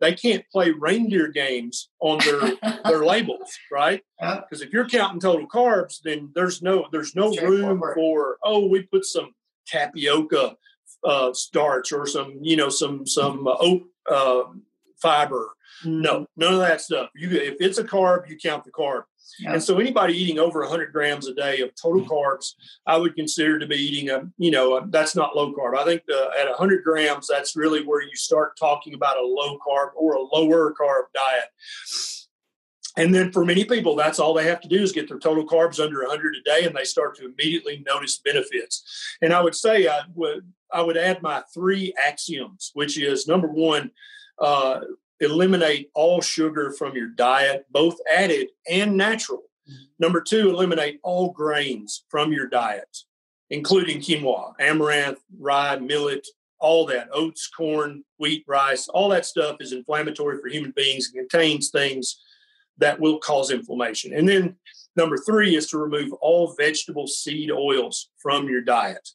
they 0.00 0.14
can't 0.14 0.44
play 0.52 0.70
reindeer 0.70 1.28
games 1.28 1.88
on 2.00 2.18
their 2.18 2.52
their 2.84 3.04
labels, 3.04 3.50
right? 3.72 4.02
Because 4.20 4.62
if 4.62 4.72
you're 4.72 4.88
counting 4.88 5.20
total 5.20 5.48
carbs, 5.48 6.00
then 6.04 6.30
there's 6.34 6.62
no 6.62 6.86
there's 6.92 7.16
no 7.16 7.34
room 7.36 7.82
for 7.94 8.36
oh 8.44 8.66
we 8.66 8.82
put 8.82 9.04
some 9.04 9.32
tapioca 9.66 10.56
uh, 11.04 11.32
starch 11.32 11.92
or 11.92 12.06
some 12.06 12.38
you 12.40 12.56
know 12.56 12.68
some 12.68 13.06
some 13.06 13.46
uh, 13.46 13.56
oat 13.58 13.82
uh, 14.10 14.44
fiber. 15.00 15.50
Mm-hmm. 15.84 16.00
No, 16.02 16.26
none 16.36 16.54
of 16.54 16.60
that 16.60 16.80
stuff. 16.80 17.10
You 17.14 17.30
if 17.30 17.56
it's 17.60 17.78
a 17.78 17.84
carb, 17.84 18.28
you 18.28 18.36
count 18.36 18.64
the 18.64 18.72
carb. 18.72 19.02
And 19.44 19.62
so 19.62 19.78
anybody 19.78 20.14
eating 20.14 20.38
over 20.38 20.60
100 20.60 20.92
grams 20.92 21.26
a 21.26 21.34
day 21.34 21.60
of 21.60 21.70
total 21.74 22.02
mm. 22.02 22.08
carbs, 22.08 22.54
I 22.86 22.96
would 22.96 23.16
consider 23.16 23.58
to 23.58 23.66
be 23.66 23.76
eating 23.76 24.10
a, 24.10 24.22
you 24.38 24.50
know, 24.50 24.76
a, 24.76 24.86
that's 24.88 25.16
not 25.16 25.36
low 25.36 25.52
carb. 25.52 25.76
I 25.76 25.84
think 25.84 26.02
the, 26.06 26.30
at 26.40 26.48
100 26.48 26.84
grams, 26.84 27.26
that's 27.26 27.56
really 27.56 27.84
where 27.84 28.02
you 28.02 28.14
start 28.14 28.56
talking 28.58 28.94
about 28.94 29.18
a 29.18 29.26
low 29.26 29.58
carb 29.58 29.90
or 29.96 30.14
a 30.14 30.22
lower 30.22 30.72
carb 30.80 31.04
diet. 31.12 31.48
And 32.96 33.14
then 33.14 33.30
for 33.30 33.44
many 33.44 33.64
people, 33.64 33.94
that's 33.94 34.18
all 34.18 34.32
they 34.32 34.46
have 34.46 34.60
to 34.62 34.68
do 34.68 34.82
is 34.82 34.92
get 34.92 35.06
their 35.06 35.18
total 35.18 35.46
carbs 35.46 35.84
under 35.84 36.00
100 36.00 36.34
a 36.36 36.42
day, 36.42 36.66
and 36.66 36.74
they 36.74 36.84
start 36.84 37.14
to 37.16 37.26
immediately 37.26 37.84
notice 37.86 38.18
benefits. 38.24 39.16
And 39.20 39.34
I 39.34 39.42
would 39.42 39.54
say 39.54 39.86
I 39.86 40.00
would 40.14 40.50
I 40.72 40.82
would 40.82 40.96
add 40.96 41.22
my 41.22 41.42
three 41.54 41.92
axioms, 42.04 42.70
which 42.74 42.98
is 42.98 43.28
number 43.28 43.48
one, 43.48 43.90
uh, 44.38 44.80
eliminate 45.20 45.90
all 45.94 46.20
sugar 46.20 46.72
from 46.72 46.96
your 46.96 47.08
diet, 47.08 47.66
both 47.70 47.98
added 48.12 48.48
and 48.68 48.96
natural. 48.96 49.44
Mm-hmm. 49.68 49.84
Number 49.98 50.20
two, 50.20 50.50
eliminate 50.50 51.00
all 51.02 51.32
grains 51.32 52.04
from 52.08 52.32
your 52.32 52.46
diet, 52.46 52.98
including 53.50 54.00
quinoa, 54.00 54.54
amaranth, 54.60 55.20
rye, 55.38 55.76
millet, 55.76 56.26
all 56.58 56.86
that, 56.86 57.08
oats, 57.12 57.48
corn, 57.48 58.02
wheat, 58.18 58.44
rice, 58.46 58.88
all 58.88 59.08
that 59.10 59.26
stuff 59.26 59.56
is 59.60 59.72
inflammatory 59.72 60.38
for 60.40 60.48
human 60.48 60.72
beings 60.74 61.10
and 61.12 61.28
contains 61.28 61.70
things 61.70 62.20
that 62.78 62.98
will 62.98 63.18
cause 63.18 63.50
inflammation. 63.50 64.14
And 64.14 64.28
then 64.28 64.56
number 64.96 65.16
three 65.18 65.56
is 65.56 65.66
to 65.68 65.78
remove 65.78 66.12
all 66.14 66.54
vegetable 66.58 67.06
seed 67.06 67.50
oils 67.50 68.10
from 68.18 68.48
your 68.48 68.62
diet 68.62 69.08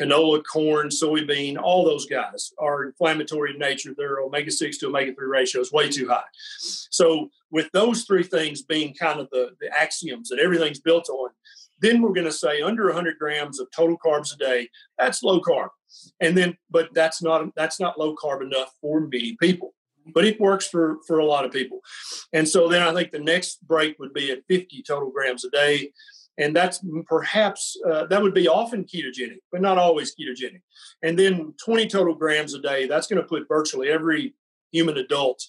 canola, 0.00 0.42
corn, 0.44 0.88
soybean, 0.88 1.60
all 1.60 1.84
those 1.84 2.06
guys 2.06 2.52
are 2.58 2.84
inflammatory 2.84 3.52
in 3.52 3.58
nature. 3.58 3.94
Their 3.96 4.20
omega 4.20 4.50
6 4.50 4.78
to 4.78 4.86
omega 4.88 5.14
3 5.14 5.26
ratio 5.26 5.60
is 5.60 5.72
way 5.72 5.88
too 5.88 6.08
high. 6.08 6.22
So, 6.58 7.30
with 7.50 7.70
those 7.72 8.04
three 8.04 8.22
things 8.22 8.62
being 8.62 8.94
kind 8.94 9.20
of 9.20 9.28
the, 9.30 9.50
the 9.60 9.68
axioms 9.78 10.30
that 10.30 10.38
everything's 10.38 10.80
built 10.80 11.08
on, 11.10 11.30
then 11.80 12.00
we're 12.00 12.12
going 12.12 12.26
to 12.26 12.32
say 12.32 12.62
under 12.62 12.86
100 12.86 13.18
grams 13.18 13.60
of 13.60 13.68
total 13.74 13.98
carbs 13.98 14.32
a 14.34 14.38
day, 14.38 14.70
that's 14.98 15.22
low 15.22 15.40
carb. 15.40 15.68
And 16.20 16.38
then, 16.38 16.56
but 16.70 16.88
that's 16.94 17.22
not 17.22 17.54
that's 17.54 17.78
not 17.78 17.98
low 17.98 18.14
carb 18.14 18.40
enough 18.40 18.72
for 18.80 19.00
many 19.00 19.36
people. 19.38 19.74
But 20.14 20.24
it 20.24 20.40
works 20.40 20.66
for 20.66 20.98
for 21.06 21.18
a 21.18 21.24
lot 21.24 21.44
of 21.44 21.52
people. 21.52 21.80
And 22.32 22.48
so 22.48 22.68
then 22.68 22.82
I 22.82 22.94
think 22.94 23.10
the 23.10 23.18
next 23.18 23.66
break 23.66 23.98
would 23.98 24.14
be 24.14 24.30
at 24.30 24.46
50 24.48 24.82
total 24.82 25.10
grams 25.10 25.44
a 25.44 25.50
day 25.50 25.92
and 26.38 26.56
that's 26.56 26.84
perhaps 27.06 27.76
uh, 27.88 28.06
that 28.06 28.22
would 28.22 28.34
be 28.34 28.48
often 28.48 28.84
ketogenic, 28.84 29.38
but 29.50 29.60
not 29.60 29.78
always 29.78 30.14
ketogenic. 30.14 30.62
And 31.02 31.18
then 31.18 31.54
20 31.64 31.88
total 31.88 32.14
grams 32.14 32.54
a 32.54 32.60
day. 32.60 32.86
That's 32.86 33.06
going 33.06 33.20
to 33.20 33.28
put 33.28 33.48
virtually 33.48 33.88
every 33.88 34.34
human 34.70 34.96
adult 34.96 35.42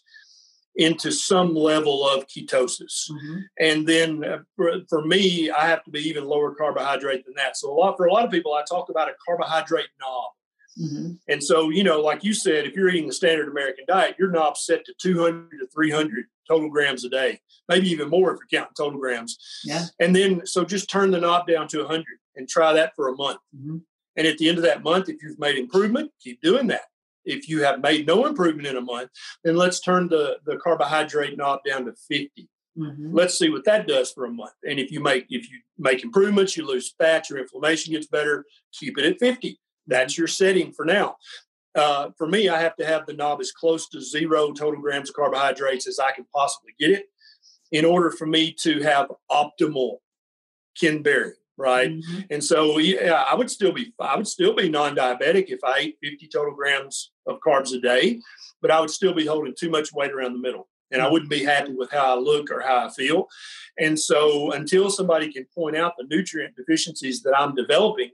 into 0.76 1.12
some 1.12 1.56
level 1.56 2.08
of 2.08 2.28
ketosis. 2.28 3.10
Mm-hmm. 3.10 3.40
And 3.60 3.88
then 3.88 4.24
uh, 4.24 4.40
for, 4.56 4.74
for, 4.90 5.06
me, 5.06 5.52
I 5.52 5.68
have 5.68 5.84
to 5.84 5.92
be 5.92 6.02
even 6.02 6.26
lower 6.26 6.56
carbohydrate 6.56 7.26
than 7.26 7.36
that. 7.36 7.58
So 7.58 7.72
a 7.72 7.76
lot 7.76 7.96
for 7.96 8.08
a 8.08 8.14
lot 8.14 8.26
of 8.26 8.32
people, 8.32 8.54
I 8.54 8.64
talk 8.68 8.90
about 8.90 9.10
a 9.10 9.14
carbohydrate 9.26 9.90
knob. 10.00 10.32
Mm-hmm. 10.82 11.14
And 11.28 11.44
so, 11.44 11.70
you 11.70 11.84
know, 11.84 12.02
like 12.02 12.24
you 12.24 12.34
said, 12.34 12.66
if 12.66 12.76
you're 12.76 12.90
eating 12.90 13.08
the 13.08 13.14
standard 13.14 13.48
American 13.48 13.86
diet, 13.88 14.16
your 14.18 14.32
knob's 14.32 14.66
set 14.66 14.86
to 14.86 14.94
200 15.00 15.50
to 15.60 15.68
300 15.68 16.26
total 16.48 16.70
grams 16.70 17.06
a 17.06 17.10
day, 17.10 17.40
maybe 17.70 17.90
even 17.90 18.10
more 18.10 18.32
if 18.32 18.40
you're 18.40 18.60
counting 18.60 18.76
total 18.76 19.00
grams. 19.00 19.38
Yeah. 19.64 19.86
And 20.00 20.16
then, 20.16 20.46
so 20.46 20.64
just 20.64 20.90
turn 20.90 21.12
the 21.12 21.20
knob 21.20 21.48
down 21.48 21.68
to 21.70 21.80
100 21.80 22.06
and 22.36 22.50
try 22.50 22.74
that 22.74 22.94
for 22.96 23.10
a 23.10 23.16
month. 23.16 23.40
Mm-hmm. 23.56 23.78
And 24.16 24.28
at 24.28 24.38
the 24.38 24.50
end 24.50 24.58
of 24.58 24.64
that 24.64 24.84
month, 24.84 25.10
if 25.10 25.22
you've 25.24 25.40
made 25.40 25.58
improvement, 25.58 26.12
keep 26.22 26.42
doing 26.42 26.68
that. 26.68 26.84
If 27.26 27.48
you 27.48 27.64
have 27.64 27.82
made 27.82 28.06
no 28.06 28.26
improvement 28.26 28.68
in 28.68 28.76
a 28.76 28.82
month, 28.82 29.10
then 29.44 29.56
let's 29.56 29.80
turn 29.80 30.10
the, 30.10 30.38
the 30.46 30.58
carbohydrate 30.58 31.38
knob 31.38 31.60
down 31.66 31.86
to 31.86 31.94
50. 31.94 32.50
Mm-hmm. 32.78 33.16
Let's 33.16 33.38
see 33.38 33.50
what 33.50 33.66
that 33.66 33.88
does 33.88 34.12
for 34.12 34.26
a 34.26 34.32
month. 34.32 34.54
And 34.68 34.80
if 34.80 34.92
you 34.92 35.00
make 35.00 35.28
if 35.30 35.50
you 35.50 35.60
make 35.78 36.04
improvements, 36.04 36.58
you 36.58 36.66
lose 36.66 36.94
fat, 36.98 37.30
your 37.30 37.40
inflammation 37.40 37.94
gets 37.94 38.08
better, 38.08 38.46
keep 38.74 38.98
it 38.98 39.06
at 39.06 39.20
50. 39.20 39.60
That's 39.88 40.18
your 40.18 40.28
setting 40.28 40.72
for 40.72 40.86
now. 40.86 41.18
Uh, 41.76 42.10
for 42.18 42.28
me, 42.28 42.50
I 42.50 42.62
have 42.62 42.76
to 42.78 42.86
have 42.86 43.06
the 43.06 43.14
knob 43.14 43.42
as 43.42 43.52
close 43.52 43.90
to 43.90 44.02
zero 44.02 44.52
total 44.52 44.80
grams 44.80 45.10
of 45.10 45.16
carbohydrates 45.16 45.88
as 45.88 46.00
I 46.00 46.12
can 46.12 46.26
possibly 46.34 46.74
get 46.80 46.92
it 46.92 47.06
in 47.72 47.86
order 47.86 48.12
for 48.12 48.28
me 48.28 48.54
to 48.62 48.82
have 48.84 49.12
optimal 49.32 49.98
Ken 50.80 51.02
Berry, 51.02 51.34
right? 51.58 51.90
Mm-hmm. 51.90 52.22
And 52.30 52.44
so, 52.44 52.78
yeah, 52.78 53.26
I 53.30 53.34
would 53.34 53.50
still 53.50 53.72
be 53.72 53.92
I 54.00 54.16
would 54.16 54.28
still 54.28 54.56
be 54.56 54.70
non-diabetic 54.70 55.46
if 55.48 55.60
I 55.64 55.78
ate 55.80 55.98
50 56.02 56.28
total 56.28 56.54
grams 56.54 57.12
of 57.26 57.40
carbs 57.46 57.74
a 57.74 57.80
day, 57.80 58.22
but 58.62 58.70
I 58.70 58.80
would 58.80 58.92
still 58.92 59.14
be 59.14 59.26
holding 59.26 59.56
too 59.58 59.72
much 59.72 59.92
weight 59.92 60.12
around 60.12 60.34
the 60.34 60.40
middle, 60.40 60.68
and 60.92 61.02
I 61.02 61.10
wouldn't 61.10 61.32
be 61.32 61.44
happy 61.44 61.74
with 61.74 61.90
how 61.92 62.16
I 62.16 62.20
look 62.20 62.52
or 62.52 62.62
how 62.62 62.86
I 62.86 62.90
feel. 62.92 63.28
And 63.80 64.00
so, 64.00 64.52
until 64.52 64.92
somebody 64.92 65.34
can 65.34 65.48
point 65.56 65.76
out 65.76 65.94
the 65.98 66.06
nutrient 66.08 66.56
deficiencies 66.56 67.24
that 67.24 67.38
I'm 67.38 67.56
developing 67.56 68.12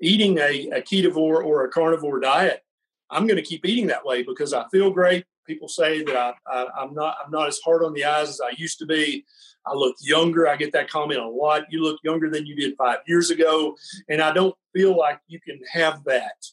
eating 0.00 0.38
a, 0.38 0.68
a 0.70 0.82
ketovore 0.82 1.44
or 1.44 1.64
a 1.64 1.70
carnivore 1.70 2.20
diet, 2.20 2.62
I'm 3.10 3.26
going 3.26 3.36
to 3.36 3.42
keep 3.42 3.64
eating 3.64 3.86
that 3.88 4.04
way 4.04 4.22
because 4.22 4.52
I 4.52 4.66
feel 4.68 4.90
great. 4.90 5.24
People 5.46 5.68
say 5.68 6.02
that 6.04 6.16
I, 6.16 6.34
I, 6.46 6.82
am 6.82 6.94
not 6.94 7.16
I'm 7.24 7.30
not 7.30 7.48
as 7.48 7.60
hard 7.64 7.84
on 7.84 7.92
the 7.92 8.04
eyes 8.04 8.30
as 8.30 8.40
I 8.40 8.54
used 8.56 8.78
to 8.78 8.86
be. 8.86 9.24
I 9.66 9.74
look 9.74 9.96
younger. 10.00 10.48
I 10.48 10.56
get 10.56 10.72
that 10.72 10.90
comment 10.90 11.20
a 11.20 11.28
lot. 11.28 11.64
You 11.70 11.82
look 11.82 12.00
younger 12.02 12.30
than 12.30 12.46
you 12.46 12.54
did 12.54 12.76
five 12.76 12.98
years 13.06 13.30
ago, 13.30 13.76
and 14.08 14.22
I 14.22 14.32
don't 14.32 14.54
feel 14.74 14.96
like 14.96 15.20
you 15.26 15.40
can 15.40 15.60
have 15.70 16.02
that 16.04 16.44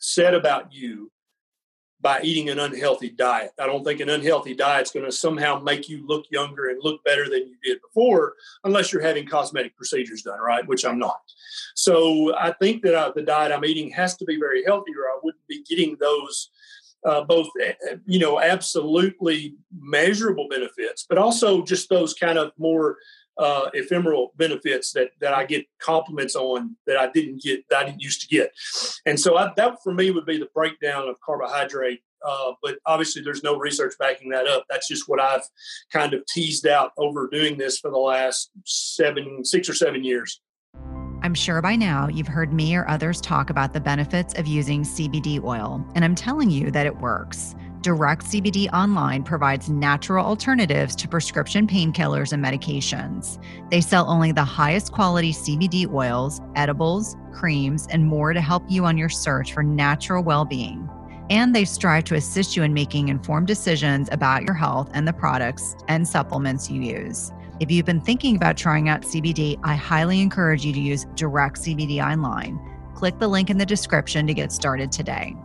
said 0.00 0.34
about 0.34 0.72
you 0.72 1.10
by 2.00 2.20
eating 2.22 2.48
an 2.48 2.58
unhealthy 2.58 3.10
diet. 3.10 3.52
I 3.58 3.66
don't 3.66 3.84
think 3.84 4.00
an 4.00 4.08
unhealthy 4.08 4.54
diet 4.54 4.86
is 4.86 4.92
going 4.92 5.06
to 5.06 5.12
somehow 5.12 5.58
make 5.58 5.88
you 5.88 6.06
look 6.06 6.26
younger 6.30 6.68
and 6.68 6.78
look 6.82 7.02
better 7.04 7.24
than 7.24 7.48
you 7.48 7.56
did 7.62 7.80
before, 7.82 8.34
unless 8.64 8.92
you're 8.92 9.02
having 9.02 9.26
cosmetic 9.26 9.76
procedures 9.76 10.22
done, 10.22 10.38
right? 10.40 10.66
Which 10.66 10.84
I'm 10.84 10.98
not. 10.98 11.20
So 11.74 12.36
I 12.36 12.52
think 12.52 12.82
that 12.82 12.94
uh, 12.94 13.12
the 13.14 13.22
diet 13.22 13.52
I'm 13.52 13.64
eating 13.64 13.90
has 13.90 14.16
to 14.18 14.24
be 14.24 14.38
very 14.38 14.64
healthy, 14.64 14.92
or 14.92 15.08
I 15.08 15.18
wouldn't 15.22 15.46
be 15.48 15.64
getting 15.68 15.96
those. 16.00 16.50
Uh, 17.04 17.22
both, 17.22 17.46
eh, 17.62 17.74
eh, 17.88 17.94
you 18.06 18.18
know, 18.18 18.40
absolutely 18.40 19.54
measurable 19.80 20.48
benefits, 20.48 21.06
but 21.08 21.16
also 21.16 21.62
just 21.62 21.88
those 21.88 22.12
kind 22.12 22.36
of 22.36 22.50
more 22.58 22.96
uh, 23.38 23.70
ephemeral 23.74 24.32
benefits 24.36 24.92
that 24.92 25.10
that 25.20 25.32
I 25.32 25.44
get 25.44 25.66
compliments 25.78 26.34
on 26.34 26.76
that 26.86 26.96
I 26.96 27.10
didn't 27.10 27.42
get 27.42 27.64
that 27.70 27.80
I 27.80 27.84
didn't 27.84 28.02
used 28.02 28.20
to 28.22 28.28
get, 28.28 28.52
and 29.06 29.18
so 29.18 29.36
I, 29.36 29.52
that 29.56 29.82
for 29.82 29.94
me 29.94 30.10
would 30.10 30.26
be 30.26 30.38
the 30.38 30.48
breakdown 30.54 31.08
of 31.08 31.20
carbohydrate. 31.20 32.00
Uh, 32.26 32.52
but 32.62 32.78
obviously, 32.84 33.22
there's 33.22 33.44
no 33.44 33.56
research 33.56 33.94
backing 33.98 34.30
that 34.30 34.48
up. 34.48 34.64
That's 34.68 34.88
just 34.88 35.08
what 35.08 35.20
I've 35.20 35.44
kind 35.92 36.14
of 36.14 36.26
teased 36.26 36.66
out 36.66 36.90
over 36.98 37.28
doing 37.28 37.56
this 37.56 37.78
for 37.78 37.92
the 37.92 37.98
last 37.98 38.50
seven, 38.64 39.44
six 39.44 39.68
or 39.68 39.74
seven 39.74 40.02
years. 40.02 40.40
I'm 41.22 41.34
sure 41.34 41.60
by 41.60 41.76
now 41.76 42.08
you've 42.08 42.28
heard 42.28 42.52
me 42.52 42.74
or 42.74 42.88
others 42.88 43.20
talk 43.20 43.50
about 43.50 43.72
the 43.72 43.80
benefits 43.80 44.34
of 44.34 44.46
using 44.46 44.82
CBD 44.82 45.42
oil, 45.42 45.84
and 45.94 46.04
I'm 46.04 46.14
telling 46.14 46.50
you 46.50 46.70
that 46.70 46.86
it 46.86 46.96
works. 46.98 47.54
Direct 47.80 48.24
CBD 48.24 48.68
Online 48.72 49.22
provides 49.22 49.70
natural 49.70 50.26
alternatives 50.26 50.96
to 50.96 51.06
prescription 51.06 51.66
painkillers 51.66 52.32
and 52.32 52.44
medications. 52.44 53.40
They 53.70 53.80
sell 53.80 54.10
only 54.10 54.32
the 54.32 54.44
highest 54.44 54.90
quality 54.90 55.32
CBD 55.32 55.88
oils, 55.92 56.40
edibles, 56.56 57.16
creams, 57.32 57.86
and 57.88 58.04
more 58.04 58.32
to 58.32 58.40
help 58.40 58.64
you 58.68 58.84
on 58.84 58.98
your 58.98 59.08
search 59.08 59.52
for 59.52 59.62
natural 59.62 60.24
well 60.24 60.44
being. 60.44 60.88
And 61.30 61.54
they 61.54 61.64
strive 61.64 62.02
to 62.04 62.16
assist 62.16 62.56
you 62.56 62.64
in 62.64 62.74
making 62.74 63.08
informed 63.08 63.46
decisions 63.46 64.08
about 64.10 64.42
your 64.42 64.54
health 64.54 64.90
and 64.92 65.06
the 65.06 65.12
products 65.12 65.76
and 65.86 66.08
supplements 66.08 66.68
you 66.68 66.82
use. 66.82 67.30
If 67.60 67.70
you've 67.70 67.86
been 67.86 68.00
thinking 68.00 68.34
about 68.34 68.56
trying 68.56 68.88
out 68.88 69.02
CBD, 69.02 69.58
I 69.62 69.76
highly 69.76 70.20
encourage 70.20 70.64
you 70.64 70.72
to 70.72 70.80
use 70.80 71.06
Direct 71.14 71.58
CBD 71.58 72.04
Online. 72.04 72.58
Click 72.94 73.18
the 73.20 73.28
link 73.28 73.50
in 73.50 73.58
the 73.58 73.66
description 73.66 74.26
to 74.26 74.34
get 74.34 74.50
started 74.50 74.90
today. 74.90 75.36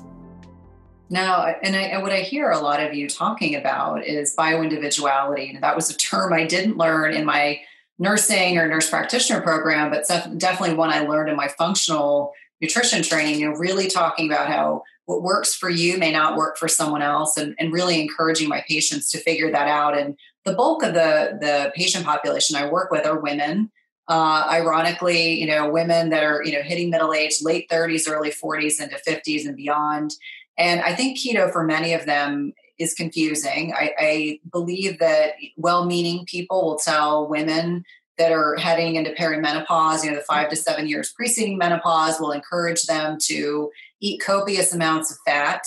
Now, 1.10 1.46
and, 1.62 1.76
I, 1.76 1.98
what 2.00 2.12
I 2.12 2.22
hear 2.22 2.50
a 2.50 2.60
lot 2.60 2.82
of 2.82 2.94
you 2.94 3.08
talking 3.08 3.56
about 3.56 4.06
is 4.06 4.36
bioindividuality. 4.36 5.54
And 5.54 5.64
that 5.64 5.76
was 5.76 5.90
a 5.90 5.98
term 5.98 6.34
I 6.34 6.46
didn't 6.46 6.78
learn 6.78 7.14
in 7.14 7.26
my 7.26 7.60
nursing 8.00 8.58
or 8.58 8.68
nurse 8.68 8.90
practitioner 8.90 9.42
program, 9.42 9.92
but 9.92 10.08
definitely 10.38 10.76
one 10.76 10.90
I 10.90 11.02
learned 11.02 11.30
in 11.30 11.36
my 11.36 11.48
functional 11.48 12.34
nutrition 12.62 13.04
training. 13.04 13.40
You 13.40 13.50
know, 13.50 13.56
really 13.56 13.88
talking 13.88 14.32
about 14.32 14.48
how 14.48 14.84
what 15.06 15.22
works 15.22 15.54
for 15.54 15.70
you 15.70 15.98
may 15.98 16.12
not 16.12 16.38
work 16.38 16.58
for 16.58 16.68
someone 16.68 17.02
else, 17.02 17.38
and, 17.38 17.56
and 17.60 17.74
really 17.74 18.02
encouraging 18.02 18.50
my 18.50 18.64
patients 18.68 19.12
to 19.12 19.20
figure 19.20 19.52
that 19.52 19.68
out. 19.68 19.98
And 19.98 20.18
the 20.46 20.54
bulk 20.54 20.84
of 20.84 20.94
the 20.94 21.38
the 21.40 21.72
patient 21.76 22.06
population 22.06 22.56
I 22.56 22.70
work 22.70 22.92
with 22.92 23.06
are 23.06 23.20
women. 23.20 23.72
Uh, 24.10 24.46
ironically, 24.52 25.40
you 25.40 25.48
know, 25.48 25.70
women 25.70 26.10
that 26.10 26.24
are 26.24 26.44
you 26.44 26.54
know 26.54 26.62
hitting 26.62 26.90
middle 26.90 27.14
age, 27.14 27.36
late 27.42 27.70
30s, 27.70 28.10
early 28.10 28.32
40s, 28.32 28.82
into 28.82 28.98
50s 28.98 29.46
and 29.46 29.56
beyond. 29.56 30.14
And 30.58 30.82
I 30.82 30.94
think 30.94 31.18
keto 31.18 31.52
for 31.52 31.64
many 31.64 31.94
of 31.94 32.06
them 32.06 32.54
is 32.78 32.94
confusing. 32.94 33.74
I, 33.74 33.94
I 34.00 34.40
believe 34.52 35.00
that 35.00 35.34
well 35.58 35.86
meaning 35.86 36.26
people 36.26 36.64
will 36.64 36.78
tell 36.78 37.28
women 37.28 37.86
that 38.18 38.32
are 38.32 38.56
heading 38.58 38.96
into 38.96 39.12
perimenopause, 39.12 40.04
you 40.04 40.12
know, 40.12 40.18
the 40.18 40.24
five 40.24 40.50
to 40.50 40.56
seven 40.56 40.88
years 40.88 41.12
preceding 41.14 41.58
menopause, 41.58 42.20
will 42.20 42.32
encourage 42.32 42.84
them 42.84 43.18
to 43.24 43.72
eat 44.02 44.22
copious 44.22 44.74
amounts 44.74 45.12
of 45.12 45.18
fat 45.26 45.66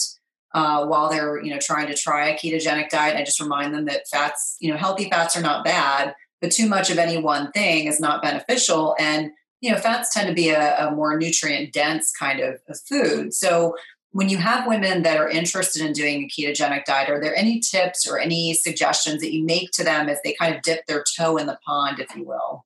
uh, 0.55 0.87
while 0.87 1.11
they're, 1.11 1.43
you 1.43 1.51
know, 1.53 1.59
trying 1.61 1.89
to 1.89 1.97
try 1.97 2.29
a 2.29 2.37
ketogenic 2.37 2.89
diet. 2.89 3.17
I 3.17 3.25
just 3.25 3.41
remind 3.41 3.75
them 3.75 3.87
that 3.87 4.07
fats, 4.09 4.57
you 4.61 4.71
know, 4.71 4.77
healthy 4.77 5.11
fats 5.11 5.37
are 5.37 5.43
not 5.43 5.65
bad, 5.65 6.15
but 6.41 6.53
too 6.53 6.69
much 6.69 6.89
of 6.89 6.99
any 6.99 7.19
one 7.19 7.51
thing 7.51 7.87
is 7.87 7.99
not 7.99 8.23
beneficial. 8.23 8.95
And 8.99 9.33
you 9.61 9.73
know, 9.73 9.79
fats 9.79 10.13
tend 10.13 10.29
to 10.29 10.35
be 10.35 10.51
a, 10.51 10.87
a 10.87 10.91
more 10.93 11.19
nutrient 11.19 11.73
dense 11.73 12.13
kind 12.13 12.41
of, 12.41 12.61
of 12.69 12.79
food. 12.89 13.33
So 13.35 13.75
when 14.17 14.31
you 14.31 14.39
have 14.39 14.67
women 14.67 15.03
that 15.03 15.19
are 15.19 15.29
interested 15.29 15.83
in 15.83 15.93
doing 15.93 16.25
a 16.25 16.27
ketogenic 16.27 16.87
diet, 16.87 17.11
are 17.11 17.21
there 17.21 17.37
any 17.37 17.61
tips 17.61 18.09
or 18.09 18.19
any 18.19 18.55
suggestions 18.55 19.21
that 19.21 19.35
you 19.35 19.45
make 19.45 19.73
to 19.73 19.85
them 19.85 20.09
as 20.09 20.19
they 20.25 20.33
kind 20.33 20.57
of 20.57 20.63
dip 20.63 20.87
their 20.87 21.05
toe 21.19 21.37
in 21.37 21.47
the 21.47 21.59
pond, 21.67 22.01
if 22.01 22.17
you 22.17 22.25
will? 22.25 22.65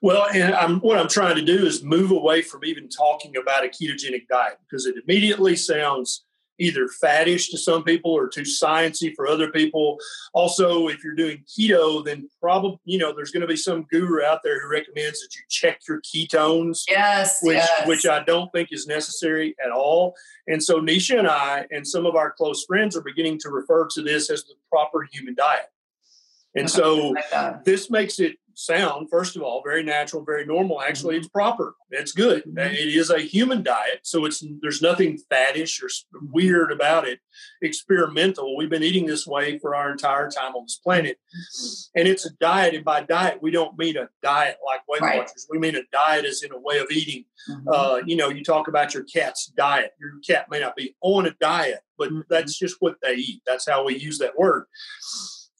Well, 0.00 0.28
and 0.32 0.54
I'm, 0.54 0.78
what 0.78 0.96
I'm 0.96 1.08
trying 1.08 1.34
to 1.34 1.42
do 1.42 1.66
is 1.66 1.82
move 1.82 2.12
away 2.12 2.40
from 2.40 2.64
even 2.64 2.88
talking 2.88 3.36
about 3.36 3.64
a 3.64 3.68
ketogenic 3.68 4.28
diet 4.28 4.58
because 4.60 4.86
it 4.86 4.94
immediately 5.02 5.56
sounds 5.56 6.24
either 6.58 6.88
faddish 7.02 7.50
to 7.50 7.58
some 7.58 7.82
people 7.82 8.10
or 8.10 8.28
too 8.28 8.42
sciencey 8.42 9.14
for 9.14 9.26
other 9.26 9.50
people. 9.50 9.98
Also, 10.32 10.88
if 10.88 11.02
you're 11.04 11.14
doing 11.14 11.44
keto, 11.46 12.04
then 12.04 12.28
probably 12.40 12.78
you 12.84 12.98
know 12.98 13.12
there's 13.14 13.30
going 13.30 13.42
to 13.42 13.46
be 13.46 13.56
some 13.56 13.86
guru 13.90 14.22
out 14.22 14.42
there 14.42 14.60
who 14.60 14.68
recommends 14.68 15.20
that 15.20 15.34
you 15.34 15.42
check 15.48 15.80
your 15.88 16.00
ketones. 16.00 16.84
Yes, 16.88 17.38
which 17.42 17.56
yes. 17.56 17.86
which 17.86 18.06
I 18.06 18.22
don't 18.24 18.50
think 18.52 18.68
is 18.72 18.86
necessary 18.86 19.54
at 19.64 19.70
all. 19.70 20.14
And 20.48 20.62
so 20.62 20.80
Neisha 20.80 21.18
and 21.18 21.28
I 21.28 21.66
and 21.70 21.86
some 21.86 22.06
of 22.06 22.14
our 22.14 22.32
close 22.32 22.64
friends 22.64 22.96
are 22.96 23.02
beginning 23.02 23.38
to 23.40 23.50
refer 23.50 23.88
to 23.94 24.02
this 24.02 24.30
as 24.30 24.44
the 24.44 24.54
proper 24.70 25.06
human 25.10 25.34
diet. 25.34 25.70
And 26.54 26.66
uh-huh. 26.66 26.76
so 26.76 27.14
this 27.64 27.90
makes 27.90 28.18
it 28.18 28.38
sound, 28.56 29.08
first 29.10 29.36
of 29.36 29.42
all, 29.42 29.62
very 29.62 29.82
natural, 29.82 30.24
very 30.24 30.44
normal. 30.44 30.80
Actually, 30.80 31.14
mm-hmm. 31.14 31.20
it's 31.20 31.28
proper. 31.28 31.76
It's 31.90 32.12
good. 32.12 32.42
Mm-hmm. 32.44 32.58
It 32.58 32.88
is 32.88 33.10
a 33.10 33.20
human 33.20 33.62
diet, 33.62 34.00
so 34.02 34.24
it's 34.24 34.42
there's 34.60 34.82
nothing 34.82 35.18
faddish 35.30 35.82
or 35.82 35.88
weird 36.32 36.72
about 36.72 37.06
it. 37.06 37.20
Experimental. 37.62 38.56
We've 38.56 38.70
been 38.70 38.82
eating 38.82 39.06
this 39.06 39.26
way 39.26 39.58
for 39.58 39.76
our 39.76 39.92
entire 39.92 40.28
time 40.28 40.56
on 40.56 40.64
this 40.64 40.80
planet, 40.82 41.18
mm-hmm. 41.18 42.00
and 42.00 42.08
it's 42.08 42.26
a 42.26 42.30
diet. 42.40 42.74
And 42.74 42.84
by 42.84 43.02
diet, 43.02 43.38
we 43.40 43.50
don't 43.50 43.78
mean 43.78 43.96
a 43.96 44.08
diet 44.22 44.56
like 44.64 44.80
Weight 44.88 45.02
right. 45.02 45.18
Watchers. 45.18 45.46
We 45.50 45.58
mean 45.58 45.76
a 45.76 45.82
diet 45.92 46.24
as 46.24 46.42
in 46.42 46.52
a 46.52 46.58
way 46.58 46.78
of 46.78 46.90
eating. 46.90 47.24
Mm-hmm. 47.50 47.68
Uh, 47.68 47.96
you 48.06 48.16
know, 48.16 48.30
you 48.30 48.42
talk 48.42 48.68
about 48.68 48.94
your 48.94 49.04
cat's 49.04 49.46
diet. 49.46 49.92
Your 50.00 50.12
cat 50.26 50.50
may 50.50 50.60
not 50.60 50.74
be 50.74 50.96
on 51.02 51.26
a 51.26 51.34
diet, 51.40 51.80
but 51.98 52.10
that's 52.30 52.58
just 52.58 52.76
what 52.80 52.96
they 53.02 53.14
eat. 53.14 53.42
That's 53.46 53.68
how 53.68 53.84
we 53.84 53.96
use 53.96 54.18
that 54.18 54.38
word. 54.38 54.64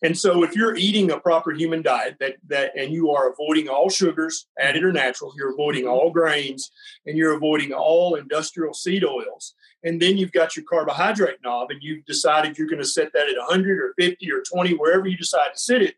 And 0.03 0.16
so 0.16 0.42
if 0.42 0.55
you're 0.55 0.76
eating 0.76 1.11
a 1.11 1.18
proper 1.18 1.53
human 1.53 1.80
diet 1.80 2.16
that 2.20 2.36
that 2.49 2.72
and 2.76 2.92
you 2.92 3.11
are 3.12 3.30
avoiding 3.30 3.68
all 3.68 3.88
sugars, 3.88 4.47
added 4.59 4.84
or 4.84 4.92
natural, 4.92 5.32
you're 5.36 5.53
avoiding 5.53 5.84
mm-hmm. 5.84 5.92
all 5.92 6.11
grains 6.11 6.70
and 7.07 7.16
you're 7.16 7.34
avoiding 7.34 7.72
all 7.72 8.14
industrial 8.14 8.74
seed 8.74 9.05
oils, 9.05 9.55
and 9.84 10.01
then 10.01 10.18
you've 10.18 10.32
got 10.32 10.55
your 10.55 10.64
carbohydrate 10.68 11.38
knob 11.42 11.70
and 11.70 11.82
you've 11.82 12.05
decided 12.05 12.59
you're 12.59 12.68
going 12.68 12.82
to 12.82 12.88
set 12.88 13.12
that 13.14 13.28
at 13.28 13.38
100 13.38 13.78
or 13.78 13.94
50 13.99 14.30
or 14.30 14.42
20 14.42 14.74
wherever 14.74 15.07
you 15.07 15.16
decide 15.16 15.49
to 15.55 15.59
sit 15.59 15.80
it, 15.80 15.94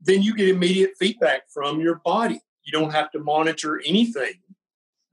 then 0.00 0.22
you 0.22 0.34
get 0.34 0.48
immediate 0.48 0.92
feedback 0.98 1.42
from 1.50 1.80
your 1.80 1.96
body. 1.96 2.40
You 2.62 2.72
don't 2.72 2.92
have 2.92 3.10
to 3.12 3.18
monitor 3.18 3.82
anything 3.84 4.34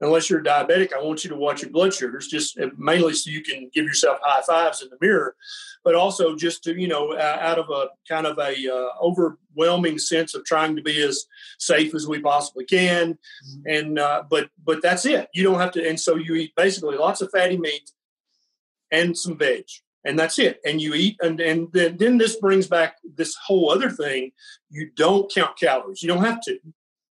unless 0.00 0.30
you're 0.30 0.42
diabetic, 0.42 0.92
I 0.92 1.02
want 1.02 1.24
you 1.24 1.30
to 1.30 1.36
watch 1.36 1.62
your 1.62 1.70
blood 1.70 1.92
sugars, 1.92 2.28
just 2.28 2.58
uh, 2.58 2.68
mainly 2.76 3.14
so 3.14 3.30
you 3.30 3.42
can 3.42 3.70
give 3.72 3.84
yourself 3.84 4.18
high 4.22 4.42
fives 4.42 4.82
in 4.82 4.88
the 4.90 4.98
mirror, 5.00 5.34
but 5.84 5.94
also 5.94 6.36
just 6.36 6.62
to 6.64 6.78
you 6.78 6.88
know 6.88 7.16
out 7.18 7.58
of 7.58 7.70
a 7.70 7.88
kind 8.08 8.26
of 8.26 8.38
a 8.38 8.54
uh, 8.68 8.90
overwhelming 9.02 9.98
sense 9.98 10.34
of 10.34 10.44
trying 10.44 10.76
to 10.76 10.82
be 10.82 11.02
as 11.02 11.26
safe 11.58 11.94
as 11.94 12.06
we 12.06 12.20
possibly 12.20 12.64
can, 12.64 13.14
mm-hmm. 13.14 13.60
and 13.66 13.98
uh, 13.98 14.22
but 14.28 14.50
but 14.64 14.82
that's 14.82 15.06
it. 15.06 15.28
You 15.34 15.42
don't 15.42 15.60
have 15.60 15.72
to, 15.72 15.88
and 15.88 15.98
so 15.98 16.16
you 16.16 16.34
eat 16.34 16.52
basically 16.56 16.96
lots 16.96 17.20
of 17.20 17.30
fatty 17.30 17.56
meat 17.56 17.90
and 18.90 19.16
some 19.16 19.36
veg. 19.36 19.64
And 20.04 20.18
that's 20.18 20.38
it. 20.38 20.60
And 20.64 20.80
you 20.80 20.94
eat, 20.94 21.16
and, 21.20 21.40
and 21.40 21.68
then, 21.72 21.96
then 21.96 22.18
this 22.18 22.36
brings 22.36 22.66
back 22.66 22.96
this 23.16 23.34
whole 23.34 23.70
other 23.70 23.90
thing. 23.90 24.30
You 24.70 24.90
don't 24.94 25.30
count 25.30 25.58
calories. 25.58 26.02
You 26.02 26.08
don't 26.08 26.24
have 26.24 26.40
to. 26.42 26.58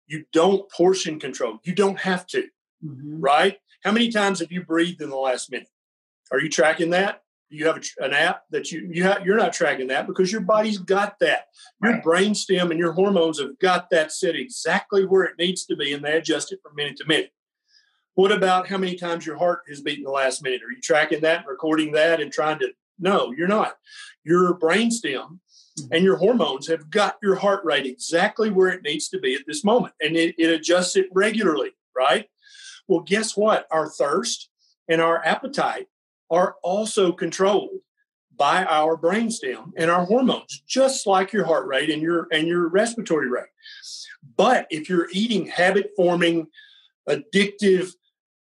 You 0.07 0.23
don't 0.31 0.69
portion 0.71 1.19
control. 1.19 1.59
You 1.63 1.73
don't 1.73 1.99
have 1.99 2.27
to 2.27 2.47
mm-hmm. 2.83 3.19
right? 3.19 3.57
How 3.83 3.91
many 3.91 4.09
times 4.09 4.39
have 4.39 4.51
you 4.51 4.63
breathed 4.63 5.01
in 5.01 5.09
the 5.09 5.15
last 5.15 5.51
minute? 5.51 5.69
Are 6.31 6.39
you 6.39 6.49
tracking 6.49 6.89
that? 6.91 7.21
Do 7.51 7.57
you 7.57 7.67
have 7.67 7.77
a, 7.77 8.03
an 8.03 8.13
app 8.13 8.43
that 8.49 8.71
you 8.71 8.89
you 8.91 9.03
have, 9.03 9.25
you're 9.25 9.37
not 9.37 9.53
tracking 9.53 9.87
that 9.87 10.07
because 10.07 10.31
your 10.31 10.41
body's 10.41 10.79
got 10.79 11.19
that. 11.19 11.45
Your 11.83 11.93
right. 11.93 12.03
brain 12.03 12.33
stem 12.33 12.71
and 12.71 12.79
your 12.79 12.93
hormones 12.93 13.39
have 13.39 13.59
got 13.59 13.89
that 13.91 14.11
set 14.11 14.35
exactly 14.35 15.05
where 15.05 15.23
it 15.23 15.37
needs 15.37 15.65
to 15.65 15.75
be, 15.75 15.93
and 15.93 16.03
they 16.03 16.17
adjust 16.17 16.51
it 16.51 16.59
from 16.63 16.75
minute 16.75 16.97
to 16.97 17.05
minute. 17.05 17.31
What 18.15 18.31
about 18.31 18.67
how 18.67 18.77
many 18.77 18.95
times 18.95 19.25
your 19.25 19.37
heart 19.37 19.61
has 19.67 19.81
beaten 19.81 20.05
the 20.05 20.09
last 20.09 20.41
minute? 20.41 20.61
Are 20.63 20.71
you 20.71 20.81
tracking 20.81 21.21
that, 21.21 21.45
recording 21.45 21.91
that, 21.91 22.19
and 22.19 22.31
trying 22.31 22.59
to? 22.59 22.69
No, 22.97 23.31
you're 23.31 23.47
not. 23.47 23.75
Your 24.23 24.55
brain 24.55 24.89
stem 24.89 25.41
mm-hmm. 25.79 25.93
and 25.93 26.03
your 26.03 26.15
hormones 26.15 26.67
have 26.67 26.89
got 26.89 27.17
your 27.21 27.35
heart 27.35 27.63
rate 27.63 27.85
exactly 27.85 28.49
where 28.49 28.69
it 28.69 28.83
needs 28.83 29.09
to 29.09 29.19
be 29.19 29.35
at 29.35 29.41
this 29.45 29.63
moment, 29.63 29.93
and 30.01 30.15
it, 30.15 30.33
it 30.39 30.49
adjusts 30.49 30.95
it 30.95 31.09
regularly, 31.13 31.71
right? 31.95 32.27
Well, 32.87 33.01
guess 33.01 33.35
what? 33.35 33.67
Our 33.71 33.89
thirst 33.89 34.49
and 34.87 35.01
our 35.01 35.23
appetite 35.25 35.87
are 36.29 36.55
also 36.63 37.11
controlled 37.11 37.79
by 38.37 38.65
our 38.65 38.97
brainstem 38.97 39.71
and 39.77 39.89
our 39.89 40.05
hormones, 40.05 40.61
just 40.67 41.07
like 41.07 41.31
your 41.31 41.45
heart 41.45 41.67
rate 41.67 41.89
and 41.89 42.01
your 42.01 42.27
and 42.31 42.47
your 42.47 42.67
respiratory 42.67 43.29
rate. 43.29 43.45
But 44.35 44.67
if 44.69 44.89
you're 44.89 45.07
eating 45.11 45.47
habit 45.47 45.91
forming, 45.95 46.47
addictive, 47.07 47.91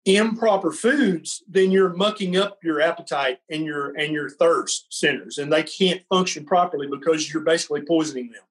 improper 0.05 0.71
foods, 0.71 1.43
then 1.47 1.71
you're 1.71 1.93
mucking 1.93 2.38
up 2.38 2.59
your 2.63 2.81
appetite 2.81 3.39
and 3.49 3.65
your 3.65 3.95
and 3.97 4.13
your 4.13 4.29
thirst 4.29 4.88
centers, 4.89 5.38
and 5.38 5.51
they 5.51 5.63
can't 5.63 6.01
function 6.09 6.45
properly 6.45 6.88
because 6.88 7.31
you're 7.31 7.43
basically 7.43 7.81
poisoning 7.81 8.31
them. 8.31 8.43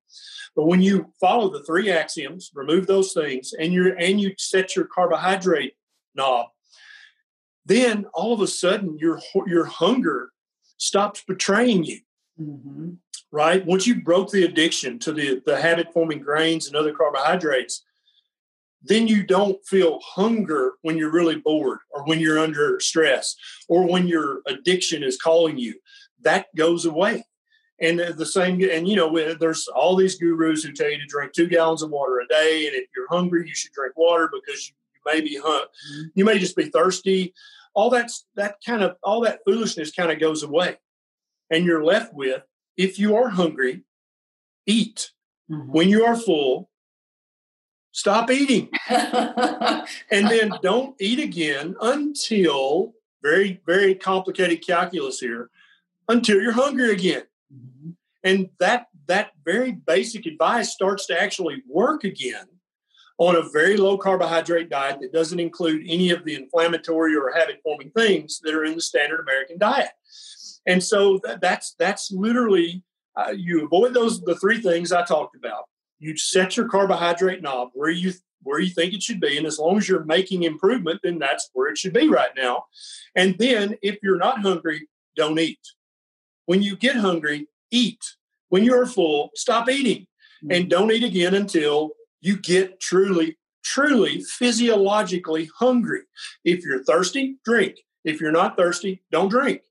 But 0.57 0.67
when 0.67 0.81
you 0.81 1.13
follow 1.21 1.51
the 1.51 1.65
three 1.65 1.91
axioms, 1.91 2.51
remove 2.55 2.87
those 2.87 3.13
things, 3.13 3.53
and 3.59 3.73
you 3.73 3.95
and 3.99 4.21
you 4.21 4.35
set 4.39 4.77
your 4.77 4.87
carbohydrate 4.87 5.75
knob, 6.15 6.47
then 7.67 8.07
all 8.15 8.33
of 8.33 8.41
a 8.41 8.47
sudden 8.47 8.99
your 8.99 9.21
your 9.47 9.65
hunger 9.65 10.31
stops 10.77 11.25
betraying 11.27 11.85
you. 11.85 12.01
Mm-hmm. 12.41 12.91
Right? 13.33 13.67
Once 13.67 13.87
you 13.87 14.01
broke 14.01 14.31
the 14.31 14.45
addiction 14.45 14.99
to 15.01 15.13
the, 15.13 15.43
the 15.45 15.61
habit 15.61 15.93
forming 15.93 16.21
grains 16.21 16.69
and 16.69 16.77
other 16.77 16.93
carbohydrates, 16.93 17.85
then 18.81 19.09
you 19.09 19.25
don't 19.25 19.59
feel 19.67 19.99
hunger 20.05 20.75
when 20.83 20.97
you're 20.97 21.11
really 21.11 21.37
bored 21.37 21.81
or 21.91 22.05
when 22.05 22.21
you're 22.21 22.39
under 22.39 22.79
stress 22.79 23.35
or 23.69 23.91
when 23.91 24.07
your 24.07 24.41
addiction 24.47 25.03
is 25.03 25.17
calling 25.17 25.59
you. 25.59 25.75
That 26.21 26.47
goes 26.55 26.85
away 26.85 27.25
and 27.81 27.99
the 27.99 28.27
same 28.27 28.63
and 28.71 28.89
you 28.89 28.97
know 28.97 29.35
there's 29.35 29.69
all 29.69 29.97
these 29.97 30.17
gurus 30.17 30.63
who 30.63 30.73
tell 30.73 30.91
you 30.91 30.99
to 30.99 31.07
drink 31.07 31.33
two 31.33 31.49
gallons 31.49 31.83
of 31.83 31.91
water 31.91 32.21
a 32.21 32.27
day 32.29 32.67
and 32.67 32.77
if 32.77 32.87
you're 32.95 33.09
hungry 33.09 33.47
you 33.47 33.55
should 33.55 33.73
drink 33.73 33.97
water 33.97 34.31
because 34.33 34.69
you, 34.69 34.75
may 35.07 35.21
be 35.21 35.37
hunt 35.37 35.65
mm-hmm. 35.65 36.03
you 36.15 36.25
may 36.25 36.39
just 36.39 36.57
be 36.57 36.71
thirsty. 36.71 37.35
All 37.75 37.91
that's 37.91 38.25
that 38.37 38.57
kind 38.65 38.83
of 38.83 38.97
all 39.03 39.21
that 39.21 39.41
foolishness 39.45 39.91
kind 39.91 40.11
of 40.11 40.19
goes 40.19 40.43
away. 40.43 40.79
And 41.51 41.67
you're 41.67 41.85
left 41.85 42.15
with 42.15 42.43
if 42.79 42.99
you 42.99 43.15
are 43.17 43.29
hungry 43.29 43.83
eat. 44.67 45.11
Mm-hmm. 45.51 45.73
when 45.73 45.91
you 45.91 46.07
are 46.07 46.17
full 46.17 46.71
stop 47.93 48.31
eating. 48.31 48.71
And 50.11 50.29
then 50.31 50.53
don't 50.63 50.97
eat 50.99 51.19
again 51.19 51.77
until 51.83 52.95
very 53.23 53.61
very 53.67 53.95
complicated 53.95 54.67
calculus 54.67 55.21
here 55.21 55.51
until 56.09 56.41
you're 56.41 56.53
hungry 56.53 56.93
again 56.93 57.25
Mm-hmm. 57.55 57.91
And 58.25 58.49
that 58.59 58.87
that 59.07 59.33
very 59.45 59.73
basic 59.73 60.27
advice 60.27 60.73
starts 60.73 61.07
to 61.07 61.21
actually 61.21 61.63
work 61.69 62.05
again 62.05 62.47
on 63.19 63.37
a 63.37 63.49
very 63.51 63.77
low 63.77 63.97
carbohydrate 63.97 64.69
diet 64.71 64.99
that 65.01 65.13
doesn't 65.13 65.39
include 65.39 65.85
any 65.87 66.11
of 66.11 66.25
the 66.25 66.35
inflammatory 66.35 67.15
or 67.15 67.33
habit 67.33 67.61
forming 67.63 67.91
things 67.91 68.41
that 68.43 68.55
are 68.55 68.65
in 68.65 68.75
the 68.75 68.81
standard 68.81 69.21
American 69.21 69.59
diet. 69.59 69.91
And 70.67 70.83
so 70.83 71.21
that, 71.25 71.41
that's 71.41 71.75
that's 71.79 72.11
literally 72.11 72.83
uh, 73.17 73.33
you 73.37 73.65
avoid 73.65 73.95
those 73.95 74.21
the 74.23 74.37
three 74.37 74.61
things 74.61 74.93
I 74.93 75.05
talked 75.05 75.37
about. 75.37 75.65
You 75.99 76.17
set 76.17 76.57
your 76.57 76.69
carbohydrate 76.69 77.43
knob 77.43 77.71
where 77.75 77.91
you 77.91 78.13
where 78.43 78.61
you 78.61 78.71
think 78.71 78.93
it 78.93 79.03
should 79.03 79.21
be, 79.21 79.39
and 79.39 79.47
as 79.47 79.59
long 79.59 79.79
as 79.79 79.89
you're 79.89 80.05
making 80.05 80.43
improvement, 80.43 81.01
then 81.03 81.19
that's 81.19 81.51
where 81.53 81.71
it 81.71 81.79
should 81.79 81.95
be 81.95 82.09
right 82.09 82.33
now. 82.37 82.65
And 83.15 83.37
then 83.39 83.77
if 83.83 83.99
you're 84.03 84.19
not 84.19 84.43
hungry, 84.43 84.89
don't 85.17 85.39
eat. 85.39 85.61
When 86.47 86.63
you 86.63 86.77
get 86.77 86.97
hungry, 86.97 87.49
eat. 87.71 88.03
When 88.49 88.65
you're 88.65 88.87
full, 88.87 89.31
stop 89.35 89.69
eating 89.69 90.07
and 90.43 90.65
mm-hmm. 90.65 90.69
don't 90.69 90.93
eat 90.93 91.05
again 91.05 91.35
until 91.35 91.91
you 92.21 92.37
get 92.39 92.81
truly, 92.81 93.39
truly 93.65 94.23
physiologically 94.23 95.49
hungry. 95.59 96.03
If 96.45 96.65
you're 96.65 96.85
thirsty, 96.85 97.37
drink. 97.45 97.77
If 98.05 98.21
you're 98.21 98.33
not 98.33 98.57
thirsty, 98.57 99.03
don't 99.11 99.29
drink. 99.29 99.63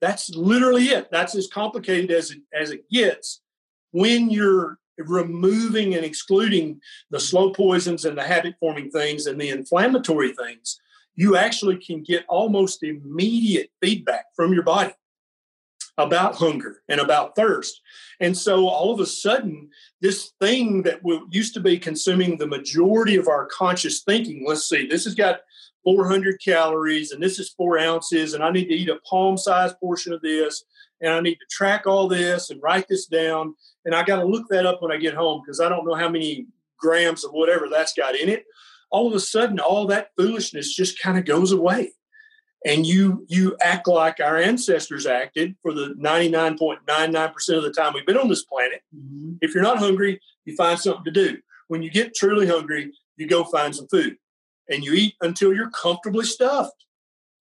That's 0.00 0.30
literally 0.30 0.84
it. 0.86 1.08
That's 1.10 1.34
as 1.34 1.46
complicated 1.46 2.10
as 2.10 2.30
it, 2.30 2.38
as 2.54 2.70
it 2.70 2.88
gets 2.90 3.40
when 3.92 4.30
you're 4.30 4.78
removing 4.98 5.94
and 5.94 6.04
excluding 6.04 6.80
the 7.10 7.20
slow 7.20 7.52
poisons 7.52 8.04
and 8.04 8.16
the 8.16 8.22
habit 8.22 8.54
forming 8.60 8.90
things 8.90 9.26
and 9.26 9.40
the 9.40 9.48
inflammatory 9.48 10.32
things. 10.32 10.80
You 11.16 11.36
actually 11.36 11.76
can 11.76 12.02
get 12.02 12.24
almost 12.28 12.82
immediate 12.82 13.70
feedback 13.82 14.26
from 14.36 14.52
your 14.52 14.62
body 14.62 14.92
about 15.98 16.36
hunger 16.36 16.82
and 16.88 17.00
about 17.00 17.36
thirst. 17.36 17.80
And 18.20 18.36
so 18.36 18.68
all 18.68 18.92
of 18.92 19.00
a 19.00 19.06
sudden, 19.06 19.70
this 20.00 20.32
thing 20.40 20.82
that 20.82 21.00
used 21.30 21.54
to 21.54 21.60
be 21.60 21.78
consuming 21.78 22.36
the 22.36 22.46
majority 22.46 23.16
of 23.16 23.28
our 23.28 23.46
conscious 23.46 24.02
thinking, 24.02 24.44
let's 24.46 24.68
see, 24.68 24.86
this 24.86 25.04
has 25.04 25.14
got 25.14 25.40
400 25.84 26.40
calories 26.44 27.12
and 27.12 27.22
this 27.22 27.38
is 27.38 27.50
four 27.50 27.78
ounces, 27.78 28.34
and 28.34 28.44
I 28.44 28.50
need 28.50 28.66
to 28.66 28.74
eat 28.74 28.88
a 28.88 29.00
palm 29.08 29.38
sized 29.38 29.78
portion 29.80 30.12
of 30.12 30.20
this, 30.20 30.64
and 31.00 31.12
I 31.12 31.20
need 31.20 31.36
to 31.36 31.46
track 31.50 31.86
all 31.86 32.08
this 32.08 32.50
and 32.50 32.62
write 32.62 32.86
this 32.88 33.06
down. 33.06 33.54
And 33.84 33.94
I 33.94 34.02
got 34.02 34.16
to 34.16 34.26
look 34.26 34.48
that 34.50 34.66
up 34.66 34.82
when 34.82 34.92
I 34.92 34.98
get 34.98 35.14
home 35.14 35.40
because 35.42 35.60
I 35.60 35.70
don't 35.70 35.86
know 35.86 35.94
how 35.94 36.10
many 36.10 36.46
grams 36.78 37.24
of 37.24 37.32
whatever 37.32 37.68
that's 37.70 37.94
got 37.94 38.14
in 38.14 38.28
it. 38.28 38.44
All 38.90 39.06
of 39.06 39.14
a 39.14 39.20
sudden, 39.20 39.58
all 39.58 39.86
that 39.86 40.10
foolishness 40.16 40.74
just 40.74 41.00
kind 41.00 41.16
of 41.16 41.24
goes 41.24 41.52
away 41.52 41.92
and 42.64 42.86
you 42.86 43.24
you 43.28 43.56
act 43.62 43.88
like 43.88 44.20
our 44.20 44.36
ancestors 44.36 45.06
acted 45.06 45.54
for 45.62 45.72
the 45.72 45.94
99.99% 45.98 47.56
of 47.56 47.62
the 47.62 47.72
time 47.72 47.94
we've 47.94 48.06
been 48.06 48.18
on 48.18 48.28
this 48.28 48.44
planet. 48.44 48.82
Mm-hmm. 48.94 49.34
if 49.40 49.54
you're 49.54 49.62
not 49.62 49.78
hungry 49.78 50.20
you 50.44 50.56
find 50.56 50.78
something 50.78 51.04
to 51.04 51.10
do. 51.10 51.38
When 51.68 51.82
you 51.82 51.90
get 51.90 52.14
truly 52.14 52.46
hungry 52.46 52.92
you 53.16 53.26
go 53.26 53.44
find 53.44 53.74
some 53.74 53.88
food 53.88 54.16
and 54.68 54.84
you 54.84 54.92
eat 54.92 55.14
until 55.20 55.54
you're 55.54 55.70
comfortably 55.70 56.24
stuffed 56.24 56.84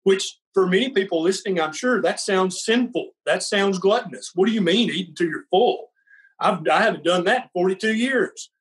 which 0.03 0.37
for 0.53 0.65
many 0.65 0.89
people 0.89 1.21
listening 1.21 1.59
i'm 1.59 1.73
sure 1.73 2.01
that 2.01 2.19
sounds 2.19 2.63
sinful. 2.63 3.11
That 3.25 3.43
sounds 3.43 3.79
gluttonous. 3.79 4.31
What 4.35 4.47
do 4.47 4.53
you 4.53 4.61
mean 4.61 4.89
eat 4.89 5.09
until 5.09 5.27
you're 5.27 5.45
full? 5.49 5.89
I've, 6.39 6.67
i 6.67 6.81
haven't 6.81 7.03
done 7.03 7.25
that 7.25 7.43
in 7.43 7.49
42 7.53 7.95
years. 7.95 8.51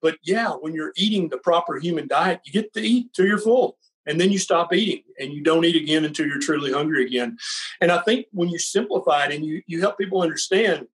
But 0.00 0.16
yeah 0.22 0.52
when 0.52 0.72
you're 0.72 0.92
eating 0.96 1.28
the 1.28 1.38
proper 1.38 1.78
human 1.78 2.06
diet 2.06 2.40
you 2.44 2.52
get 2.52 2.72
to 2.72 2.80
eat 2.80 3.12
till 3.12 3.26
you're 3.26 3.38
full 3.38 3.76
and 4.06 4.20
then 4.20 4.30
you 4.30 4.38
stop 4.38 4.72
eating 4.72 5.02
and 5.18 5.32
you 5.32 5.42
don't 5.42 5.64
eat 5.64 5.76
again 5.76 6.04
until 6.04 6.26
you're 6.26 6.40
truly 6.40 6.72
hungry 6.72 7.04
again 7.04 7.36
and 7.80 7.90
i 7.90 8.00
think 8.02 8.26
when 8.32 8.48
you 8.48 8.58
simplify 8.58 9.24
it 9.24 9.34
and 9.34 9.44
you, 9.44 9.62
you 9.66 9.80
help 9.80 9.98
people 9.98 10.22
understand 10.22 10.86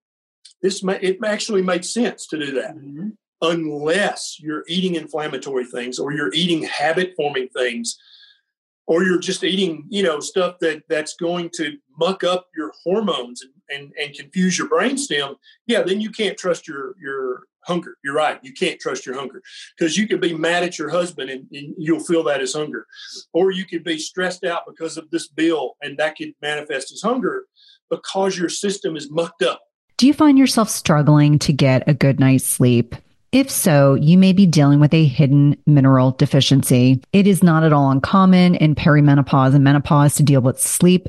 this 0.63 0.83
may, 0.83 0.99
it 1.01 1.19
actually 1.25 1.63
makes 1.63 1.93
sense 1.93 2.27
to 2.29 2.39
do 2.39 2.53
that 2.53 2.77
mm-hmm. 2.77 3.09
unless 3.43 4.39
you're 4.41 4.65
eating 4.69 4.95
inflammatory 4.95 5.65
things 5.65 5.99
or 5.99 6.13
you're 6.13 6.33
eating 6.33 6.63
habit 6.63 7.15
forming 7.17 7.49
things 7.49 7.99
or 8.87 9.05
you're 9.05 9.19
just 9.19 9.45
eating, 9.45 9.85
you 9.89 10.03
know, 10.03 10.21
stuff 10.21 10.59
that 10.61 10.83
that's 10.89 11.15
going 11.15 11.51
to 11.55 11.77
muck 11.99 12.25
up 12.25 12.49
your 12.57 12.73
hormones 12.85 13.43
and, 13.43 13.53
and, 13.73 13.93
and 14.01 14.15
confuse 14.15 14.59
your 14.59 14.69
brainstem, 14.69 15.37
yeah, 15.67 15.83
then 15.83 16.01
you 16.01 16.11
can't 16.11 16.37
trust 16.37 16.69
your 16.69 16.95
your 17.01 17.45
hunger. 17.65 17.97
You're 18.05 18.15
right. 18.15 18.39
You 18.43 18.53
can't 18.53 18.81
trust 18.81 19.07
your 19.07 19.15
hunger 19.15 19.43
because 19.79 19.97
you 19.97 20.07
could 20.07 20.21
be 20.21 20.35
mad 20.35 20.63
at 20.63 20.79
your 20.79 20.91
husband 20.91 21.31
and, 21.31 21.47
and, 21.53 21.75
you'll 21.79 22.01
feel 22.01 22.23
that 22.25 22.41
as 22.41 22.55
hunger. 22.55 22.87
Or 23.33 23.51
you 23.51 23.65
could 23.65 23.85
be 23.85 23.99
stressed 23.99 24.45
out 24.45 24.63
because 24.67 24.97
of 24.97 25.11
this 25.11 25.29
bill 25.29 25.77
and 25.81 25.97
that 25.99 26.17
could 26.17 26.35
manifest 26.43 26.93
as 26.93 27.03
hunger 27.03 27.45
because 27.91 28.37
your 28.37 28.49
system 28.49 28.97
is 28.97 29.11
mucked 29.11 29.43
up. 29.43 29.61
Do 29.97 30.07
you 30.07 30.13
find 30.13 30.39
yourself 30.39 30.69
struggling 30.69 31.39
to 31.41 31.53
get 31.53 31.89
a 31.89 31.95
good 31.95 32.19
night's 32.19 32.45
sleep? 32.45 32.97
If 33.31 33.51
so, 33.51 33.95
you 33.95 34.19
may 34.19 34.35
be 34.35 34.45
dealing 34.45 34.79
with 34.79 34.93
a 34.93 35.07
hidden 35.07 35.57
mineral 35.67 36.11
deficiency. 36.11 37.03
It 37.15 37.27
is 37.27 37.43
not 37.43 37.65
at 37.65 37.73
all 37.73 37.91
uncommon 37.91 38.57
in 38.57 38.75
perimenopause 38.75 39.55
and 39.55 39.65
menopause 39.65 40.17
to 40.17 40.23
deal 40.23 40.43
with 40.43 40.61
sleep 40.61 41.09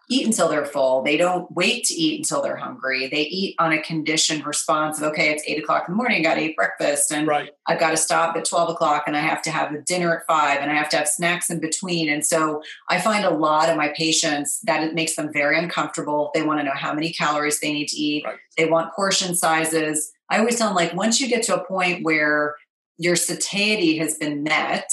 eat 0.10 0.26
until 0.26 0.48
they're 0.48 0.66
full. 0.66 1.04
They 1.04 1.18
don't 1.18 1.52
wait 1.52 1.84
to 1.86 1.94
eat 1.94 2.20
until 2.20 2.42
they're 2.42 2.56
hungry. 2.56 3.08
They 3.08 3.24
eat 3.24 3.56
on 3.60 3.74
a 3.74 3.82
conditioned 3.82 4.46
response 4.46 5.00
of, 5.00 5.12
okay, 5.12 5.32
it's 5.32 5.44
eight 5.46 5.62
o'clock 5.62 5.86
in 5.88 5.94
the 5.94 5.98
morning, 5.98 6.20
I 6.20 6.24
got 6.24 6.36
to 6.36 6.42
eat 6.42 6.56
breakfast 6.56 7.12
and 7.12 7.28
right. 7.28 7.52
I've 7.66 7.80
got 7.80 7.92
to 7.92 7.98
stop 7.98 8.36
at 8.38 8.46
12 8.46 8.70
o'clock 8.70 9.04
and 9.06 9.18
I 9.18 9.22
have 9.22 9.42
to 9.44 9.52
have 9.52 9.74
a 9.74 9.82
dinner 9.82 10.18
at 10.18 10.26
five 10.26 10.60
and 10.62 10.72
I 10.72 10.76
have 10.76 10.90
to 10.90 10.98
have 10.98 11.10
snacks 11.10 11.50
in 11.50 11.60
between. 11.60 12.08
And 12.08 12.26
so 12.26 12.62
I 12.90 13.02
find 13.02 13.26
a 13.26 13.34
lot 13.34 13.70
of 13.70 13.76
my 13.76 13.90
patients 13.98 14.60
that 14.64 14.82
it 14.82 14.94
makes 14.94 15.16
them 15.16 15.32
very 15.34 15.60
uncomfortable. 15.60 16.32
They 16.34 16.44
want 16.44 16.60
to 16.62 16.64
know 16.64 16.72
how 16.74 16.94
many 16.94 17.12
calories 17.12 17.60
they 17.60 17.74
need 17.74 17.88
to 17.90 17.98
eat. 17.98 18.24
Right. 18.26 18.38
They 18.58 18.66
want 18.66 18.94
portion 18.94 19.36
sizes. 19.36 20.12
I 20.30 20.40
always 20.40 20.58
tell 20.58 20.68
them 20.68 20.76
like, 20.76 20.94
once 20.94 21.20
you 21.20 21.28
get 21.28 21.44
to 21.44 21.56
a 21.56 21.68
point 21.68 22.06
where 22.06 22.56
your 22.98 23.18
satiety 23.18 23.98
has 23.98 24.18
been 24.18 24.44
met, 24.44 24.90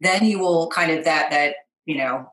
then 0.00 0.24
you 0.24 0.40
will 0.40 0.68
kind 0.70 0.90
of 0.90 1.04
that, 1.04 1.30
that, 1.30 1.54
you 1.84 1.98
know, 1.98 2.30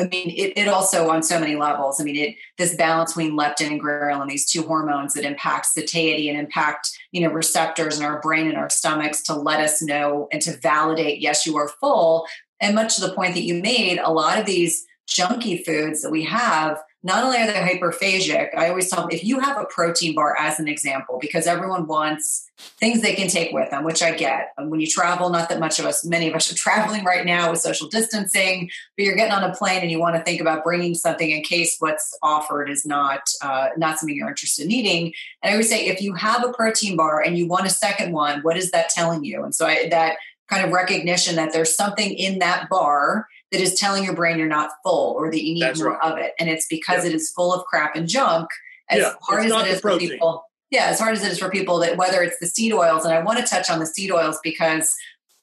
I 0.00 0.04
mean, 0.04 0.30
it, 0.30 0.56
it, 0.56 0.68
also 0.68 1.10
on 1.10 1.22
so 1.22 1.40
many 1.40 1.56
levels. 1.56 2.00
I 2.00 2.04
mean, 2.04 2.16
it 2.16 2.36
this 2.56 2.74
balance 2.76 3.12
between 3.14 3.36
leptin 3.36 3.72
and 3.72 3.80
ghrelin, 3.80 4.28
these 4.28 4.48
two 4.48 4.62
hormones 4.62 5.14
that 5.14 5.24
impact 5.24 5.66
satiety 5.66 6.28
and 6.28 6.38
impact 6.38 6.90
you 7.12 7.20
know 7.20 7.30
receptors 7.30 7.98
in 7.98 8.04
our 8.04 8.20
brain 8.20 8.46
and 8.48 8.56
our 8.56 8.70
stomachs 8.70 9.22
to 9.24 9.34
let 9.34 9.60
us 9.60 9.82
know 9.82 10.28
and 10.32 10.40
to 10.42 10.56
validate 10.58 11.20
yes 11.20 11.46
you 11.46 11.56
are 11.56 11.68
full. 11.80 12.26
And 12.60 12.74
much 12.74 12.96
to 12.96 13.02
the 13.02 13.14
point 13.14 13.34
that 13.34 13.44
you 13.44 13.54
made, 13.54 13.98
a 13.98 14.12
lot 14.12 14.38
of 14.38 14.46
these 14.46 14.84
junky 15.08 15.64
foods 15.64 16.02
that 16.02 16.10
we 16.10 16.24
have 16.24 16.78
not 17.04 17.22
only 17.22 17.38
are 17.38 17.46
they 17.46 17.52
hyperphagic, 17.52 18.56
I 18.56 18.68
always 18.68 18.90
tell 18.90 19.02
them 19.02 19.10
if 19.12 19.22
you 19.22 19.38
have 19.38 19.56
a 19.56 19.66
protein 19.66 20.14
bar 20.14 20.36
as 20.36 20.58
an 20.58 20.66
example, 20.66 21.18
because 21.20 21.46
everyone 21.46 21.86
wants 21.86 22.50
things 22.80 23.02
they 23.02 23.14
can 23.14 23.28
take 23.28 23.52
with 23.52 23.70
them, 23.70 23.84
which 23.84 24.02
I 24.02 24.16
get. 24.16 24.52
And 24.58 24.68
when 24.68 24.80
you 24.80 24.86
travel, 24.88 25.30
not 25.30 25.48
that 25.48 25.60
much 25.60 25.78
of 25.78 25.86
us, 25.86 26.04
many 26.04 26.28
of 26.28 26.34
us 26.34 26.50
are 26.50 26.56
traveling 26.56 27.04
right 27.04 27.24
now 27.24 27.50
with 27.50 27.60
social 27.60 27.88
distancing, 27.88 28.68
but 28.96 29.04
you're 29.04 29.14
getting 29.14 29.32
on 29.32 29.48
a 29.48 29.54
plane 29.54 29.80
and 29.82 29.92
you 29.92 30.00
want 30.00 30.16
to 30.16 30.22
think 30.22 30.40
about 30.40 30.64
bringing 30.64 30.94
something 30.94 31.30
in 31.30 31.42
case 31.42 31.76
what's 31.78 32.18
offered 32.20 32.68
is 32.68 32.84
not 32.84 33.20
uh, 33.42 33.68
not 33.76 33.98
something 33.98 34.16
you're 34.16 34.28
interested 34.28 34.64
in 34.64 34.72
eating. 34.72 35.12
And 35.42 35.54
I 35.54 35.56
would 35.56 35.66
say 35.66 35.86
if 35.86 36.00
you 36.00 36.14
have 36.14 36.44
a 36.44 36.52
protein 36.52 36.96
bar 36.96 37.22
and 37.22 37.38
you 37.38 37.46
want 37.46 37.66
a 37.66 37.70
second 37.70 38.12
one, 38.12 38.40
what 38.40 38.56
is 38.56 38.72
that 38.72 38.88
telling 38.88 39.24
you? 39.24 39.44
And 39.44 39.54
so 39.54 39.66
I, 39.66 39.88
that 39.90 40.16
kind 40.48 40.64
of 40.64 40.72
recognition 40.72 41.36
that 41.36 41.52
there's 41.52 41.76
something 41.76 42.12
in 42.12 42.40
that 42.40 42.68
bar 42.68 43.28
that 43.52 43.60
is 43.60 43.74
telling 43.74 44.04
your 44.04 44.14
brain 44.14 44.38
you're 44.38 44.46
not 44.46 44.70
full 44.84 45.14
or 45.14 45.30
that 45.30 45.44
you 45.44 45.54
need 45.54 45.62
That's 45.62 45.80
more 45.80 45.92
right. 45.92 46.12
of 46.12 46.18
it. 46.18 46.32
And 46.38 46.48
it's 46.48 46.66
because 46.66 47.04
yeah. 47.04 47.10
it 47.10 47.14
is 47.14 47.30
full 47.30 47.52
of 47.52 47.64
crap 47.64 47.96
and 47.96 48.08
junk. 48.08 48.48
As 48.90 49.00
yeah, 49.00 49.12
hard 49.22 49.46
as 49.46 49.52
it 49.52 49.68
is 49.68 49.80
for 49.80 49.98
people. 49.98 50.44
Yeah, 50.70 50.86
as 50.86 50.98
hard 50.98 51.14
as 51.14 51.24
it 51.24 51.32
is 51.32 51.38
for 51.38 51.50
people 51.50 51.78
that 51.78 51.96
whether 51.96 52.22
it's 52.22 52.38
the 52.40 52.46
seed 52.46 52.72
oils, 52.72 53.04
and 53.04 53.12
I 53.12 53.22
want 53.22 53.38
to 53.38 53.44
touch 53.44 53.70
on 53.70 53.78
the 53.78 53.86
seed 53.86 54.10
oils 54.10 54.38
because 54.42 54.94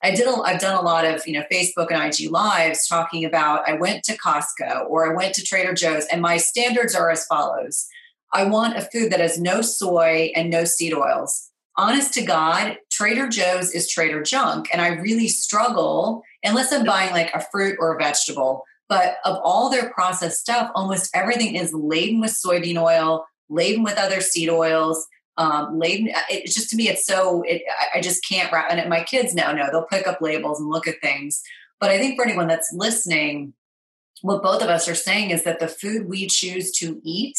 I 0.03 0.11
did. 0.11 0.27
A, 0.27 0.31
I've 0.41 0.59
done 0.59 0.77
a 0.77 0.81
lot 0.81 1.05
of 1.05 1.25
you 1.25 1.33
know 1.33 1.43
Facebook 1.51 1.87
and 1.91 2.01
IG 2.01 2.31
lives 2.31 2.87
talking 2.87 3.25
about. 3.25 3.67
I 3.67 3.73
went 3.73 4.03
to 4.05 4.17
Costco 4.17 4.87
or 4.87 5.11
I 5.11 5.15
went 5.15 5.33
to 5.35 5.43
Trader 5.43 5.73
Joe's, 5.73 6.05
and 6.11 6.21
my 6.21 6.37
standards 6.37 6.95
are 6.95 7.09
as 7.09 7.25
follows: 7.25 7.87
I 8.33 8.45
want 8.45 8.77
a 8.77 8.81
food 8.81 9.11
that 9.11 9.19
has 9.19 9.39
no 9.39 9.61
soy 9.61 10.31
and 10.35 10.49
no 10.49 10.63
seed 10.63 10.93
oils. 10.93 11.49
Honest 11.77 12.13
to 12.13 12.21
God, 12.21 12.77
Trader 12.91 13.27
Joe's 13.27 13.71
is 13.71 13.89
Trader 13.89 14.21
junk, 14.21 14.67
and 14.71 14.81
I 14.81 14.89
really 14.89 15.27
struggle 15.27 16.23
unless 16.45 16.71
I'm 16.71 16.85
buying 16.85 17.11
like 17.11 17.33
a 17.33 17.45
fruit 17.51 17.77
or 17.79 17.95
a 17.95 17.97
vegetable. 17.97 18.63
But 18.87 19.17
of 19.25 19.39
all 19.43 19.69
their 19.69 19.89
processed 19.91 20.39
stuff, 20.39 20.71
almost 20.75 21.09
everything 21.15 21.55
is 21.55 21.73
laden 21.73 22.21
with 22.21 22.31
soybean 22.31 22.81
oil, 22.81 23.25
laden 23.49 23.83
with 23.83 23.97
other 23.97 24.21
seed 24.21 24.49
oils, 24.49 25.07
um, 25.37 25.79
laden. 25.79 26.09
It's 26.29 26.53
just 26.53 26.69
to 26.69 26.75
me, 26.75 26.87
it's 26.87 27.05
so. 27.05 27.41
It, 27.43 27.63
I 27.93 27.99
just 27.99 28.25
can't 28.27 28.51
wrap. 28.51 28.71
And 28.71 28.89
my 28.89 29.03
kids 29.03 29.33
now 29.33 29.51
know 29.51 29.67
they'll 29.71 29.85
pick 29.85 30.07
up 30.07 30.21
labels 30.21 30.59
and 30.59 30.69
look 30.69 30.87
at 30.87 31.01
things. 31.01 31.41
But 31.79 31.89
I 31.89 31.97
think 31.97 32.15
for 32.15 32.25
anyone 32.25 32.47
that's 32.47 32.71
listening, 32.73 33.53
what 34.21 34.43
both 34.43 34.61
of 34.61 34.69
us 34.69 34.87
are 34.87 34.95
saying 34.95 35.31
is 35.31 35.43
that 35.43 35.59
the 35.59 35.67
food 35.67 36.07
we 36.07 36.27
choose 36.27 36.71
to 36.73 37.01
eat 37.03 37.37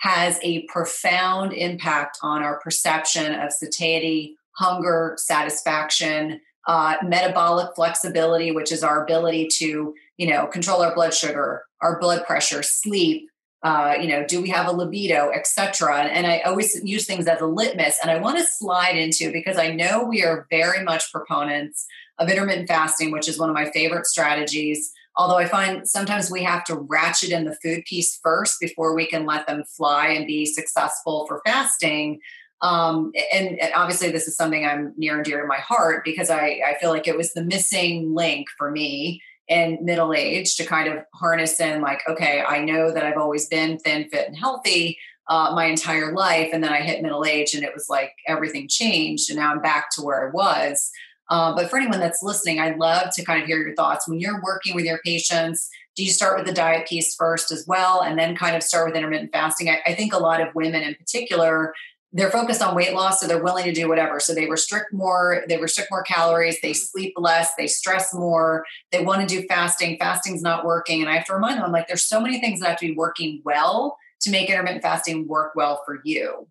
has 0.00 0.38
a 0.42 0.66
profound 0.66 1.52
impact 1.52 2.18
on 2.22 2.42
our 2.42 2.58
perception 2.60 3.34
of 3.34 3.52
satiety, 3.52 4.36
hunger, 4.52 5.14
satisfaction, 5.18 6.40
uh, 6.66 6.96
metabolic 7.04 7.74
flexibility, 7.74 8.50
which 8.50 8.72
is 8.72 8.82
our 8.82 9.02
ability 9.04 9.48
to, 9.48 9.94
you 10.16 10.26
know, 10.26 10.46
control 10.46 10.82
our 10.82 10.94
blood 10.94 11.14
sugar, 11.14 11.62
our 11.80 11.98
blood 12.00 12.26
pressure, 12.26 12.62
sleep, 12.62 13.28
uh, 13.62 13.94
you 14.00 14.06
know, 14.06 14.24
do 14.26 14.40
we 14.40 14.48
have 14.48 14.66
a 14.66 14.72
libido, 14.72 15.30
etc. 15.30 16.00
And, 16.00 16.10
and 16.10 16.26
I 16.26 16.40
always 16.40 16.80
use 16.84 17.06
things 17.06 17.26
as 17.26 17.40
a 17.40 17.46
litmus. 17.46 17.98
And 18.00 18.10
I 18.10 18.18
want 18.18 18.38
to 18.38 18.44
slide 18.44 18.96
into 18.96 19.32
because 19.32 19.58
I 19.58 19.72
know 19.72 20.04
we 20.04 20.22
are 20.22 20.46
very 20.50 20.84
much 20.84 21.10
proponents 21.12 21.86
of 22.18 22.28
intermittent 22.28 22.68
fasting, 22.68 23.10
which 23.10 23.28
is 23.28 23.38
one 23.38 23.48
of 23.48 23.54
my 23.54 23.70
favorite 23.70 24.06
strategies. 24.06 24.92
Although 25.16 25.38
I 25.38 25.46
find 25.46 25.88
sometimes 25.88 26.30
we 26.30 26.42
have 26.42 26.64
to 26.64 26.76
ratchet 26.76 27.30
in 27.30 27.44
the 27.44 27.56
food 27.56 27.84
piece 27.86 28.18
first 28.22 28.60
before 28.60 28.94
we 28.94 29.06
can 29.06 29.24
let 29.24 29.46
them 29.46 29.64
fly 29.64 30.08
and 30.08 30.26
be 30.26 30.46
successful 30.46 31.26
for 31.26 31.40
fasting. 31.46 32.20
Um, 32.62 33.12
and, 33.34 33.60
and, 33.60 33.72
obviously, 33.74 34.10
this 34.10 34.26
is 34.26 34.36
something 34.36 34.64
I'm 34.64 34.94
near 34.96 35.16
and 35.16 35.24
dear 35.24 35.42
to 35.42 35.46
my 35.46 35.58
heart 35.58 36.04
because 36.04 36.30
I, 36.30 36.60
I 36.66 36.76
feel 36.80 36.90
like 36.90 37.06
it 37.06 37.16
was 37.16 37.34
the 37.34 37.44
missing 37.44 38.14
link 38.14 38.48
for 38.56 38.70
me 38.70 39.20
in 39.46 39.78
middle 39.82 40.14
age 40.14 40.56
to 40.56 40.64
kind 40.64 40.88
of 40.88 41.04
harness 41.14 41.60
in, 41.60 41.82
like, 41.82 42.00
okay, 42.08 42.42
I 42.46 42.64
know 42.64 42.92
that 42.92 43.04
I've 43.04 43.18
always 43.18 43.46
been 43.46 43.78
thin, 43.78 44.08
fit, 44.08 44.28
and 44.28 44.36
healthy 44.36 44.98
uh, 45.28 45.52
my 45.54 45.66
entire 45.66 46.12
life. 46.12 46.50
And 46.52 46.62
then 46.62 46.72
I 46.72 46.80
hit 46.80 47.02
middle 47.02 47.24
age 47.24 47.54
and 47.54 47.64
it 47.64 47.74
was 47.74 47.88
like 47.88 48.12
everything 48.26 48.68
changed. 48.68 49.28
And 49.28 49.38
now 49.38 49.52
I'm 49.52 49.60
back 49.60 49.90
to 49.92 50.02
where 50.02 50.28
I 50.28 50.30
was. 50.30 50.90
Uh, 51.28 51.54
but 51.54 51.68
for 51.68 51.76
anyone 51.76 51.98
that's 51.98 52.22
listening, 52.22 52.60
I'd 52.60 52.78
love 52.78 53.08
to 53.14 53.24
kind 53.24 53.42
of 53.42 53.48
hear 53.48 53.58
your 53.58 53.74
thoughts. 53.74 54.08
When 54.08 54.20
you're 54.20 54.40
working 54.42 54.74
with 54.74 54.84
your 54.84 55.00
patients, 55.04 55.68
do 55.96 56.04
you 56.04 56.10
start 56.10 56.36
with 56.36 56.46
the 56.46 56.52
diet 56.52 56.86
piece 56.86 57.14
first 57.14 57.50
as 57.50 57.64
well 57.66 58.02
and 58.02 58.18
then 58.18 58.36
kind 58.36 58.54
of 58.54 58.62
start 58.62 58.86
with 58.86 58.96
intermittent 58.96 59.32
fasting? 59.32 59.68
I, 59.68 59.80
I 59.86 59.94
think 59.94 60.12
a 60.12 60.18
lot 60.18 60.40
of 60.40 60.54
women 60.54 60.82
in 60.82 60.94
particular 60.94 61.74
they're 62.16 62.30
focused 62.30 62.62
on 62.62 62.74
weight 62.74 62.94
loss 62.94 63.20
so 63.20 63.26
they're 63.26 63.42
willing 63.42 63.66
to 63.66 63.72
do 63.72 63.88
whatever. 63.88 64.18
So 64.18 64.34
they 64.34 64.48
restrict 64.48 64.92
more 64.92 65.44
they 65.48 65.58
restrict 65.58 65.90
more 65.90 66.02
calories 66.02 66.60
they 66.62 66.72
sleep 66.72 67.14
less 67.16 67.50
they 67.56 67.66
stress 67.66 68.14
more 68.14 68.64
they 68.90 69.04
want 69.04 69.20
to 69.20 69.26
do 69.26 69.46
fasting 69.46 69.98
fasting's 69.98 70.42
not 70.42 70.64
working 70.64 71.00
and 71.00 71.10
i 71.10 71.16
have 71.16 71.26
to 71.26 71.34
remind 71.34 71.58
them 71.58 71.64
i'm 71.64 71.72
like 71.72 71.86
there's 71.86 72.04
so 72.04 72.20
many 72.20 72.40
things 72.40 72.60
that 72.60 72.68
have 72.70 72.78
to 72.78 72.86
be 72.86 72.94
working 72.94 73.42
well 73.44 73.96
to 74.20 74.30
make 74.30 74.48
intermittent 74.48 74.82
fasting 74.82 75.28
work 75.28 75.52
well 75.54 75.82
for 75.84 76.00
you. 76.04 76.48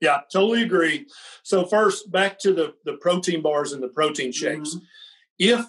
Yeah 0.00 0.20
totally 0.32 0.62
agree. 0.62 1.06
So 1.42 1.66
first 1.66 2.10
back 2.10 2.38
to 2.40 2.52
the 2.52 2.74
the 2.84 2.94
protein 2.94 3.42
bars 3.42 3.72
and 3.72 3.82
the 3.82 3.88
protein 3.88 4.32
shakes. 4.32 4.70
Mm-hmm. 4.70 4.84
if 5.38 5.66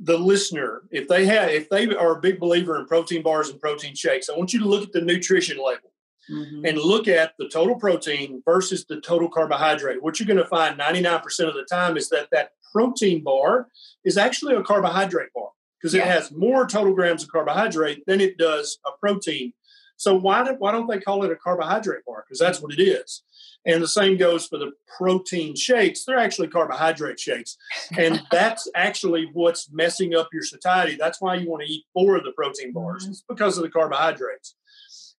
the 0.00 0.18
listener 0.18 0.82
if 0.90 1.06
they 1.06 1.26
have 1.26 1.48
if 1.50 1.68
they 1.68 1.94
are 1.94 2.16
a 2.16 2.20
big 2.20 2.40
believer 2.40 2.76
in 2.78 2.86
protein 2.86 3.22
bars 3.22 3.50
and 3.50 3.60
protein 3.60 3.94
shakes 3.94 4.28
i 4.28 4.36
want 4.36 4.52
you 4.52 4.58
to 4.58 4.66
look 4.66 4.82
at 4.82 4.92
the 4.92 5.00
nutrition 5.00 5.58
label 5.64 5.91
mm-hmm. 6.32 6.64
and 6.64 6.78
look 6.78 7.08
at 7.08 7.34
the 7.38 7.48
total 7.48 7.76
protein 7.76 8.42
versus 8.44 8.84
the 8.86 9.00
total 9.00 9.28
carbohydrate, 9.28 10.02
what 10.02 10.18
you're 10.18 10.26
going 10.26 10.36
to 10.38 10.46
find 10.46 10.78
99% 10.78 11.24
of 11.48 11.54
the 11.54 11.66
time 11.70 11.96
is 11.96 12.08
that 12.10 12.28
that 12.32 12.52
protein 12.72 13.22
bar 13.22 13.68
is 14.04 14.16
actually 14.16 14.54
a 14.54 14.62
carbohydrate 14.62 15.32
bar 15.34 15.50
because 15.80 15.94
yeah. 15.94 16.02
it 16.02 16.08
has 16.08 16.32
more 16.32 16.66
total 16.66 16.94
grams 16.94 17.22
of 17.22 17.30
carbohydrate 17.30 18.04
than 18.06 18.20
it 18.20 18.38
does 18.38 18.78
a 18.86 18.90
protein. 19.00 19.52
So 19.96 20.14
why, 20.14 20.44
do, 20.44 20.54
why 20.58 20.72
don't 20.72 20.88
they 20.88 20.98
call 20.98 21.22
it 21.24 21.30
a 21.30 21.36
carbohydrate 21.36 22.04
bar? 22.04 22.24
Because 22.26 22.38
that's 22.38 22.60
what 22.60 22.72
it 22.72 22.82
is. 22.82 23.22
And 23.64 23.80
the 23.80 23.88
same 23.88 24.16
goes 24.16 24.46
for 24.46 24.58
the 24.58 24.72
protein 24.96 25.54
shakes. 25.54 26.04
They're 26.04 26.18
actually 26.18 26.48
carbohydrate 26.48 27.20
shakes. 27.20 27.56
And 27.96 28.20
that's 28.32 28.68
actually 28.74 29.30
what's 29.32 29.70
messing 29.70 30.14
up 30.14 30.28
your 30.32 30.42
satiety. 30.42 30.96
That's 30.98 31.20
why 31.20 31.36
you 31.36 31.48
want 31.48 31.62
to 31.64 31.72
eat 31.72 31.84
four 31.92 32.16
of 32.16 32.24
the 32.24 32.32
protein 32.32 32.72
bars. 32.72 33.04
Mm-hmm. 33.04 33.12
It's 33.12 33.24
because 33.28 33.56
of 33.58 33.62
the 33.62 33.70
carbohydrates 33.70 34.56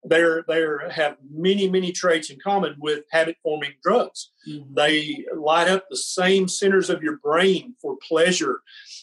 they're 0.03 0.43
they 0.47 0.65
have 0.91 1.17
many 1.31 1.69
many 1.69 1.91
traits 1.91 2.29
in 2.29 2.37
common 2.39 2.75
with 2.79 3.03
habit 3.11 3.37
forming 3.43 3.71
drugs 3.81 4.31
mm-hmm. 4.47 4.73
they 4.73 5.25
light 5.35 5.67
up 5.67 5.85
the 5.89 5.97
same 5.97 6.47
centers 6.47 6.89
of 6.89 7.01
your 7.01 7.17
brain 7.17 7.75
for 7.81 7.97
pleasure 8.07 8.61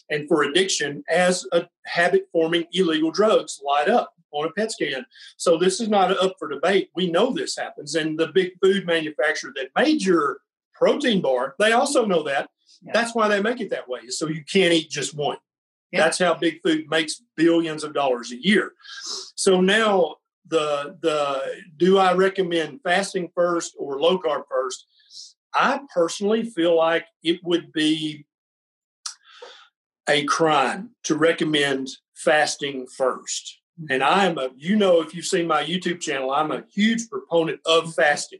and 0.09 0.27
for 0.27 0.43
addiction 0.43 1.03
as 1.09 1.45
a 1.51 1.67
habit 1.85 2.27
forming 2.31 2.65
illegal 2.73 3.11
drugs 3.11 3.59
light 3.65 3.89
up 3.89 4.13
on 4.31 4.47
a 4.47 4.51
pet 4.51 4.71
scan 4.71 5.05
so 5.37 5.57
this 5.57 5.79
is 5.81 5.89
not 5.89 6.11
up 6.21 6.35
for 6.39 6.47
debate 6.47 6.89
we 6.95 7.09
know 7.09 7.31
this 7.31 7.57
happens 7.57 7.95
and 7.95 8.17
the 8.19 8.27
big 8.27 8.51
food 8.63 8.85
manufacturer 8.85 9.51
that 9.55 9.69
made 9.75 10.01
your 10.01 10.39
protein 10.73 11.21
bar 11.21 11.55
they 11.59 11.71
also 11.71 12.05
know 12.05 12.23
that 12.23 12.49
yeah. 12.81 12.91
that's 12.93 13.13
why 13.13 13.27
they 13.27 13.41
make 13.41 13.59
it 13.59 13.69
that 13.69 13.89
way 13.89 14.07
so 14.09 14.27
you 14.27 14.43
can't 14.45 14.73
eat 14.73 14.89
just 14.89 15.15
one 15.15 15.37
yeah. 15.91 16.03
That's 16.03 16.19
how 16.19 16.35
big 16.35 16.61
food 16.61 16.89
makes 16.89 17.21
billions 17.35 17.83
of 17.83 17.93
dollars 17.93 18.31
a 18.31 18.41
year. 18.41 18.71
So 19.35 19.59
now 19.59 20.15
the 20.47 20.97
the 21.01 21.61
do 21.77 21.97
I 21.97 22.13
recommend 22.13 22.81
fasting 22.83 23.29
first 23.35 23.75
or 23.77 23.99
low 23.99 24.19
carb 24.19 24.43
first? 24.49 24.85
I 25.53 25.81
personally 25.93 26.43
feel 26.43 26.75
like 26.75 27.05
it 27.23 27.39
would 27.43 27.71
be 27.73 28.25
a 30.09 30.23
crime 30.25 30.91
to 31.03 31.15
recommend 31.15 31.89
fasting 32.15 32.87
first. 32.87 33.59
Mm-hmm. 33.79 33.93
And 33.93 34.03
I 34.03 34.25
am 34.25 34.37
a, 34.37 34.49
you 34.55 34.75
know, 34.75 35.01
if 35.01 35.13
you've 35.13 35.25
seen 35.25 35.47
my 35.47 35.63
YouTube 35.63 35.99
channel, 35.99 36.31
I'm 36.31 36.51
a 36.51 36.63
huge 36.73 37.09
proponent 37.09 37.59
of 37.65 37.83
mm-hmm. 37.83 37.91
fasting. 37.91 38.39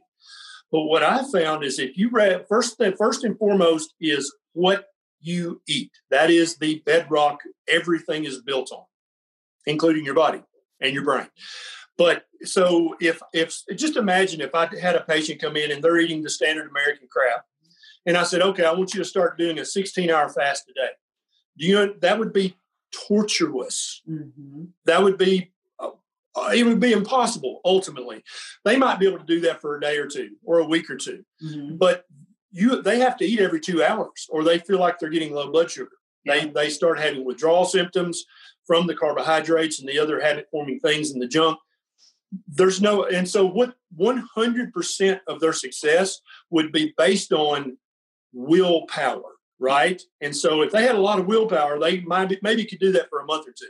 But 0.70 0.84
what 0.84 1.02
I 1.02 1.22
found 1.30 1.64
is 1.64 1.78
if 1.78 1.98
you 1.98 2.08
read 2.08 2.46
first, 2.48 2.80
first 2.96 3.24
and 3.24 3.38
foremost 3.38 3.94
is 4.00 4.34
what 4.54 4.86
you 5.20 5.62
eat. 5.68 5.92
That 6.10 6.30
is 6.30 6.56
the 6.56 6.82
bedrock 6.84 7.40
everything 7.68 8.24
is 8.24 8.42
built 8.42 8.72
on, 8.72 8.84
including 9.66 10.04
your 10.04 10.14
body 10.14 10.42
and 10.80 10.92
your 10.92 11.04
brain. 11.04 11.28
But 11.98 12.24
so 12.42 12.96
if 13.00 13.20
if 13.32 13.54
just 13.76 13.96
imagine 13.96 14.40
if 14.40 14.54
I 14.54 14.68
had 14.80 14.96
a 14.96 15.02
patient 15.02 15.40
come 15.40 15.56
in 15.56 15.70
and 15.70 15.82
they're 15.82 16.00
eating 16.00 16.22
the 16.22 16.30
standard 16.30 16.70
American 16.70 17.08
crap, 17.10 17.44
and 18.06 18.16
I 18.16 18.24
said, 18.24 18.42
okay, 18.42 18.64
I 18.64 18.72
want 18.72 18.94
you 18.94 18.98
to 18.98 19.08
start 19.08 19.38
doing 19.38 19.58
a 19.58 19.64
16 19.64 20.10
hour 20.10 20.28
fast 20.28 20.68
a 20.68 20.72
day. 20.72 20.90
Do 21.58 21.66
you 21.66 21.74
know 21.74 21.94
that 22.00 22.18
would 22.18 22.32
be 22.32 22.56
torturous? 22.92 24.02
Mm-hmm. 24.08 24.64
That 24.86 25.02
would 25.02 25.18
be 25.18 25.52
uh, 25.78 25.90
it 26.54 26.64
would 26.64 26.80
be 26.80 26.92
impossible 26.92 27.60
ultimately. 27.64 28.24
They 28.64 28.76
might 28.76 28.98
be 28.98 29.06
able 29.06 29.18
to 29.18 29.26
do 29.26 29.40
that 29.42 29.60
for 29.60 29.76
a 29.76 29.80
day 29.80 29.98
or 29.98 30.06
two 30.06 30.30
or 30.44 30.58
a 30.60 30.64
week 30.64 30.90
or 30.90 30.96
2 30.96 31.24
mm-hmm. 31.44 31.76
but 31.76 32.04
you 32.52 32.82
they 32.82 32.98
have 32.98 33.16
to 33.16 33.24
eat 33.24 33.40
every 33.40 33.60
two 33.60 33.82
hours 33.82 34.28
or 34.30 34.44
they 34.44 34.58
feel 34.58 34.78
like 34.78 34.98
they're 34.98 35.08
getting 35.08 35.34
low 35.34 35.50
blood 35.50 35.70
sugar. 35.70 35.90
They 36.24 36.46
they 36.46 36.68
start 36.68 37.00
having 37.00 37.24
withdrawal 37.24 37.64
symptoms 37.64 38.24
from 38.66 38.86
the 38.86 38.94
carbohydrates 38.94 39.80
and 39.80 39.88
the 39.88 39.98
other 39.98 40.20
habit 40.20 40.48
forming 40.50 40.78
things 40.78 41.10
in 41.10 41.18
the 41.18 41.26
junk. 41.26 41.58
There's 42.48 42.80
no, 42.80 43.04
and 43.04 43.28
so 43.28 43.46
what 43.46 43.74
100% 43.98 45.20
of 45.26 45.40
their 45.40 45.52
success 45.52 46.20
would 46.50 46.72
be 46.72 46.94
based 46.96 47.32
on 47.32 47.76
willpower, 48.32 49.36
right? 49.58 50.00
And 50.20 50.34
so 50.34 50.62
if 50.62 50.72
they 50.72 50.82
had 50.82 50.94
a 50.94 51.00
lot 51.00 51.18
of 51.18 51.26
willpower, 51.26 51.78
they 51.78 52.00
might 52.00 52.42
maybe 52.42 52.64
could 52.64 52.78
do 52.80 52.92
that 52.92 53.08
for 53.10 53.20
a 53.20 53.26
month 53.26 53.48
or 53.48 53.52
two 53.52 53.66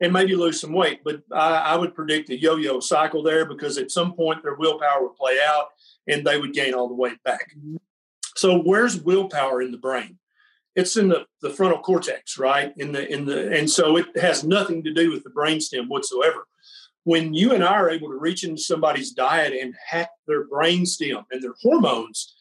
and 0.00 0.12
maybe 0.12 0.36
lose 0.36 0.60
some 0.60 0.72
weight. 0.72 1.00
But 1.04 1.22
I, 1.32 1.56
I 1.56 1.76
would 1.76 1.94
predict 1.94 2.30
a 2.30 2.38
yo 2.38 2.56
yo 2.56 2.78
cycle 2.78 3.22
there 3.22 3.44
because 3.44 3.78
at 3.78 3.90
some 3.90 4.14
point 4.14 4.42
their 4.42 4.54
willpower 4.54 5.02
would 5.02 5.16
play 5.16 5.38
out 5.44 5.68
and 6.06 6.24
they 6.24 6.38
would 6.38 6.52
gain 6.52 6.74
all 6.74 6.88
the 6.88 6.94
weight 6.94 7.22
back. 7.24 7.52
Mm-hmm. 7.56 7.76
So 8.36 8.60
where's 8.60 9.00
willpower 9.00 9.62
in 9.62 9.72
the 9.72 9.78
brain? 9.78 10.18
it's 10.78 10.96
in 10.96 11.08
the, 11.08 11.26
the 11.42 11.50
frontal 11.50 11.80
cortex, 11.80 12.38
right? 12.38 12.72
In 12.76 12.92
the 12.92 13.12
in 13.12 13.24
the 13.24 13.52
and 13.52 13.68
so 13.68 13.96
it 13.96 14.06
has 14.16 14.44
nothing 14.44 14.84
to 14.84 14.94
do 14.94 15.10
with 15.10 15.24
the 15.24 15.30
brainstem 15.30 15.88
whatsoever. 15.88 16.46
When 17.08 17.32
you 17.32 17.54
and 17.54 17.64
I 17.64 17.72
are 17.72 17.88
able 17.88 18.08
to 18.08 18.18
reach 18.18 18.44
into 18.44 18.60
somebody's 18.60 19.12
diet 19.12 19.54
and 19.58 19.74
hack 19.88 20.10
their 20.26 20.46
brainstem 20.46 21.24
and 21.30 21.42
their 21.42 21.54
hormones, 21.62 22.34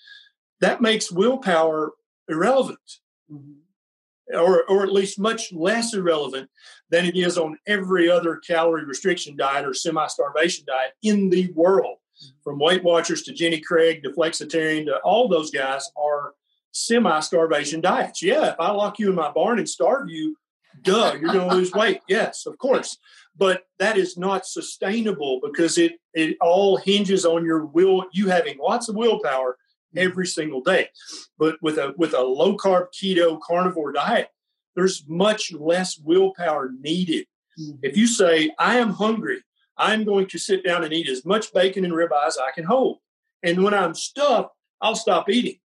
that 0.60 0.82
makes 0.82 1.10
willpower 1.10 1.94
irrelevant. 2.28 3.00
Mm-hmm. 3.32 4.38
Or, 4.38 4.66
or 4.66 4.84
at 4.84 4.92
least 4.92 5.20
much 5.20 5.54
less 5.54 5.94
irrelevant 5.94 6.50
than 6.90 7.06
it 7.06 7.16
is 7.16 7.38
on 7.38 7.58
every 7.66 8.10
other 8.10 8.42
calorie 8.46 8.84
restriction 8.84 9.38
diet 9.38 9.66
or 9.66 9.74
semi 9.74 10.06
starvation 10.08 10.66
diet 10.68 10.92
in 11.02 11.30
the 11.30 11.50
world. 11.54 12.00
Mm-hmm. 12.22 12.42
From 12.44 12.60
Weight 12.60 12.84
Watchers 12.84 13.22
to 13.22 13.34
Jenny 13.34 13.62
Craig 13.62 14.04
to 14.04 14.10
Flexitarian 14.10 14.88
to 14.88 14.98
all 14.98 15.30
those 15.30 15.50
guys 15.50 15.90
are 15.96 16.34
semi 16.74 17.22
starvation 17.22 17.80
diets. 17.80 18.22
Yeah, 18.22 18.52
if 18.52 18.60
I 18.60 18.72
lock 18.72 19.00
you 19.00 19.08
in 19.12 19.16
my 19.16 19.32
barn 19.32 19.60
and 19.60 19.70
starve 19.70 20.10
you, 20.10 20.36
duh, 20.82 21.16
you're 21.18 21.32
going 21.32 21.50
to 21.50 21.56
lose 21.56 21.72
weight. 21.72 22.02
Yes, 22.10 22.46
of 22.46 22.58
course. 22.58 22.98
But 23.38 23.64
that 23.80 23.98
is 23.98 24.18
not 24.18 24.46
sustainable 24.46 25.40
because 25.44 25.78
it 25.78 25.94
it 26.14 26.38
all 26.42 26.78
hinges 26.78 27.26
on 27.26 27.46
your 27.46 27.66
will, 27.66 28.06
you 28.12 28.30
having 28.30 28.58
lots 28.58 28.90
of 28.90 28.96
willpower 28.96 29.58
every 29.96 30.26
single 30.26 30.62
day. 30.62 30.90
But 31.38 31.58
with 31.62 31.78
a 31.78 31.94
with 31.98 32.14
a 32.14 32.22
low 32.22 32.58
carb 32.58 32.88
keto 32.94 33.40
carnivore 33.40 33.92
diet, 33.92 34.30
there's 34.76 35.06
much 35.08 35.54
less 35.54 36.00
willpower 36.00 36.72
needed. 36.80 37.28
Mm-hmm. 37.60 37.80
If 37.84 37.98
you 37.98 38.08
say, 38.08 38.52
I 38.60 38.78
am 38.78 38.92
hungry, 38.92 39.44
I'm 39.78 40.04
going 40.04 40.28
to 40.28 40.40
sit 40.40 40.64
down 40.64 40.84
and 40.84 40.94
eat 40.94 41.10
as 41.10 41.26
much 41.26 41.54
bacon 41.54 41.86
and 41.86 41.94
ribeye 41.94 42.28
as 42.28 42.38
I 42.38 42.52
can 42.52 42.64
hold. 42.64 43.00
And 43.44 43.64
when 43.64 43.74
I'm 43.74 43.94
stuffed, 43.94 44.50
I'll 44.82 44.96
stop 44.96 45.30
eating. 45.30 45.60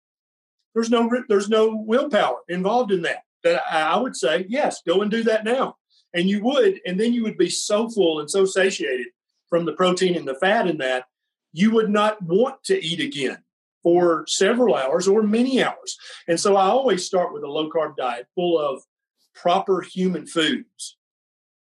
There's 0.74 0.90
no 0.90 1.10
there's 1.28 1.50
no 1.50 1.76
willpower 1.76 2.38
involved 2.48 2.92
in 2.92 3.02
that. 3.04 3.24
That 3.44 3.64
I 3.70 3.98
would 3.98 4.16
say, 4.16 4.46
yes, 4.48 4.82
go 4.88 5.02
and 5.02 5.10
do 5.10 5.24
that 5.24 5.44
now. 5.44 5.78
And 6.14 6.30
you 6.30 6.44
would, 6.44 6.82
and 6.86 7.00
then 7.00 7.14
you 7.14 7.24
would 7.24 7.38
be 7.38 7.50
so 7.50 7.90
full 7.90 8.20
and 8.20 8.30
so 8.30 8.46
satiated 8.46 9.08
from 9.50 9.66
the 9.66 9.74
protein 9.74 10.16
and 10.16 10.28
the 10.28 10.36
fat 10.36 10.68
in 10.68 10.78
that, 10.78 11.06
you 11.54 11.72
would 11.72 11.90
not 11.90 12.22
want 12.22 12.64
to 12.66 12.84
eat 12.84 13.00
again 13.00 13.38
for 13.84 14.26
several 14.28 14.76
hours 14.76 15.08
or 15.08 15.24
many 15.24 15.64
hours. 15.64 15.98
And 16.28 16.40
so 16.40 16.56
I 16.56 16.68
always 16.68 17.06
start 17.06 17.34
with 17.34 17.44
a 17.44 17.48
low 17.48 17.70
carb 17.70 17.96
diet 17.96 18.28
full 18.36 18.60
of 18.60 18.84
proper 19.34 19.82
human 19.82 20.26
foods. 20.28 20.98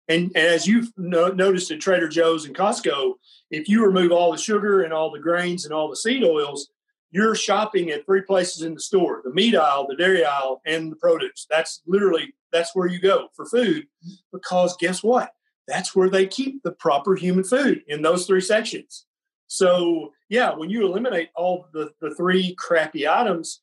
And, 0.06 0.36
as 0.36 0.66
you've 0.66 0.92
no, 0.98 1.28
noticed 1.28 1.70
at 1.70 1.80
Trader 1.80 2.08
Joe's 2.08 2.44
and 2.44 2.54
Costco, 2.54 3.14
if 3.50 3.68
you 3.70 3.84
remove 3.84 4.12
all 4.12 4.32
the 4.32 4.38
sugar 4.38 4.82
and 4.82 4.92
all 4.92 5.10
the 5.10 5.18
grains 5.18 5.64
and 5.64 5.72
all 5.72 5.88
the 5.88 5.96
seed 5.96 6.22
oils, 6.22 6.68
you're 7.14 7.36
shopping 7.36 7.90
at 7.90 8.04
three 8.04 8.22
places 8.22 8.62
in 8.62 8.74
the 8.74 8.80
store 8.80 9.22
the 9.24 9.32
meat 9.32 9.54
aisle 9.54 9.86
the 9.88 9.94
dairy 9.96 10.24
aisle 10.24 10.60
and 10.66 10.90
the 10.90 10.96
produce. 10.96 11.46
That's 11.48 11.80
literally 11.86 12.34
that's 12.52 12.74
where 12.74 12.88
you 12.88 13.00
go 13.00 13.28
for 13.34 13.46
food 13.46 13.86
because 14.32 14.76
guess 14.76 15.02
what? 15.02 15.30
That's 15.68 15.94
where 15.94 16.10
they 16.10 16.26
keep 16.26 16.62
the 16.62 16.72
proper 16.72 17.14
human 17.14 17.44
food 17.44 17.82
in 17.88 18.02
those 18.02 18.26
three 18.26 18.40
sections. 18.40 19.06
So 19.46 20.12
yeah 20.28 20.54
when 20.54 20.70
you 20.70 20.84
eliminate 20.84 21.30
all 21.36 21.66
the, 21.72 21.92
the 22.00 22.14
three 22.16 22.54
crappy 22.58 23.06
items 23.08 23.60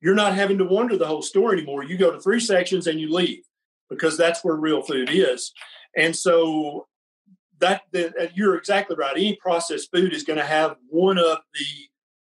you're 0.00 0.14
not 0.14 0.34
having 0.34 0.58
to 0.58 0.64
wonder 0.64 0.96
the 0.96 1.06
whole 1.06 1.22
store 1.22 1.52
anymore. 1.52 1.82
You 1.82 1.96
go 1.96 2.10
to 2.10 2.20
three 2.20 2.40
sections 2.40 2.86
and 2.86 3.00
you 3.00 3.12
leave 3.12 3.42
because 3.90 4.16
that's 4.16 4.44
where 4.44 4.56
real 4.56 4.82
food 4.82 5.10
is. 5.10 5.52
And 5.96 6.14
so 6.14 6.86
that, 7.60 7.82
that 7.92 8.36
you're 8.36 8.56
exactly 8.56 8.96
right. 8.96 9.16
Any 9.16 9.36
processed 9.36 9.90
food 9.92 10.12
is 10.12 10.22
going 10.22 10.38
to 10.38 10.44
have 10.44 10.76
one 10.88 11.18
of 11.18 11.38
the 11.54 11.66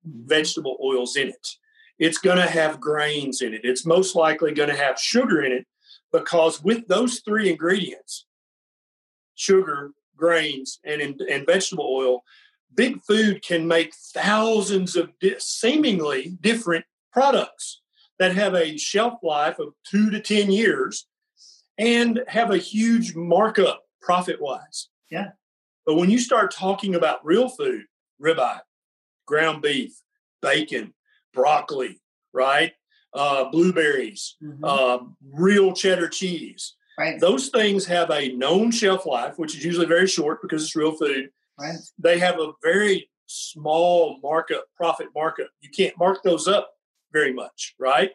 vegetable 0.04 0.78
oils 0.82 1.16
in 1.16 1.28
it. 1.28 1.56
It's 1.98 2.18
going 2.18 2.38
to 2.38 2.48
have 2.48 2.80
grains 2.80 3.42
in 3.42 3.52
it. 3.52 3.60
It's 3.64 3.84
most 3.84 4.16
likely 4.16 4.54
going 4.54 4.70
to 4.70 4.76
have 4.76 4.98
sugar 4.98 5.42
in 5.42 5.52
it 5.52 5.66
because 6.12 6.62
with 6.62 6.86
those 6.88 7.20
three 7.20 7.50
ingredients, 7.50 8.26
sugar, 9.34 9.92
grains, 10.16 10.80
and, 10.84 11.00
and 11.02 11.46
vegetable 11.46 11.88
oil, 11.90 12.24
big 12.74 13.02
food 13.02 13.42
can 13.42 13.66
make 13.66 13.94
thousands 13.94 14.96
of 14.96 15.10
di- 15.20 15.34
seemingly 15.38 16.36
different 16.40 16.84
products 17.12 17.82
that 18.18 18.34
have 18.34 18.54
a 18.54 18.76
shelf 18.76 19.14
life 19.22 19.58
of 19.58 19.74
two 19.84 20.10
to 20.10 20.20
10 20.20 20.50
years 20.50 21.06
and 21.78 22.22
have 22.28 22.50
a 22.50 22.58
huge 22.58 23.14
markup 23.14 23.82
profit 24.00 24.40
wise. 24.40 24.88
Yeah. 25.10 25.30
But 25.86 25.96
when 25.96 26.10
you 26.10 26.18
start 26.18 26.52
talking 26.52 26.94
about 26.94 27.24
real 27.24 27.48
food, 27.48 27.84
ribeye, 28.22 28.60
ground 29.30 29.62
beef, 29.62 29.92
bacon, 30.42 30.92
broccoli, 31.32 32.00
right? 32.34 32.72
Uh, 33.14 33.48
blueberries, 33.50 34.36
mm-hmm. 34.42 34.64
uh, 34.64 34.98
real 35.32 35.72
cheddar 35.72 36.08
cheese. 36.08 36.74
Right. 36.98 37.18
Those 37.18 37.48
things 37.48 37.86
have 37.86 38.10
a 38.10 38.32
known 38.32 38.70
shelf 38.70 39.06
life, 39.06 39.38
which 39.38 39.56
is 39.56 39.64
usually 39.64 39.86
very 39.86 40.06
short 40.06 40.42
because 40.42 40.64
it's 40.64 40.76
real 40.76 40.92
food. 40.92 41.30
Right. 41.58 41.78
They 41.98 42.18
have 42.18 42.38
a 42.38 42.52
very 42.62 43.08
small 43.26 44.18
markup, 44.22 44.64
profit 44.76 45.08
markup. 45.14 45.48
You 45.60 45.70
can't 45.70 45.96
mark 45.98 46.22
those 46.22 46.46
up 46.46 46.70
very 47.12 47.32
much, 47.32 47.74
right? 47.78 48.10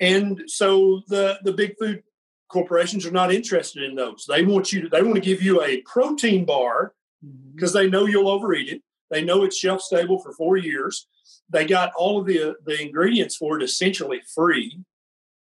And 0.00 0.42
so 0.46 1.02
the 1.08 1.38
the 1.44 1.52
big 1.52 1.76
food 1.78 2.02
corporations 2.48 3.06
are 3.06 3.10
not 3.10 3.32
interested 3.32 3.84
in 3.84 3.94
those. 3.94 4.26
They 4.28 4.44
want 4.44 4.72
you 4.72 4.82
to 4.82 4.88
they 4.88 5.02
want 5.02 5.14
to 5.14 5.20
give 5.20 5.42
you 5.42 5.62
a 5.62 5.80
protein 5.82 6.44
bar 6.44 6.94
because 7.54 7.72
mm-hmm. 7.72 7.78
they 7.78 7.90
know 7.90 8.06
you'll 8.06 8.28
overeat 8.28 8.68
it. 8.68 8.82
They 9.10 9.22
know 9.22 9.44
it's 9.44 9.58
shelf 9.58 9.80
stable 9.80 10.18
for 10.18 10.32
four 10.32 10.56
years. 10.56 11.06
They 11.50 11.66
got 11.66 11.92
all 11.96 12.20
of 12.20 12.26
the 12.26 12.54
the 12.64 12.80
ingredients 12.80 13.36
for 13.36 13.56
it 13.56 13.62
essentially 13.62 14.20
free 14.34 14.80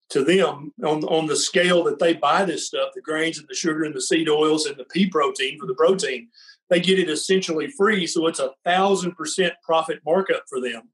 to 0.09 0.23
them 0.23 0.73
on 0.83 1.03
on 1.03 1.27
the 1.27 1.35
scale 1.35 1.83
that 1.83 1.99
they 1.99 2.13
buy 2.13 2.45
this 2.45 2.67
stuff, 2.67 2.89
the 2.93 3.01
grains 3.01 3.37
and 3.37 3.47
the 3.47 3.55
sugar 3.55 3.83
and 3.83 3.93
the 3.93 4.01
seed 4.01 4.29
oils 4.29 4.65
and 4.65 4.77
the 4.77 4.85
pea 4.85 5.09
protein 5.09 5.59
for 5.59 5.65
the 5.65 5.75
protein. 5.75 6.29
They 6.69 6.79
get 6.79 6.99
it 6.99 7.09
essentially 7.09 7.67
free, 7.77 8.07
so 8.07 8.27
it's 8.27 8.39
a 8.39 8.53
thousand 8.63 9.13
percent 9.13 9.53
profit 9.63 9.99
markup 10.05 10.43
for 10.49 10.59
them. 10.59 10.89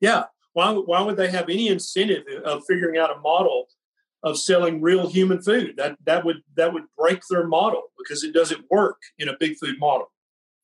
Yeah, 0.00 0.24
why 0.54 0.72
why 0.72 1.02
would 1.02 1.16
they 1.16 1.30
have 1.30 1.48
any 1.48 1.68
incentive 1.68 2.24
of 2.44 2.62
figuring 2.66 2.98
out 2.98 3.14
a 3.14 3.20
model 3.20 3.66
of 4.22 4.38
selling 4.38 4.80
real 4.80 5.08
human 5.08 5.42
food? 5.42 5.74
That 5.76 5.96
that 6.04 6.24
would 6.24 6.38
that 6.56 6.72
would 6.72 6.84
break 6.96 7.20
their 7.28 7.46
model 7.46 7.82
because 7.98 8.24
it 8.24 8.32
doesn't 8.32 8.64
work 8.70 8.96
in 9.18 9.28
a 9.28 9.36
big 9.38 9.56
food 9.58 9.78
model. 9.78 10.10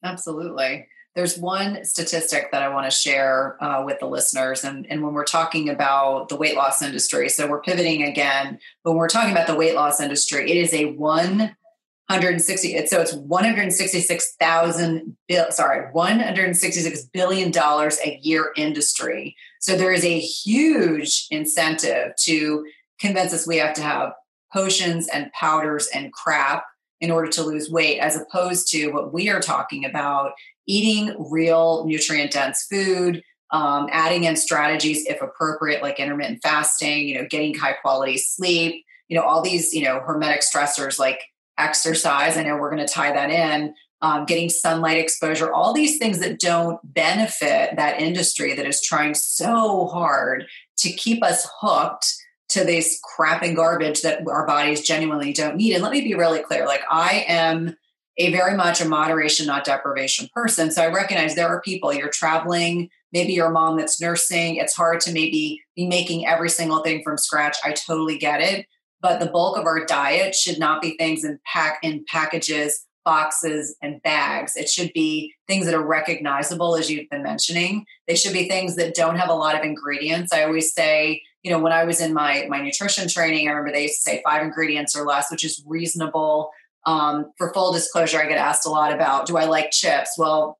Absolutely. 0.03 0.89
There's 1.15 1.37
one 1.37 1.85
statistic 1.85 2.51
that 2.53 2.63
I 2.63 2.69
want 2.69 2.89
to 2.89 2.97
share 2.97 3.63
uh, 3.63 3.83
with 3.85 3.99
the 3.99 4.07
listeners. 4.07 4.63
And, 4.63 4.87
and 4.89 5.03
when 5.03 5.13
we're 5.13 5.25
talking 5.25 5.69
about 5.69 6.29
the 6.29 6.37
weight 6.37 6.55
loss 6.55 6.83
industry, 6.83 7.29
so 7.29 7.49
we're 7.49 7.61
pivoting 7.61 8.05
again, 8.05 8.61
when 8.85 8.95
we're 8.95 9.09
talking 9.09 9.33
about 9.33 9.49
the 9.49 9.57
weight 9.57 9.75
loss 9.75 10.01
industry, 10.01 10.49
it 10.49 10.57
is 10.57 10.73
a 10.73 10.93
160, 10.93 12.87
so 12.87 13.01
it's 13.01 13.13
166,000, 13.13 15.17
sorry, 15.51 15.93
166 15.93 17.03
billion 17.07 17.51
dollars 17.51 17.99
a 18.05 18.21
year 18.23 18.53
industry. 18.57 19.35
So 19.59 19.77
there 19.77 19.93
is 19.93 20.05
a 20.05 20.21
huge 20.21 21.27
incentive 21.31 22.15
to 22.21 22.65
convince 23.01 23.35
us 23.35 23.49
we 23.49 23.57
have 23.57 23.75
to 23.75 23.83
have 23.83 24.13
potions 24.53 25.09
and 25.09 25.33
powders 25.33 25.89
and 25.93 26.13
crap 26.13 26.67
in 27.01 27.11
order 27.11 27.29
to 27.29 27.43
lose 27.43 27.71
weight, 27.71 27.99
as 27.99 28.17
opposed 28.17 28.71
to 28.73 28.91
what 28.91 29.13
we 29.13 29.29
are 29.31 29.41
talking 29.41 29.85
about 29.85 30.33
eating 30.67 31.15
real 31.31 31.85
nutrient 31.87 32.33
dense 32.33 32.67
food, 32.71 33.23
um, 33.51 33.89
adding 33.91 34.25
in 34.25 34.37
strategies 34.37 35.07
if 35.07 35.21
appropriate, 35.23 35.83
like 35.83 35.99
intermittent 35.99 36.41
fasting, 36.43 37.09
you 37.09 37.19
know, 37.19 37.27
getting 37.29 37.55
high 37.55 37.73
quality 37.73 38.17
sleep, 38.17 38.85
you 39.09 39.17
know, 39.17 39.25
all 39.25 39.43
these, 39.43 39.75
you 39.75 39.83
know, 39.83 40.01
hormetic 40.07 40.43
stressors 40.45 40.99
like 40.99 41.21
exercise. 41.59 42.37
I 42.37 42.45
know 42.45 42.57
we're 42.57 42.71
going 42.71 42.87
to 42.87 42.93
tie 42.93 43.13
that 43.13 43.31
in. 43.31 43.75
Um, 44.03 44.25
getting 44.25 44.49
sunlight 44.49 44.97
exposure, 44.97 45.53
all 45.53 45.75
these 45.75 45.99
things 45.99 46.21
that 46.21 46.41
don't 46.41 46.79
benefit 46.83 47.77
that 47.77 48.01
industry 48.01 48.55
that 48.55 48.65
is 48.65 48.81
trying 48.81 49.13
so 49.13 49.89
hard 49.89 50.47
to 50.79 50.91
keep 50.91 51.23
us 51.23 51.47
hooked 51.61 52.15
to 52.51 52.65
this 52.65 53.01
crap 53.03 53.43
and 53.43 53.57
garbage 53.57 54.03
that 54.03 54.23
our 54.29 54.47
bodies 54.47 54.83
genuinely 54.83 55.33
don't 55.33 55.57
need. 55.57 55.75
And 55.75 55.83
let 55.83 55.93
me 55.93 56.01
be 56.01 56.15
really 56.15 56.43
clear 56.43 56.67
like, 56.67 56.83
I 56.91 57.25
am 57.29 57.77
a 58.17 58.31
very 58.33 58.57
much 58.57 58.81
a 58.81 58.85
moderation, 58.85 59.47
not 59.47 59.65
deprivation 59.65 60.29
person. 60.35 60.71
So 60.71 60.83
I 60.83 60.93
recognize 60.93 61.35
there 61.35 61.49
are 61.49 61.61
people, 61.63 61.93
you're 61.93 62.11
traveling 62.11 62.91
maybe 63.13 63.33
you're 63.33 63.51
mom 63.51 63.77
that's 63.77 64.01
nursing. 64.01 64.57
It's 64.57 64.75
hard 64.75 65.01
to 65.01 65.13
maybe 65.13 65.61
be 65.77 65.87
making 65.87 66.27
every 66.27 66.51
single 66.51 66.83
thing 66.83 67.03
from 67.03 67.19
scratch. 67.19 67.57
I 67.65 67.73
totally 67.73 68.19
get 68.19 68.41
it. 68.41 68.67
But 69.01 69.21
the 69.21 69.27
bulk 69.27 69.57
of 69.57 69.65
our 69.65 69.85
diet 69.87 70.35
should 70.35 70.59
not 70.59 70.83
be 70.83 70.97
things 70.97 71.25
in 71.25 71.39
pack 71.47 71.79
in 71.83 72.05
packages, 72.07 72.87
boxes, 73.05 73.75
and 73.83 74.03
bags. 74.03 74.57
It 74.57 74.69
should 74.69 74.93
be 74.93 75.33
things 75.49 75.65
that 75.65 75.75
are 75.75 75.87
recognizable, 75.87 76.77
as 76.77 76.91
you've 76.91 77.09
been 77.09 77.23
mentioning. 77.23 77.87
They 78.07 78.15
should 78.15 78.35
be 78.35 78.49
things 78.49 78.77
that 78.77 78.95
don't 78.95 79.17
have 79.17 79.31
a 79.31 79.35
lot 79.35 79.59
of 79.59 79.65
ingredients. 79.65 80.33
I 80.33 80.45
always 80.45 80.75
say, 80.75 81.23
you 81.43 81.51
know, 81.51 81.59
when 81.59 81.73
I 81.73 81.85
was 81.85 82.01
in 82.01 82.13
my 82.13 82.47
my 82.49 82.61
nutrition 82.61 83.09
training, 83.09 83.49
I 83.49 83.53
remember 83.53 83.73
they 83.73 83.83
used 83.83 83.97
to 83.97 84.11
say 84.11 84.23
five 84.25 84.43
ingredients 84.43 84.97
or 84.97 85.05
less, 85.05 85.31
which 85.31 85.45
is 85.45 85.63
reasonable. 85.67 86.51
Um, 86.87 87.33
for 87.37 87.53
full 87.53 87.73
disclosure, 87.73 88.21
I 88.21 88.27
get 88.27 88.39
asked 88.39 88.67
a 88.67 88.71
lot 88.71 88.93
about 88.93 89.27
do 89.27 89.37
I 89.37 89.45
like 89.45 89.71
chips? 89.71 90.15
Well, 90.19 90.59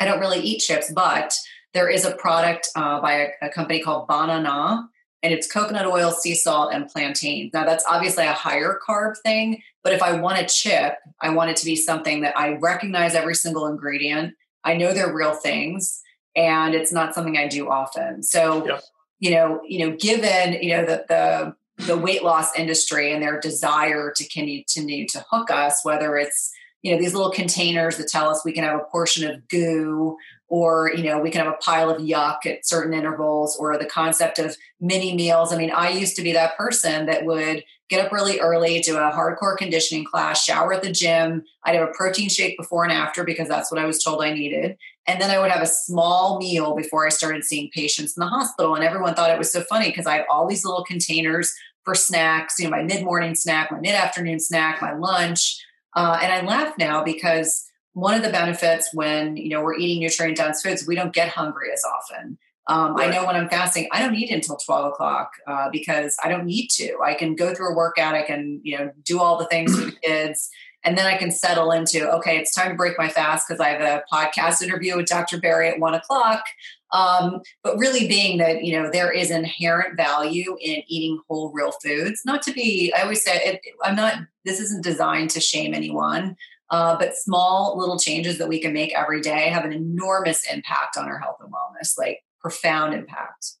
I 0.00 0.04
don't 0.04 0.20
really 0.20 0.40
eat 0.40 0.60
chips, 0.60 0.90
but 0.92 1.34
there 1.74 1.88
is 1.88 2.04
a 2.04 2.14
product 2.14 2.68
uh, 2.76 3.00
by 3.00 3.12
a, 3.12 3.28
a, 3.46 3.48
company 3.48 3.80
called 3.80 4.08
Barnana, 4.08 4.84
and 5.22 5.32
it's 5.32 5.50
coconut 5.50 5.86
oil, 5.86 6.10
sea 6.10 6.34
salt, 6.34 6.72
and 6.72 6.88
plantain. 6.88 7.50
Now, 7.52 7.64
that's 7.64 7.84
obviously 7.88 8.24
a 8.24 8.32
higher 8.32 8.78
carb 8.86 9.14
thing, 9.22 9.62
but 9.82 9.92
if 9.92 10.02
I 10.02 10.20
want 10.20 10.40
a 10.40 10.46
chip, 10.46 10.94
I 11.20 11.30
want 11.30 11.50
it 11.50 11.56
to 11.58 11.64
be 11.64 11.76
something 11.76 12.22
that 12.22 12.36
I 12.38 12.54
recognize 12.54 13.14
every 13.14 13.34
single 13.34 13.66
ingredient. 13.66 14.34
I 14.64 14.76
know 14.76 14.92
they're 14.92 15.14
real 15.14 15.34
things, 15.34 16.02
and 16.36 16.74
it's 16.74 16.92
not 16.92 17.14
something 17.14 17.36
I 17.36 17.48
do 17.48 17.68
often. 17.68 18.22
So. 18.22 18.80
You 19.22 19.30
know, 19.30 19.60
you 19.64 19.78
know, 19.78 19.96
given 19.96 20.54
you 20.60 20.76
know 20.76 20.84
the 20.84 21.04
the 21.08 21.54
the 21.86 21.96
weight 21.96 22.24
loss 22.24 22.58
industry 22.58 23.12
and 23.12 23.22
their 23.22 23.38
desire 23.38 24.12
to 24.16 24.28
continue 24.28 25.06
to 25.06 25.24
hook 25.30 25.48
us, 25.48 25.84
whether 25.84 26.16
it's 26.16 26.51
you 26.82 26.92
know 26.92 27.00
these 27.00 27.14
little 27.14 27.30
containers 27.30 27.96
that 27.96 28.08
tell 28.08 28.28
us 28.28 28.44
we 28.44 28.52
can 28.52 28.64
have 28.64 28.78
a 28.78 28.84
portion 28.84 29.28
of 29.28 29.48
goo 29.48 30.16
or 30.48 30.92
you 30.94 31.04
know 31.04 31.18
we 31.18 31.30
can 31.30 31.42
have 31.42 31.52
a 31.52 31.56
pile 31.58 31.88
of 31.88 32.02
yuck 32.02 32.44
at 32.44 32.66
certain 32.66 32.92
intervals 32.92 33.56
or 33.56 33.76
the 33.78 33.86
concept 33.86 34.38
of 34.38 34.56
mini 34.80 35.14
meals. 35.14 35.52
I 35.52 35.56
mean 35.56 35.70
i 35.70 35.88
used 35.88 36.16
to 36.16 36.22
be 36.22 36.32
that 36.32 36.56
person 36.56 37.06
that 37.06 37.24
would 37.24 37.64
get 37.88 38.04
up 38.04 38.12
really 38.12 38.40
early 38.40 38.80
do 38.80 38.96
a 38.96 39.10
hardcore 39.12 39.56
conditioning 39.56 40.04
class 40.04 40.42
shower 40.42 40.72
at 40.74 40.82
the 40.82 40.92
gym. 40.92 41.44
I'd 41.64 41.76
have 41.76 41.88
a 41.88 41.92
protein 41.92 42.28
shake 42.28 42.58
before 42.58 42.84
and 42.84 42.92
after 42.92 43.24
because 43.24 43.48
that's 43.48 43.70
what 43.70 43.80
i 43.80 43.86
was 43.86 44.02
told 44.02 44.22
i 44.22 44.32
needed. 44.32 44.76
And 45.06 45.20
then 45.20 45.30
i 45.30 45.38
would 45.38 45.50
have 45.50 45.62
a 45.62 45.66
small 45.66 46.38
meal 46.38 46.74
before 46.74 47.06
i 47.06 47.10
started 47.10 47.44
seeing 47.44 47.70
patients 47.72 48.16
in 48.16 48.20
the 48.20 48.26
hospital. 48.26 48.74
And 48.74 48.84
everyone 48.84 49.14
thought 49.14 49.30
it 49.30 49.38
was 49.38 49.52
so 49.52 49.62
funny 49.62 49.88
because 49.88 50.06
i 50.06 50.16
had 50.16 50.26
all 50.30 50.46
these 50.48 50.64
little 50.64 50.84
containers 50.84 51.54
for 51.84 51.94
snacks 51.94 52.58
you 52.58 52.64
know 52.64 52.70
my 52.70 52.82
mid-morning 52.82 53.34
snack 53.34 53.70
my 53.72 53.80
mid-afternoon 53.80 54.38
snack 54.38 54.80
my 54.80 54.92
lunch 54.94 55.64
uh, 55.94 56.18
and 56.22 56.32
I 56.32 56.42
laugh 56.42 56.76
now 56.78 57.02
because 57.04 57.66
one 57.94 58.14
of 58.14 58.22
the 58.22 58.30
benefits 58.30 58.88
when 58.94 59.36
you 59.36 59.50
know 59.50 59.62
we're 59.62 59.76
eating 59.76 60.00
nutrient 60.00 60.36
dense 60.36 60.62
foods, 60.62 60.86
we 60.86 60.94
don't 60.94 61.12
get 61.12 61.28
hungry 61.28 61.70
as 61.72 61.82
often. 61.84 62.38
Um, 62.68 62.94
right. 62.94 63.08
I 63.08 63.12
know 63.12 63.26
when 63.26 63.34
I'm 63.34 63.48
fasting, 63.48 63.88
I 63.90 64.00
don't 64.00 64.14
eat 64.14 64.30
until 64.30 64.56
12 64.56 64.92
o'clock 64.92 65.32
uh, 65.48 65.68
because 65.70 66.16
I 66.22 66.28
don't 66.28 66.46
need 66.46 66.68
to. 66.76 66.96
I 67.04 67.14
can 67.14 67.34
go 67.34 67.52
through 67.54 67.72
a 67.72 67.74
workout, 67.76 68.14
I 68.14 68.22
can 68.22 68.60
you 68.62 68.78
know 68.78 68.92
do 69.04 69.20
all 69.20 69.38
the 69.38 69.46
things 69.46 69.78
for 69.78 69.86
the 69.86 69.96
kids, 70.04 70.48
and 70.84 70.98
then 70.98 71.06
I 71.06 71.16
can 71.16 71.30
settle 71.30 71.70
into 71.70 72.10
okay, 72.16 72.38
it's 72.38 72.54
time 72.54 72.70
to 72.70 72.74
break 72.76 72.98
my 72.98 73.08
fast 73.08 73.46
because 73.46 73.60
I 73.60 73.68
have 73.68 73.80
a 73.80 74.02
podcast 74.12 74.62
interview 74.62 74.96
with 74.96 75.06
Dr. 75.06 75.38
Berry 75.38 75.68
at 75.68 75.78
one 75.78 75.94
o'clock. 75.94 76.44
Um, 76.92 77.40
but 77.62 77.78
really 77.78 78.06
being 78.06 78.38
that, 78.38 78.64
you 78.64 78.78
know, 78.78 78.90
there 78.90 79.10
is 79.10 79.30
inherent 79.30 79.96
value 79.96 80.56
in 80.60 80.82
eating 80.88 81.20
whole, 81.26 81.50
real 81.52 81.72
foods. 81.82 82.20
Not 82.26 82.42
to 82.42 82.52
be, 82.52 82.92
I 82.94 83.02
always 83.02 83.24
say, 83.24 83.36
it, 83.36 83.60
I'm 83.82 83.96
not, 83.96 84.18
this 84.44 84.60
isn't 84.60 84.84
designed 84.84 85.30
to 85.30 85.40
shame 85.40 85.72
anyone. 85.72 86.36
Uh, 86.68 86.96
but 86.98 87.16
small 87.16 87.78
little 87.78 87.98
changes 87.98 88.38
that 88.38 88.48
we 88.48 88.58
can 88.58 88.72
make 88.72 88.94
every 88.94 89.20
day 89.20 89.50
have 89.50 89.64
an 89.64 89.72
enormous 89.72 90.42
impact 90.50 90.96
on 90.96 91.06
our 91.06 91.18
health 91.18 91.36
and 91.40 91.52
wellness, 91.52 91.98
like 91.98 92.20
profound 92.40 92.94
impact. 92.94 93.56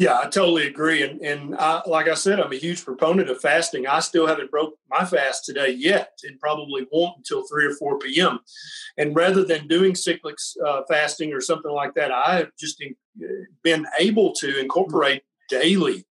Yeah, 0.00 0.18
I 0.18 0.30
totally 0.30 0.66
agree. 0.66 1.02
And 1.02 1.20
and 1.20 1.54
I, 1.56 1.82
like 1.86 2.08
I 2.08 2.14
said, 2.14 2.40
I'm 2.40 2.52
a 2.52 2.56
huge 2.56 2.86
proponent 2.86 3.28
of 3.28 3.38
fasting. 3.42 3.86
I 3.86 4.00
still 4.00 4.26
haven't 4.26 4.50
broke 4.50 4.72
my 4.88 5.04
fast 5.04 5.44
today 5.44 5.72
yet, 5.72 6.12
and 6.24 6.40
probably 6.40 6.86
won't 6.90 7.18
until 7.18 7.46
three 7.46 7.66
or 7.66 7.74
four 7.74 7.98
p.m. 7.98 8.38
And 8.96 9.14
rather 9.14 9.44
than 9.44 9.68
doing 9.68 9.94
cyclic 9.94 10.36
uh, 10.66 10.84
fasting 10.88 11.34
or 11.34 11.42
something 11.42 11.70
like 11.70 11.92
that, 11.96 12.10
I 12.12 12.36
have 12.36 12.48
just 12.58 12.80
in, 12.80 12.96
been 13.62 13.86
able 13.98 14.32
to 14.36 14.58
incorporate 14.58 15.22
daily 15.50 16.06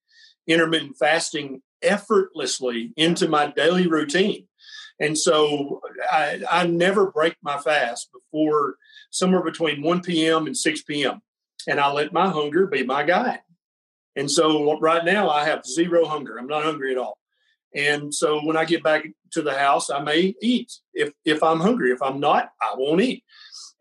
intermittent 0.45 0.95
fasting 0.99 1.63
effortlessly 1.81 2.93
into 2.95 3.27
my 3.27 3.47
daily 3.47 3.87
routine. 3.87 4.45
And 4.99 5.17
so 5.17 5.81
I, 6.11 6.41
I 6.51 6.67
never 6.67 7.09
break 7.09 7.37
my 7.41 7.57
fast 7.57 8.09
before 8.13 8.75
somewhere 9.09 9.43
between 9.43 9.81
1 9.81 10.01
p.m. 10.01 10.45
and 10.45 10.55
6 10.55 10.83
p.m. 10.83 11.21
And 11.67 11.79
I 11.79 11.91
let 11.91 12.13
my 12.13 12.29
hunger 12.29 12.67
be 12.67 12.83
my 12.83 13.01
guide. 13.03 13.39
And 14.15 14.29
so 14.29 14.77
right 14.79 15.05
now 15.05 15.29
I 15.29 15.45
have 15.45 15.65
zero 15.65 16.05
hunger. 16.05 16.37
I'm 16.37 16.47
not 16.47 16.63
hungry 16.63 16.91
at 16.91 16.97
all. 16.97 17.17
And 17.75 18.13
so 18.13 18.39
when 18.43 18.57
I 18.57 18.65
get 18.65 18.83
back 18.83 19.05
to 19.31 19.41
the 19.41 19.53
house, 19.53 19.89
I 19.89 20.01
may 20.01 20.33
eat 20.41 20.71
if 20.93 21.11
if 21.23 21.43
I'm 21.43 21.59
hungry. 21.59 21.91
If 21.91 22.01
I'm 22.01 22.19
not, 22.19 22.49
I 22.61 22.73
won't 22.75 23.01
eat. 23.01 23.23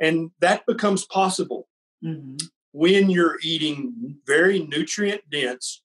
And 0.01 0.31
that 0.41 0.67
becomes 0.67 1.07
possible 1.07 1.69
mm-hmm. 2.05 2.37
when 2.73 3.11
you're 3.11 3.39
eating 3.43 4.17
very 4.27 4.61
nutrient 4.61 5.23
dense, 5.31 5.83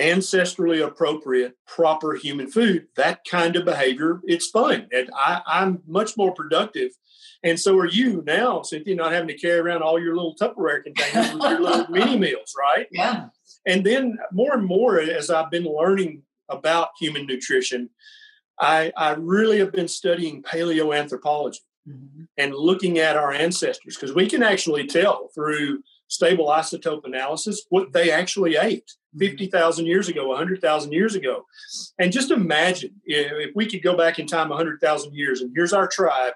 ancestrally 0.00 0.84
appropriate, 0.84 1.54
proper 1.66 2.14
human 2.14 2.48
food. 2.48 2.86
That 2.96 3.20
kind 3.28 3.56
of 3.56 3.64
behavior, 3.64 4.20
it's 4.24 4.48
fun. 4.48 4.86
And 4.92 5.10
I, 5.14 5.42
I'm 5.46 5.82
much 5.86 6.16
more 6.16 6.32
productive 6.32 6.92
and 7.46 7.60
so 7.60 7.78
are 7.78 7.86
you 7.86 8.24
now, 8.26 8.62
Cynthia, 8.62 8.96
not 8.96 9.12
having 9.12 9.28
to 9.28 9.38
carry 9.38 9.60
around 9.60 9.80
all 9.80 10.00
your 10.00 10.16
little 10.16 10.34
Tupperware 10.34 10.82
containers 10.82 11.32
with 11.32 11.42
your 11.44 11.60
little 11.60 11.86
mini 11.90 12.18
meals, 12.18 12.52
right? 12.58 12.88
Yeah. 12.90 13.28
And 13.64 13.86
then 13.86 14.18
more 14.32 14.54
and 14.54 14.66
more 14.66 14.98
as 14.98 15.30
I've 15.30 15.50
been 15.50 15.64
learning 15.64 16.22
about 16.48 16.88
human 16.98 17.24
nutrition, 17.24 17.90
I, 18.60 18.92
I 18.96 19.12
really 19.12 19.60
have 19.60 19.70
been 19.70 19.86
studying 19.86 20.42
paleoanthropology 20.42 21.58
mm-hmm. 21.88 22.24
and 22.36 22.52
looking 22.52 22.98
at 22.98 23.16
our 23.16 23.30
ancestors 23.30 23.94
because 23.94 24.12
we 24.12 24.28
can 24.28 24.42
actually 24.42 24.88
tell 24.88 25.28
through 25.32 25.84
stable 26.08 26.48
isotope 26.48 27.04
analysis 27.04 27.64
what 27.68 27.92
they 27.92 28.10
actually 28.10 28.56
ate 28.56 28.90
mm-hmm. 29.14 29.20
50,000 29.20 29.86
years 29.86 30.08
ago, 30.08 30.26
100,000 30.26 30.90
years 30.90 31.14
ago. 31.14 31.44
And 32.00 32.10
just 32.10 32.32
imagine 32.32 32.96
if 33.04 33.54
we 33.54 33.70
could 33.70 33.84
go 33.84 33.96
back 33.96 34.18
in 34.18 34.26
time 34.26 34.48
100,000 34.48 35.14
years 35.14 35.42
and 35.42 35.52
here's 35.54 35.72
our 35.72 35.86
tribe 35.86 36.34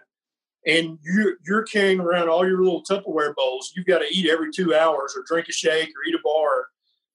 and 0.67 0.99
you're, 1.03 1.35
you're 1.47 1.63
carrying 1.63 2.01
around 2.01 2.29
all 2.29 2.47
your 2.47 2.63
little 2.63 2.83
Tupperware 2.83 3.35
bowls, 3.35 3.73
you've 3.75 3.87
got 3.87 4.01
to 4.01 4.07
eat 4.11 4.29
every 4.31 4.51
two 4.53 4.75
hours 4.75 5.15
or 5.17 5.25
drink 5.27 5.49
a 5.49 5.53
shake 5.53 5.89
or 5.89 6.09
eat 6.09 6.15
a 6.15 6.19
bar. 6.23 6.67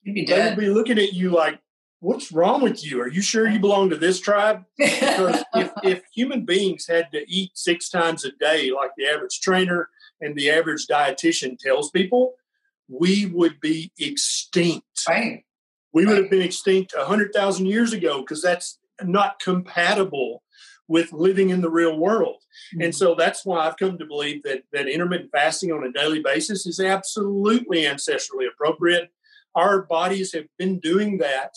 You'd 0.03 0.15
be 0.15 0.25
dead. 0.25 0.37
They 0.37 0.49
would 0.49 0.59
be 0.67 0.73
looking 0.73 0.97
at 0.97 1.13
you 1.13 1.29
like, 1.29 1.59
what's 1.99 2.31
wrong 2.31 2.61
with 2.61 2.85
you? 2.85 3.01
Are 3.01 3.07
you 3.07 3.21
sure 3.21 3.47
you 3.47 3.59
belong 3.59 3.89
to 3.89 3.97
this 3.97 4.19
tribe? 4.19 4.63
Because 4.77 5.43
if, 5.53 5.71
if 5.83 6.03
human 6.13 6.45
beings 6.45 6.85
had 6.87 7.11
to 7.11 7.23
eat 7.27 7.51
six 7.55 7.89
times 7.89 8.25
a 8.25 8.31
day, 8.39 8.71
like 8.71 8.91
the 8.97 9.07
average 9.07 9.39
trainer 9.41 9.89
and 10.21 10.35
the 10.35 10.49
average 10.49 10.87
dietitian 10.87 11.57
tells 11.57 11.89
people, 11.91 12.33
we 12.87 13.25
would 13.25 13.59
be 13.59 13.91
extinct. 13.99 14.85
Right. 15.09 15.43
We 15.93 16.05
would 16.05 16.17
have 16.17 16.29
been 16.29 16.41
extinct 16.41 16.93
100,000 16.95 17.65
years 17.65 17.93
ago 17.93 18.19
because 18.19 18.41
that's 18.41 18.79
not 19.01 19.39
compatible 19.39 20.43
with 20.87 21.11
living 21.11 21.49
in 21.49 21.61
the 21.61 21.69
real 21.69 21.97
world. 21.97 22.37
Mm-hmm. 22.73 22.83
And 22.83 22.95
so 22.95 23.15
that's 23.15 23.45
why 23.45 23.65
I've 23.65 23.77
come 23.77 23.97
to 23.97 24.05
believe 24.05 24.43
that 24.43 24.63
that 24.71 24.87
intermittent 24.87 25.31
fasting 25.31 25.71
on 25.71 25.83
a 25.83 25.91
daily 25.91 26.21
basis 26.21 26.65
is 26.65 26.79
absolutely 26.79 27.83
ancestrally 27.83 28.47
appropriate. 28.51 29.09
Our 29.55 29.83
bodies 29.83 30.33
have 30.33 30.45
been 30.57 30.79
doing 30.79 31.17
that 31.19 31.51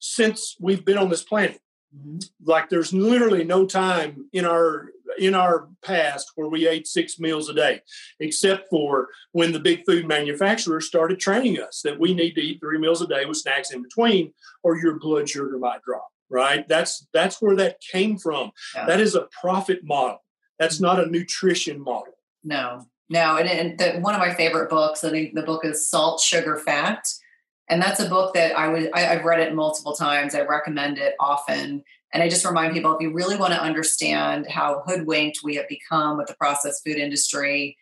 since 0.00 0.56
we've 0.60 0.84
been 0.84 0.98
on 0.98 1.08
this 1.08 1.22
planet. 1.22 1.60
Mm-hmm. 1.96 2.18
Like 2.44 2.68
there's 2.68 2.92
literally 2.92 3.44
no 3.44 3.66
time 3.66 4.28
in 4.32 4.44
our 4.44 4.90
in 5.16 5.34
our 5.34 5.68
past 5.82 6.32
where 6.34 6.48
we 6.48 6.66
ate 6.66 6.88
six 6.88 7.20
meals 7.20 7.48
a 7.48 7.54
day, 7.54 7.80
except 8.18 8.68
for 8.68 9.08
when 9.30 9.52
the 9.52 9.60
big 9.60 9.84
food 9.86 10.08
manufacturers 10.08 10.88
started 10.88 11.20
training 11.20 11.60
us 11.60 11.82
that 11.82 12.00
we 12.00 12.12
need 12.12 12.32
to 12.32 12.40
eat 12.40 12.58
three 12.60 12.78
meals 12.78 13.00
a 13.00 13.06
day 13.06 13.24
with 13.24 13.36
snacks 13.36 13.70
in 13.70 13.80
between, 13.80 14.32
or 14.64 14.76
your 14.76 14.98
blood 14.98 15.28
sugar 15.28 15.56
might 15.56 15.82
drop 15.82 16.08
right? 16.30 16.66
That's 16.68 17.06
that's 17.12 17.40
where 17.40 17.56
that 17.56 17.80
came 17.80 18.18
from. 18.18 18.52
That 18.74 19.00
is 19.00 19.14
a 19.14 19.28
profit 19.40 19.84
model. 19.84 20.22
That's 20.58 20.80
not 20.80 20.98
a 20.98 21.02
mm-hmm. 21.02 21.12
nutrition 21.12 21.80
model. 21.80 22.14
No, 22.42 22.86
no. 23.08 23.36
And, 23.36 23.48
and 23.48 23.78
the, 23.78 24.00
one 24.00 24.14
of 24.14 24.20
my 24.20 24.34
favorite 24.34 24.70
books, 24.70 25.02
I 25.04 25.10
think 25.10 25.34
the 25.34 25.42
book 25.42 25.64
is 25.64 25.88
Salt, 25.88 26.20
Sugar, 26.20 26.56
Fat. 26.56 27.06
And 27.68 27.80
that's 27.80 28.00
a 28.00 28.08
book 28.08 28.34
that 28.34 28.56
I 28.58 28.68
would 28.68 28.90
I, 28.94 29.14
I've 29.14 29.24
read 29.24 29.40
it 29.40 29.54
multiple 29.54 29.94
times. 29.94 30.34
I 30.34 30.42
recommend 30.42 30.98
it 30.98 31.14
often. 31.18 31.82
And 32.12 32.22
I 32.22 32.28
just 32.28 32.44
remind 32.44 32.74
people 32.74 32.94
if 32.94 33.00
you 33.00 33.12
really 33.12 33.36
want 33.36 33.52
to 33.54 33.60
understand 33.60 34.46
how 34.48 34.82
hoodwinked 34.86 35.40
we 35.42 35.56
have 35.56 35.68
become 35.68 36.16
with 36.16 36.28
the 36.28 36.34
processed 36.34 36.84
food 36.84 36.96
industry, 36.96 37.76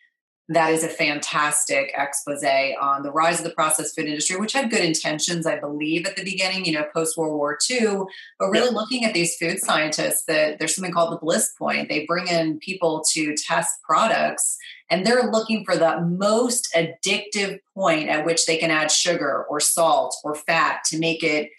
that 0.49 0.73
is 0.73 0.83
a 0.83 0.89
fantastic 0.89 1.93
expose 1.95 2.43
on 2.43 3.03
the 3.03 3.11
rise 3.11 3.39
of 3.39 3.45
the 3.45 3.53
processed 3.53 3.95
food 3.95 4.07
industry, 4.07 4.35
which 4.35 4.51
had 4.51 4.69
good 4.69 4.83
intentions, 4.83 5.45
I 5.45 5.57
believe, 5.57 6.05
at 6.05 6.17
the 6.17 6.23
beginning, 6.23 6.65
you 6.65 6.73
know, 6.73 6.85
post 6.93 7.17
World 7.17 7.37
War 7.37 7.57
II. 7.69 7.99
But 8.39 8.49
really 8.49 8.73
looking 8.73 9.05
at 9.05 9.13
these 9.13 9.35
food 9.37 9.59
scientists, 9.59 10.25
that 10.27 10.59
there's 10.59 10.75
something 10.75 10.93
called 10.93 11.13
the 11.13 11.25
bliss 11.25 11.53
point. 11.57 11.87
They 11.87 12.05
bring 12.05 12.27
in 12.27 12.59
people 12.59 13.03
to 13.13 13.35
test 13.35 13.81
products 13.83 14.57
and 14.89 15.05
they're 15.05 15.31
looking 15.31 15.63
for 15.63 15.77
the 15.77 16.01
most 16.01 16.67
addictive 16.75 17.59
point 17.73 18.09
at 18.09 18.25
which 18.25 18.45
they 18.45 18.57
can 18.57 18.69
add 18.69 18.91
sugar 18.91 19.45
or 19.49 19.59
salt 19.59 20.15
or 20.23 20.35
fat 20.35 20.83
to 20.87 20.99
make 20.99 21.23
it 21.23 21.49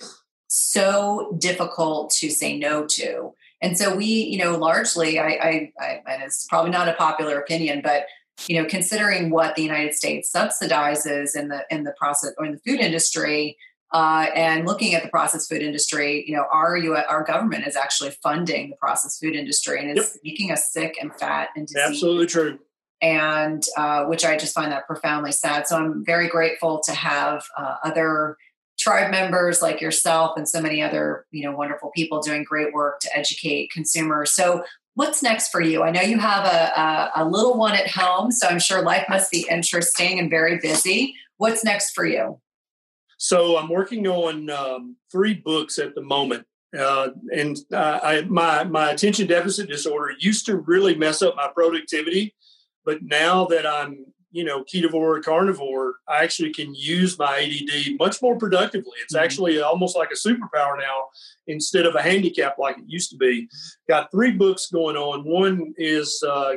so 0.47 1.37
difficult 1.39 2.11
to 2.11 2.31
say 2.31 2.59
no 2.59 2.87
to. 2.87 3.33
And 3.61 3.79
so 3.79 3.97
we, 3.97 4.05
you 4.05 4.39
know, 4.39 4.57
largely, 4.57 5.19
I, 5.19 5.27
I, 5.27 5.73
I 5.81 6.03
and 6.07 6.23
it's 6.23 6.47
probably 6.47 6.71
not 6.71 6.89
a 6.89 6.93
popular 6.93 7.39
opinion, 7.41 7.81
but 7.83 8.05
you 8.49 8.61
know, 8.61 8.69
considering 8.69 9.31
what 9.31 9.55
the 9.55 9.63
United 9.63 9.95
States 9.95 10.31
subsidizes 10.35 11.37
in 11.37 11.49
the 11.49 11.65
in 11.71 11.85
the 11.85 11.93
process 11.93 12.33
or 12.39 12.45
in 12.45 12.53
the 12.53 12.59
food 12.59 12.81
industry, 12.81 13.57
uh, 13.93 14.27
and 14.35 14.67
looking 14.67 14.95
at 14.95 15.03
the 15.03 15.09
processed 15.09 15.49
food 15.49 15.63
industry, 15.63 16.25
you 16.27 16.35
know, 16.35 16.45
our 16.53 16.77
US, 16.77 17.05
our 17.09 17.23
government 17.23 17.67
is 17.67 17.77
actually 17.77 18.11
funding 18.11 18.71
the 18.71 18.77
processed 18.77 19.21
food 19.21 19.37
industry, 19.37 19.79
and 19.81 19.97
it's 19.97 20.15
yep. 20.15 20.21
making 20.25 20.51
us 20.51 20.73
sick 20.73 20.97
and 21.01 21.15
fat 21.15 21.49
and 21.57 21.67
disease. 21.67 21.83
Absolutely 21.87 22.27
true. 22.27 22.59
And 23.01 23.63
uh, 23.77 24.05
which 24.05 24.25
I 24.25 24.37
just 24.37 24.55
find 24.55 24.73
that 24.73 24.87
profoundly 24.87 25.33
sad. 25.33 25.67
So 25.67 25.77
I'm 25.77 26.05
very 26.05 26.29
grateful 26.29 26.81
to 26.87 26.93
have 26.93 27.45
uh, 27.57 27.77
other 27.85 28.37
tribe 28.79 29.11
members 29.11 29.63
like 29.63 29.81
yourself 29.81 30.37
and 30.37 30.49
so 30.49 30.61
many 30.61 30.83
other 30.83 31.27
you 31.31 31.45
know 31.45 31.57
wonderful 31.57 31.93
people 31.95 32.21
doing 32.21 32.43
great 32.43 32.73
work 32.73 32.99
to 33.01 33.17
educate 33.17 33.71
consumers. 33.71 34.33
So 34.33 34.65
what's 34.95 35.23
next 35.23 35.49
for 35.49 35.61
you? 35.61 35.83
I 35.83 35.91
know 35.91 36.01
you 36.01 36.19
have 36.19 36.45
a, 36.45 36.81
a, 36.81 37.13
a, 37.17 37.29
little 37.29 37.57
one 37.57 37.75
at 37.75 37.91
home, 37.91 38.31
so 38.31 38.49
I'm 38.49 38.59
sure 38.59 38.83
life 38.83 39.07
must 39.09 39.31
be 39.31 39.47
interesting 39.51 40.19
and 40.19 40.31
very 40.31 40.59
busy. 40.59 41.15
What's 41.37 41.65
next 41.65 41.93
for 41.93 42.07
you? 42.07 42.41
So 43.19 43.57
I'm 43.57 43.69
working 43.69 44.07
on 44.07 44.51
um, 44.51 44.97
three 45.11 45.35
books 45.35 45.79
at 45.79 45.95
the 45.95 46.03
moment. 46.03 46.47
Uh, 46.77 47.11
and 47.33 47.57
uh, 47.73 48.01
I, 48.03 48.23
my 48.23 48.65
my 48.65 48.91
attention 48.91 49.29
deficit 49.29 49.69
disorder 49.69 50.15
used 50.19 50.45
to 50.47 50.57
really 50.57 50.97
mess 50.97 51.23
up 51.23 51.37
my 51.37 51.49
productivity, 51.55 52.35
but 52.85 53.03
now 53.03 53.45
that 53.47 53.65
I'm 53.65 54.07
you 54.35 54.43
know, 54.43 54.65
ketovore 54.65 55.23
carnivore, 55.23 55.95
I 56.09 56.25
actually 56.25 56.53
can 56.53 56.75
use 56.75 57.17
my 57.17 57.39
ADD 57.39 57.99
much 58.01 58.21
more 58.21 58.37
productively. 58.37 58.93
It's 59.03 59.15
mm-hmm. 59.15 59.25
actually 59.25 59.63
almost 59.63 59.97
like 59.97 60.11
a 60.11 60.17
superpower 60.17 60.77
now 60.77 61.09
instead 61.47 61.87
of 61.87 61.95
a 61.95 62.03
handicap 62.03 62.59
like 62.59 62.77
it 62.77 62.85
used 62.89 63.11
to 63.11 63.17
be. 63.17 63.49
Got 63.89 64.11
three 64.11 64.33
books 64.33 64.67
going 64.67 64.97
on. 64.97 65.23
One 65.25 65.73
is 65.79 66.21
uh, 66.29 66.57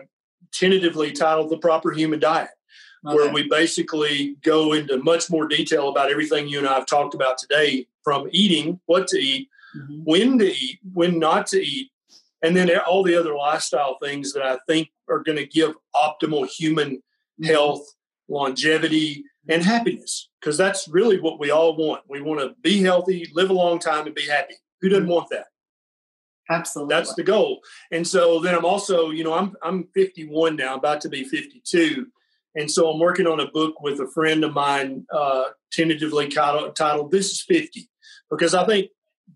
tentatively 0.51 1.11
titled 1.11 1.51
The 1.51 1.59
Proper 1.59 1.91
Human 1.91 2.19
Diet, 2.19 2.49
okay. 3.05 3.15
where 3.15 3.31
we 3.31 3.47
basically 3.47 4.37
go 4.43 4.73
into 4.73 4.97
much 5.03 5.29
more 5.29 5.47
detail 5.47 5.89
about 5.89 6.09
everything 6.09 6.47
you 6.47 6.57
and 6.57 6.67
I 6.67 6.73
have 6.73 6.87
talked 6.87 7.13
about 7.13 7.37
today 7.37 7.87
from 8.03 8.27
eating, 8.31 8.79
what 8.87 9.07
to 9.09 9.19
eat, 9.19 9.49
mm-hmm. 9.77 10.01
when 10.03 10.39
to 10.39 10.47
eat, 10.47 10.79
when 10.93 11.19
not 11.19 11.45
to 11.47 11.63
eat, 11.63 11.91
and 12.41 12.57
then 12.57 12.75
all 12.87 13.03
the 13.03 13.15
other 13.15 13.35
lifestyle 13.35 13.99
things 14.01 14.33
that 14.33 14.41
I 14.41 14.57
think 14.67 14.89
are 15.07 15.19
going 15.19 15.37
to 15.37 15.45
give 15.45 15.75
optimal 15.95 16.47
human. 16.47 17.03
Health, 17.43 17.85
longevity, 18.27 19.23
and 19.49 19.63
happiness. 19.63 20.29
Because 20.39 20.57
that's 20.57 20.87
really 20.87 21.19
what 21.19 21.39
we 21.39 21.51
all 21.51 21.75
want. 21.75 22.03
We 22.07 22.21
want 22.21 22.39
to 22.41 22.55
be 22.61 22.81
healthy, 22.81 23.29
live 23.33 23.49
a 23.49 23.53
long 23.53 23.79
time, 23.79 24.05
and 24.05 24.15
be 24.15 24.27
happy. 24.27 24.55
Who 24.81 24.89
doesn't 24.89 25.03
mm-hmm. 25.03 25.13
want 25.13 25.29
that? 25.31 25.47
Absolutely. 26.49 26.95
That's 26.95 27.13
the 27.15 27.23
goal. 27.23 27.59
And 27.91 28.07
so 28.07 28.39
then 28.39 28.55
I'm 28.55 28.65
also, 28.65 29.09
you 29.09 29.23
know, 29.23 29.33
I'm 29.33 29.55
I'm 29.63 29.87
51 29.93 30.55
now, 30.55 30.75
about 30.75 31.01
to 31.01 31.09
be 31.09 31.23
52. 31.23 32.07
And 32.55 32.71
so 32.71 32.89
I'm 32.89 32.99
working 32.99 33.27
on 33.27 33.39
a 33.39 33.51
book 33.51 33.81
with 33.81 33.99
a 33.99 34.07
friend 34.07 34.43
of 34.43 34.53
mine, 34.53 35.05
uh, 35.11 35.45
tentatively 35.71 36.27
titled, 36.27 36.75
titled 36.75 37.11
This 37.11 37.31
is 37.31 37.41
50. 37.41 37.89
Because 38.29 38.53
I 38.53 38.65
think 38.65 38.89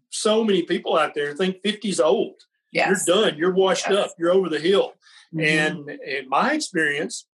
so 0.09 0.43
many 0.43 0.63
people 0.63 0.97
out 0.97 1.13
there 1.13 1.33
think 1.35 1.61
50 1.63 1.89
is 1.89 1.99
old. 1.99 2.41
Yes. 2.71 3.05
You're 3.05 3.15
done. 3.15 3.37
You're 3.37 3.53
washed 3.53 3.87
yes. 3.89 3.97
up. 3.97 4.11
You're 4.17 4.31
over 4.31 4.49
the 4.49 4.59
hill. 4.59 4.93
Mm-hmm. 5.33 5.39
And 5.41 5.89
in 5.89 6.29
my 6.29 6.53
experience, 6.53 7.27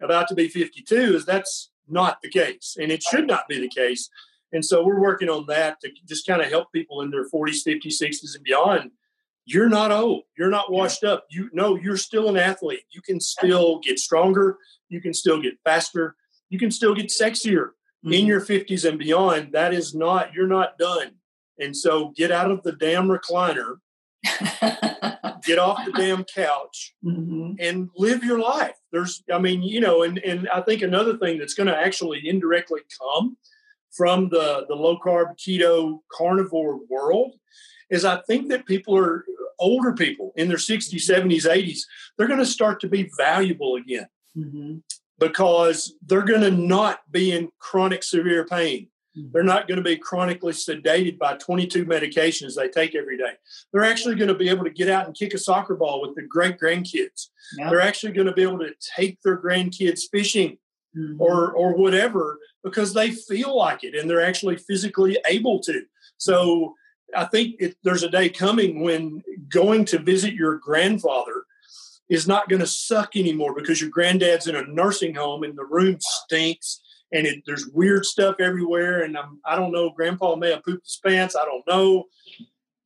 about 0.00 0.28
to 0.28 0.34
be 0.34 0.48
52 0.48 0.94
is 1.16 1.24
that's 1.24 1.70
not 1.88 2.18
the 2.22 2.30
case 2.30 2.76
and 2.80 2.90
it 2.90 3.02
should 3.02 3.26
not 3.26 3.48
be 3.48 3.60
the 3.60 3.68
case. 3.68 4.08
And 4.52 4.64
so 4.64 4.84
we're 4.84 5.00
working 5.00 5.28
on 5.28 5.46
that 5.46 5.80
to 5.80 5.90
just 6.06 6.26
kind 6.26 6.42
of 6.42 6.48
help 6.48 6.72
people 6.72 7.02
in 7.02 7.10
their 7.10 7.28
40s 7.28 7.66
50s 7.66 8.00
60s 8.02 8.34
and 8.34 8.44
beyond. 8.44 8.90
You're 9.44 9.68
not 9.68 9.90
old. 9.90 10.24
You're 10.36 10.50
not 10.50 10.70
washed 10.70 11.04
up. 11.04 11.26
You 11.30 11.50
know 11.52 11.76
you're 11.76 11.96
still 11.96 12.28
an 12.28 12.36
athlete. 12.36 12.84
You 12.90 13.00
can 13.02 13.20
still 13.20 13.78
get 13.80 13.98
stronger. 13.98 14.58
You 14.88 15.00
can 15.00 15.14
still 15.14 15.40
get 15.40 15.54
faster. 15.64 16.14
You 16.50 16.58
can 16.58 16.70
still 16.70 16.94
get 16.94 17.06
sexier 17.06 17.70
mm-hmm. 18.04 18.12
in 18.12 18.26
your 18.26 18.40
50s 18.40 18.88
and 18.88 18.98
beyond. 18.98 19.52
That 19.52 19.72
is 19.72 19.94
not 19.94 20.34
you're 20.34 20.46
not 20.46 20.78
done. 20.78 21.12
And 21.58 21.76
so 21.76 22.12
get 22.16 22.30
out 22.30 22.50
of 22.50 22.62
the 22.62 22.72
damn 22.72 23.08
recliner. 23.08 23.76
Get 25.42 25.58
off 25.58 25.84
the 25.86 25.92
damn 25.92 26.24
couch 26.24 26.94
mm-hmm. 27.04 27.54
and 27.58 27.88
live 27.96 28.22
your 28.22 28.38
life. 28.38 28.76
There's, 28.92 29.22
I 29.32 29.38
mean, 29.38 29.62
you 29.62 29.80
know, 29.80 30.02
and 30.02 30.18
and 30.18 30.48
I 30.48 30.60
think 30.62 30.82
another 30.82 31.16
thing 31.16 31.38
that's 31.38 31.54
going 31.54 31.68
to 31.68 31.76
actually 31.76 32.28
indirectly 32.28 32.80
come 33.00 33.36
from 33.90 34.28
the 34.28 34.66
the 34.68 34.74
low 34.74 34.98
carb 34.98 35.36
keto 35.38 36.00
carnivore 36.12 36.80
world 36.88 37.34
is 37.90 38.04
I 38.04 38.20
think 38.22 38.48
that 38.48 38.66
people 38.66 38.96
are 38.96 39.24
older 39.58 39.92
people 39.92 40.32
in 40.36 40.48
their 40.48 40.56
60s, 40.56 40.94
70s, 40.94 41.44
80s, 41.44 41.80
they're 42.16 42.28
going 42.28 42.38
to 42.38 42.46
start 42.46 42.80
to 42.80 42.88
be 42.88 43.10
valuable 43.16 43.76
again 43.76 44.06
mm-hmm. 44.36 44.78
because 45.18 45.94
they're 46.06 46.22
going 46.22 46.40
to 46.40 46.50
not 46.50 47.00
be 47.10 47.32
in 47.32 47.50
chronic 47.58 48.02
severe 48.02 48.46
pain. 48.46 48.88
Mm-hmm. 49.16 49.28
They're 49.32 49.42
not 49.42 49.66
going 49.66 49.78
to 49.78 49.84
be 49.84 49.96
chronically 49.96 50.52
sedated 50.52 51.18
by 51.18 51.36
22 51.36 51.84
medications 51.84 52.54
they 52.54 52.68
take 52.68 52.94
every 52.94 53.18
day. 53.18 53.32
They're 53.72 53.84
actually 53.84 54.14
going 54.14 54.28
to 54.28 54.34
be 54.34 54.48
able 54.48 54.64
to 54.64 54.70
get 54.70 54.88
out 54.88 55.06
and 55.06 55.16
kick 55.16 55.34
a 55.34 55.38
soccer 55.38 55.74
ball 55.74 56.00
with 56.00 56.14
their 56.14 56.26
great 56.28 56.58
grandkids. 56.58 57.28
They're 57.56 57.80
actually 57.80 58.12
going 58.12 58.28
to 58.28 58.32
be 58.32 58.42
able 58.42 58.60
to 58.60 58.72
take 58.96 59.20
their 59.22 59.40
grandkids 59.40 60.02
fishing 60.10 60.58
mm-hmm. 60.96 61.20
or 61.20 61.52
or 61.52 61.76
whatever 61.76 62.38
because 62.62 62.94
they 62.94 63.10
feel 63.10 63.56
like 63.56 63.84
it 63.84 63.94
and 63.94 64.08
they're 64.08 64.24
actually 64.24 64.56
physically 64.56 65.18
able 65.26 65.60
to. 65.60 65.82
So 66.18 66.74
I 67.16 67.24
think 67.24 67.56
it, 67.58 67.76
there's 67.82 68.02
a 68.02 68.10
day 68.10 68.28
coming 68.28 68.82
when 68.82 69.22
going 69.48 69.84
to 69.86 69.98
visit 69.98 70.34
your 70.34 70.58
grandfather 70.58 71.44
is 72.08 72.28
not 72.28 72.48
going 72.48 72.60
to 72.60 72.66
suck 72.66 73.16
anymore 73.16 73.54
because 73.54 73.80
your 73.80 73.90
granddad's 73.90 74.46
in 74.46 74.56
a 74.56 74.66
nursing 74.66 75.14
home 75.14 75.42
and 75.42 75.56
the 75.56 75.64
room 75.64 75.96
stinks 76.00 76.80
and 77.12 77.26
it, 77.26 77.42
there's 77.46 77.68
weird 77.68 78.04
stuff 78.04 78.36
everywhere. 78.38 79.02
And 79.02 79.16
I'm, 79.16 79.40
I 79.44 79.56
don't 79.56 79.72
know, 79.72 79.90
grandpa 79.90 80.36
may 80.36 80.50
have 80.50 80.64
pooped 80.64 80.86
his 80.86 81.00
pants. 81.04 81.36
I 81.36 81.44
don't 81.44 81.66
know. 81.66 82.04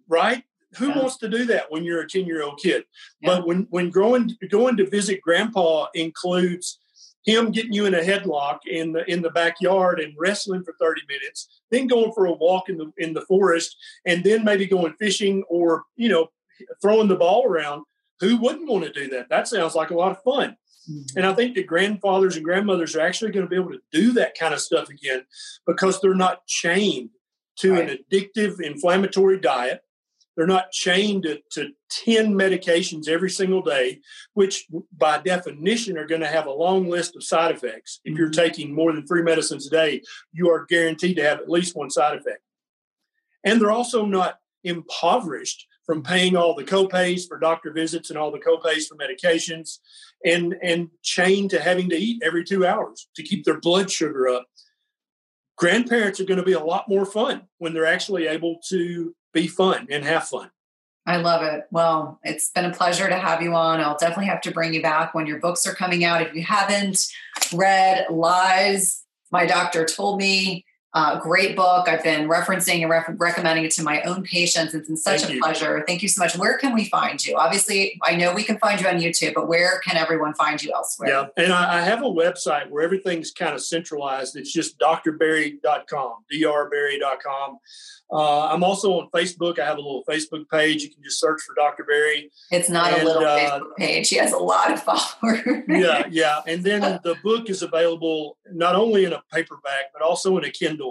Right? 0.08 0.42
Who 0.76 0.88
yeah. 0.88 0.98
wants 0.98 1.18
to 1.18 1.28
do 1.28 1.44
that 1.46 1.70
when 1.70 1.84
you're 1.84 2.02
a 2.02 2.08
10 2.08 2.26
year 2.26 2.42
old 2.42 2.58
kid? 2.58 2.84
Yeah. 3.20 3.36
But 3.36 3.46
when, 3.46 3.66
when 3.70 3.90
going, 3.90 4.36
going 4.50 4.76
to 4.78 4.88
visit 4.88 5.20
grandpa 5.22 5.86
includes 5.94 6.78
him 7.24 7.50
getting 7.50 7.72
you 7.72 7.86
in 7.86 7.94
a 7.94 8.00
headlock 8.00 8.60
in 8.66 8.92
the 8.92 9.10
in 9.10 9.22
the 9.22 9.30
backyard 9.30 9.98
and 9.98 10.14
wrestling 10.18 10.62
for 10.62 10.74
30 10.78 11.02
minutes, 11.08 11.62
then 11.70 11.86
going 11.86 12.12
for 12.12 12.26
a 12.26 12.32
walk 12.32 12.68
in 12.68 12.76
the 12.76 12.92
in 12.98 13.14
the 13.14 13.22
forest, 13.22 13.76
and 14.04 14.22
then 14.22 14.44
maybe 14.44 14.66
going 14.66 14.92
fishing 14.98 15.42
or 15.48 15.84
you 15.96 16.08
know 16.08 16.28
throwing 16.82 17.08
the 17.08 17.16
ball 17.16 17.46
around. 17.46 17.84
Who 18.20 18.36
wouldn't 18.36 18.68
want 18.68 18.84
to 18.84 18.92
do 18.92 19.08
that? 19.08 19.28
That 19.28 19.48
sounds 19.48 19.74
like 19.74 19.90
a 19.90 19.96
lot 19.96 20.12
of 20.12 20.22
fun. 20.22 20.56
Mm-hmm. 20.90 21.18
And 21.18 21.26
I 21.26 21.34
think 21.34 21.54
that 21.54 21.66
grandfathers 21.66 22.36
and 22.36 22.44
grandmothers 22.44 22.94
are 22.94 23.00
actually 23.00 23.32
going 23.32 23.46
to 23.46 23.50
be 23.50 23.56
able 23.56 23.72
to 23.72 23.80
do 23.92 24.12
that 24.12 24.38
kind 24.38 24.54
of 24.54 24.60
stuff 24.60 24.88
again 24.88 25.24
because 25.66 26.00
they're 26.00 26.14
not 26.14 26.46
chained 26.46 27.10
to 27.58 27.72
right. 27.72 27.90
an 27.90 27.98
addictive 28.10 28.60
inflammatory 28.60 29.40
diet. 29.40 29.80
They're 30.36 30.46
not 30.46 30.72
chained 30.72 31.22
to, 31.22 31.38
to 31.52 31.70
10 31.90 32.34
medications 32.34 33.08
every 33.08 33.30
single 33.30 33.62
day, 33.62 34.00
which 34.34 34.66
by 34.96 35.18
definition 35.18 35.96
are 35.96 36.06
going 36.06 36.22
to 36.22 36.26
have 36.26 36.46
a 36.46 36.52
long 36.52 36.88
list 36.88 37.14
of 37.14 37.22
side 37.22 37.54
effects. 37.54 38.00
If 38.04 38.18
you're 38.18 38.30
mm-hmm. 38.30 38.40
taking 38.40 38.74
more 38.74 38.92
than 38.92 39.06
three 39.06 39.22
medicines 39.22 39.68
a 39.68 39.70
day, 39.70 40.02
you 40.32 40.50
are 40.50 40.66
guaranteed 40.66 41.16
to 41.16 41.22
have 41.22 41.38
at 41.38 41.48
least 41.48 41.76
one 41.76 41.90
side 41.90 42.18
effect. 42.18 42.40
And 43.44 43.60
they're 43.60 43.70
also 43.70 44.04
not 44.04 44.38
impoverished 44.64 45.66
from 45.86 46.02
paying 46.02 46.36
all 46.36 46.54
the 46.54 46.64
copays 46.64 47.28
for 47.28 47.38
doctor 47.38 47.72
visits 47.72 48.10
and 48.10 48.18
all 48.18 48.30
the 48.30 48.38
copays 48.38 48.86
for 48.88 48.96
medications 48.96 49.78
and 50.24 50.54
and 50.62 50.88
chained 51.02 51.50
to 51.50 51.60
having 51.60 51.88
to 51.88 51.96
eat 51.96 52.22
every 52.24 52.44
two 52.44 52.66
hours 52.66 53.08
to 53.16 53.22
keep 53.22 53.44
their 53.44 53.60
blood 53.60 53.90
sugar 53.90 54.28
up 54.28 54.46
grandparents 55.56 56.20
are 56.20 56.24
going 56.24 56.38
to 56.38 56.44
be 56.44 56.52
a 56.52 56.60
lot 56.60 56.88
more 56.88 57.06
fun 57.06 57.42
when 57.58 57.72
they're 57.72 57.86
actually 57.86 58.26
able 58.26 58.58
to 58.68 59.14
be 59.32 59.46
fun 59.46 59.86
and 59.90 60.04
have 60.04 60.26
fun 60.28 60.50
I 61.06 61.18
love 61.18 61.42
it. 61.42 61.64
Well, 61.70 62.18
it's 62.22 62.50
been 62.50 62.64
a 62.64 62.72
pleasure 62.72 63.08
to 63.08 63.18
have 63.18 63.42
you 63.42 63.54
on. 63.54 63.80
I'll 63.80 63.98
definitely 63.98 64.26
have 64.26 64.40
to 64.42 64.50
bring 64.50 64.72
you 64.72 64.80
back 64.80 65.14
when 65.14 65.26
your 65.26 65.38
books 65.38 65.66
are 65.66 65.74
coming 65.74 66.02
out. 66.02 66.22
If 66.22 66.34
you 66.34 66.42
haven't 66.42 67.06
read 67.52 68.06
Lies, 68.10 69.02
My 69.30 69.44
Doctor 69.44 69.84
Told 69.84 70.18
Me, 70.18 70.64
Uh, 70.94 71.18
great 71.18 71.56
book. 71.56 71.88
I've 71.88 72.04
been 72.04 72.28
referencing 72.28 72.82
and 72.82 72.88
ref- 72.88 73.10
recommending 73.16 73.64
it 73.64 73.72
to 73.72 73.82
my 73.82 74.00
own 74.02 74.22
patients. 74.22 74.74
It's 74.74 74.86
been 74.86 74.96
such 74.96 75.22
Thank 75.22 75.32
a 75.32 75.34
you. 75.34 75.40
pleasure. 75.42 75.84
Thank 75.88 76.02
you 76.02 76.08
so 76.08 76.22
much. 76.22 76.36
Where 76.38 76.56
can 76.56 76.72
we 76.72 76.84
find 76.84 77.24
you? 77.24 77.36
Obviously, 77.36 77.98
I 78.02 78.14
know 78.14 78.32
we 78.32 78.44
can 78.44 78.58
find 78.58 78.80
you 78.80 78.86
on 78.86 79.00
YouTube, 79.00 79.34
but 79.34 79.48
where 79.48 79.80
can 79.80 79.96
everyone 79.96 80.34
find 80.34 80.62
you 80.62 80.72
elsewhere? 80.72 81.08
Yeah, 81.08 81.26
and 81.36 81.52
I, 81.52 81.78
I 81.78 81.82
have 81.82 82.02
a 82.02 82.06
website 82.06 82.70
where 82.70 82.84
everything's 82.84 83.32
kind 83.32 83.54
of 83.54 83.60
centralized. 83.60 84.36
It's 84.36 84.52
just 84.52 84.78
drberry.com, 84.78 86.12
drberry.com. 86.32 87.58
Uh, 88.12 88.46
I'm 88.46 88.62
also 88.62 88.92
on 89.00 89.08
Facebook. 89.10 89.58
I 89.58 89.64
have 89.64 89.78
a 89.78 89.80
little 89.80 90.04
Facebook 90.08 90.48
page. 90.48 90.82
You 90.82 90.90
can 90.90 91.02
just 91.02 91.18
search 91.18 91.40
for 91.40 91.54
Dr. 91.54 91.84
Berry. 91.84 92.30
It's 92.52 92.68
not 92.68 92.92
and, 92.92 93.02
a 93.02 93.04
little 93.04 93.24
uh, 93.24 93.38
Facebook 93.38 93.76
page. 93.76 94.08
He 94.10 94.16
has 94.16 94.32
a 94.32 94.38
lot 94.38 94.70
of 94.70 94.82
followers. 95.20 95.40
yeah, 95.66 96.06
yeah. 96.10 96.40
And 96.46 96.62
then 96.62 97.00
the 97.02 97.16
book 97.24 97.50
is 97.50 97.62
available 97.62 98.36
not 98.52 98.76
only 98.76 99.04
in 99.04 99.12
a 99.12 99.22
paperback, 99.32 99.92
but 99.92 100.02
also 100.02 100.36
in 100.38 100.44
a 100.44 100.50
Kindle 100.50 100.83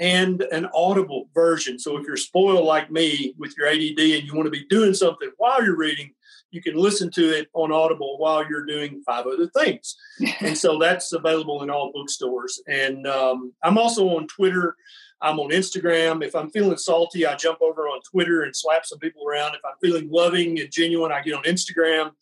and 0.00 0.42
an 0.52 0.68
audible 0.74 1.28
version. 1.34 1.78
So 1.78 1.96
if 1.96 2.06
you're 2.06 2.16
spoiled 2.16 2.64
like 2.64 2.90
me 2.90 3.34
with 3.38 3.56
your 3.56 3.66
ADD 3.66 3.98
and 3.98 4.24
you 4.24 4.34
want 4.34 4.46
to 4.46 4.50
be 4.50 4.64
doing 4.68 4.94
something 4.94 5.30
while 5.36 5.62
you're 5.62 5.76
reading, 5.76 6.12
you 6.50 6.62
can 6.62 6.76
listen 6.76 7.10
to 7.12 7.36
it 7.36 7.48
on 7.52 7.72
Audible 7.72 8.18
while 8.18 8.46
you're 8.48 8.64
doing 8.64 9.02
five 9.04 9.26
other 9.26 9.48
things. 9.48 9.96
and 10.40 10.56
so 10.56 10.78
that's 10.78 11.12
available 11.12 11.62
in 11.62 11.70
all 11.70 11.92
bookstores. 11.92 12.60
And 12.66 13.06
um, 13.06 13.52
I'm 13.62 13.78
also 13.78 14.08
on 14.16 14.26
Twitter. 14.28 14.76
I'm 15.20 15.40
on 15.40 15.50
Instagram. 15.50 16.24
If 16.24 16.34
I'm 16.34 16.50
feeling 16.50 16.78
salty, 16.78 17.26
I 17.26 17.34
jump 17.34 17.60
over 17.60 17.82
on 17.88 18.00
Twitter 18.02 18.42
and 18.42 18.54
slap 18.54 18.86
some 18.86 18.98
people 18.98 19.28
around. 19.28 19.54
If 19.54 19.60
I'm 19.64 19.76
feeling 19.82 20.08
loving 20.10 20.60
and 20.60 20.70
genuine, 20.70 21.12
I 21.12 21.22
get 21.22 21.34
on 21.34 21.42
Instagram. 21.42 22.12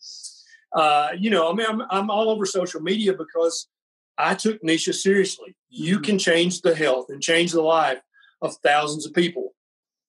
Uh, 0.73 1.09
you 1.17 1.29
know, 1.29 1.49
I 1.49 1.53
mean, 1.53 1.67
I'm, 1.69 1.81
I'm 1.89 2.09
all 2.09 2.29
over 2.29 2.45
social 2.45 2.81
media 2.81 3.13
because 3.13 3.67
I 4.17 4.33
took 4.33 4.61
Neisha 4.63 4.93
seriously. 4.93 5.55
You 5.69 5.99
can 5.99 6.17
change 6.17 6.61
the 6.61 6.75
health 6.75 7.07
and 7.09 7.21
change 7.21 7.51
the 7.51 7.61
life 7.61 8.01
of 8.41 8.55
thousands 8.57 9.05
of 9.05 9.13
people. 9.13 9.53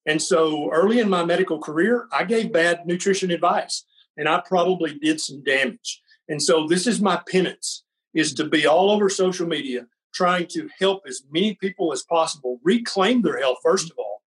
And 0.07 0.21
so 0.21 0.71
early 0.71 1.01
in 1.01 1.11
my 1.11 1.25
medical 1.25 1.59
career, 1.59 2.09
I 2.13 2.25
gave 2.25 2.53
bad 2.53 2.87
nutrition 2.87 3.31
advice 3.31 3.85
and 4.17 4.29
I 4.29 4.43
probably 4.47 4.99
did 4.99 5.21
some 5.21 5.43
damage. 5.43 6.03
And 6.29 6.43
so 6.43 6.67
this 6.67 6.87
is 6.87 7.01
my 7.01 7.21
penance 7.29 7.85
is 8.15 8.35
to 8.35 8.45
be 8.45 8.67
all 8.67 8.91
over 8.91 9.09
social 9.09 9.47
media 9.47 9.87
trying 10.13 10.47
to 10.49 10.69
help 10.79 11.03
as 11.07 11.23
many 11.31 11.55
people 11.55 11.93
as 11.93 12.03
possible 12.03 12.59
reclaim 12.65 13.23
their 13.23 13.39
health 13.39 13.59
first 13.63 13.91
of 13.91 13.99
all, 13.99 14.23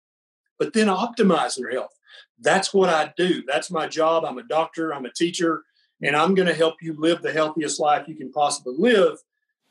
but 0.59 0.73
then 0.73 0.87
optimize 0.87 1.57
their 1.57 1.71
health. 1.71 1.93
That's 2.39 2.73
what 2.73 2.89
I 2.89 3.13
do. 3.17 3.43
That's 3.47 3.71
my 3.71 3.87
job. 3.87 4.25
I'm 4.25 4.39
a 4.39 4.43
doctor, 4.43 4.95
I'm 4.95 5.07
a 5.07 5.13
teacher, 5.13 5.65
and 6.03 6.15
I'm 6.15 6.35
going 6.35 6.49
to 6.49 6.55
help 6.55 6.77
you 6.83 6.95
live 6.99 7.23
the 7.23 7.33
healthiest 7.33 7.81
life 7.81 8.09
you 8.09 8.15
can 8.15 8.33
possibly 8.33 8.75
live 8.79 9.19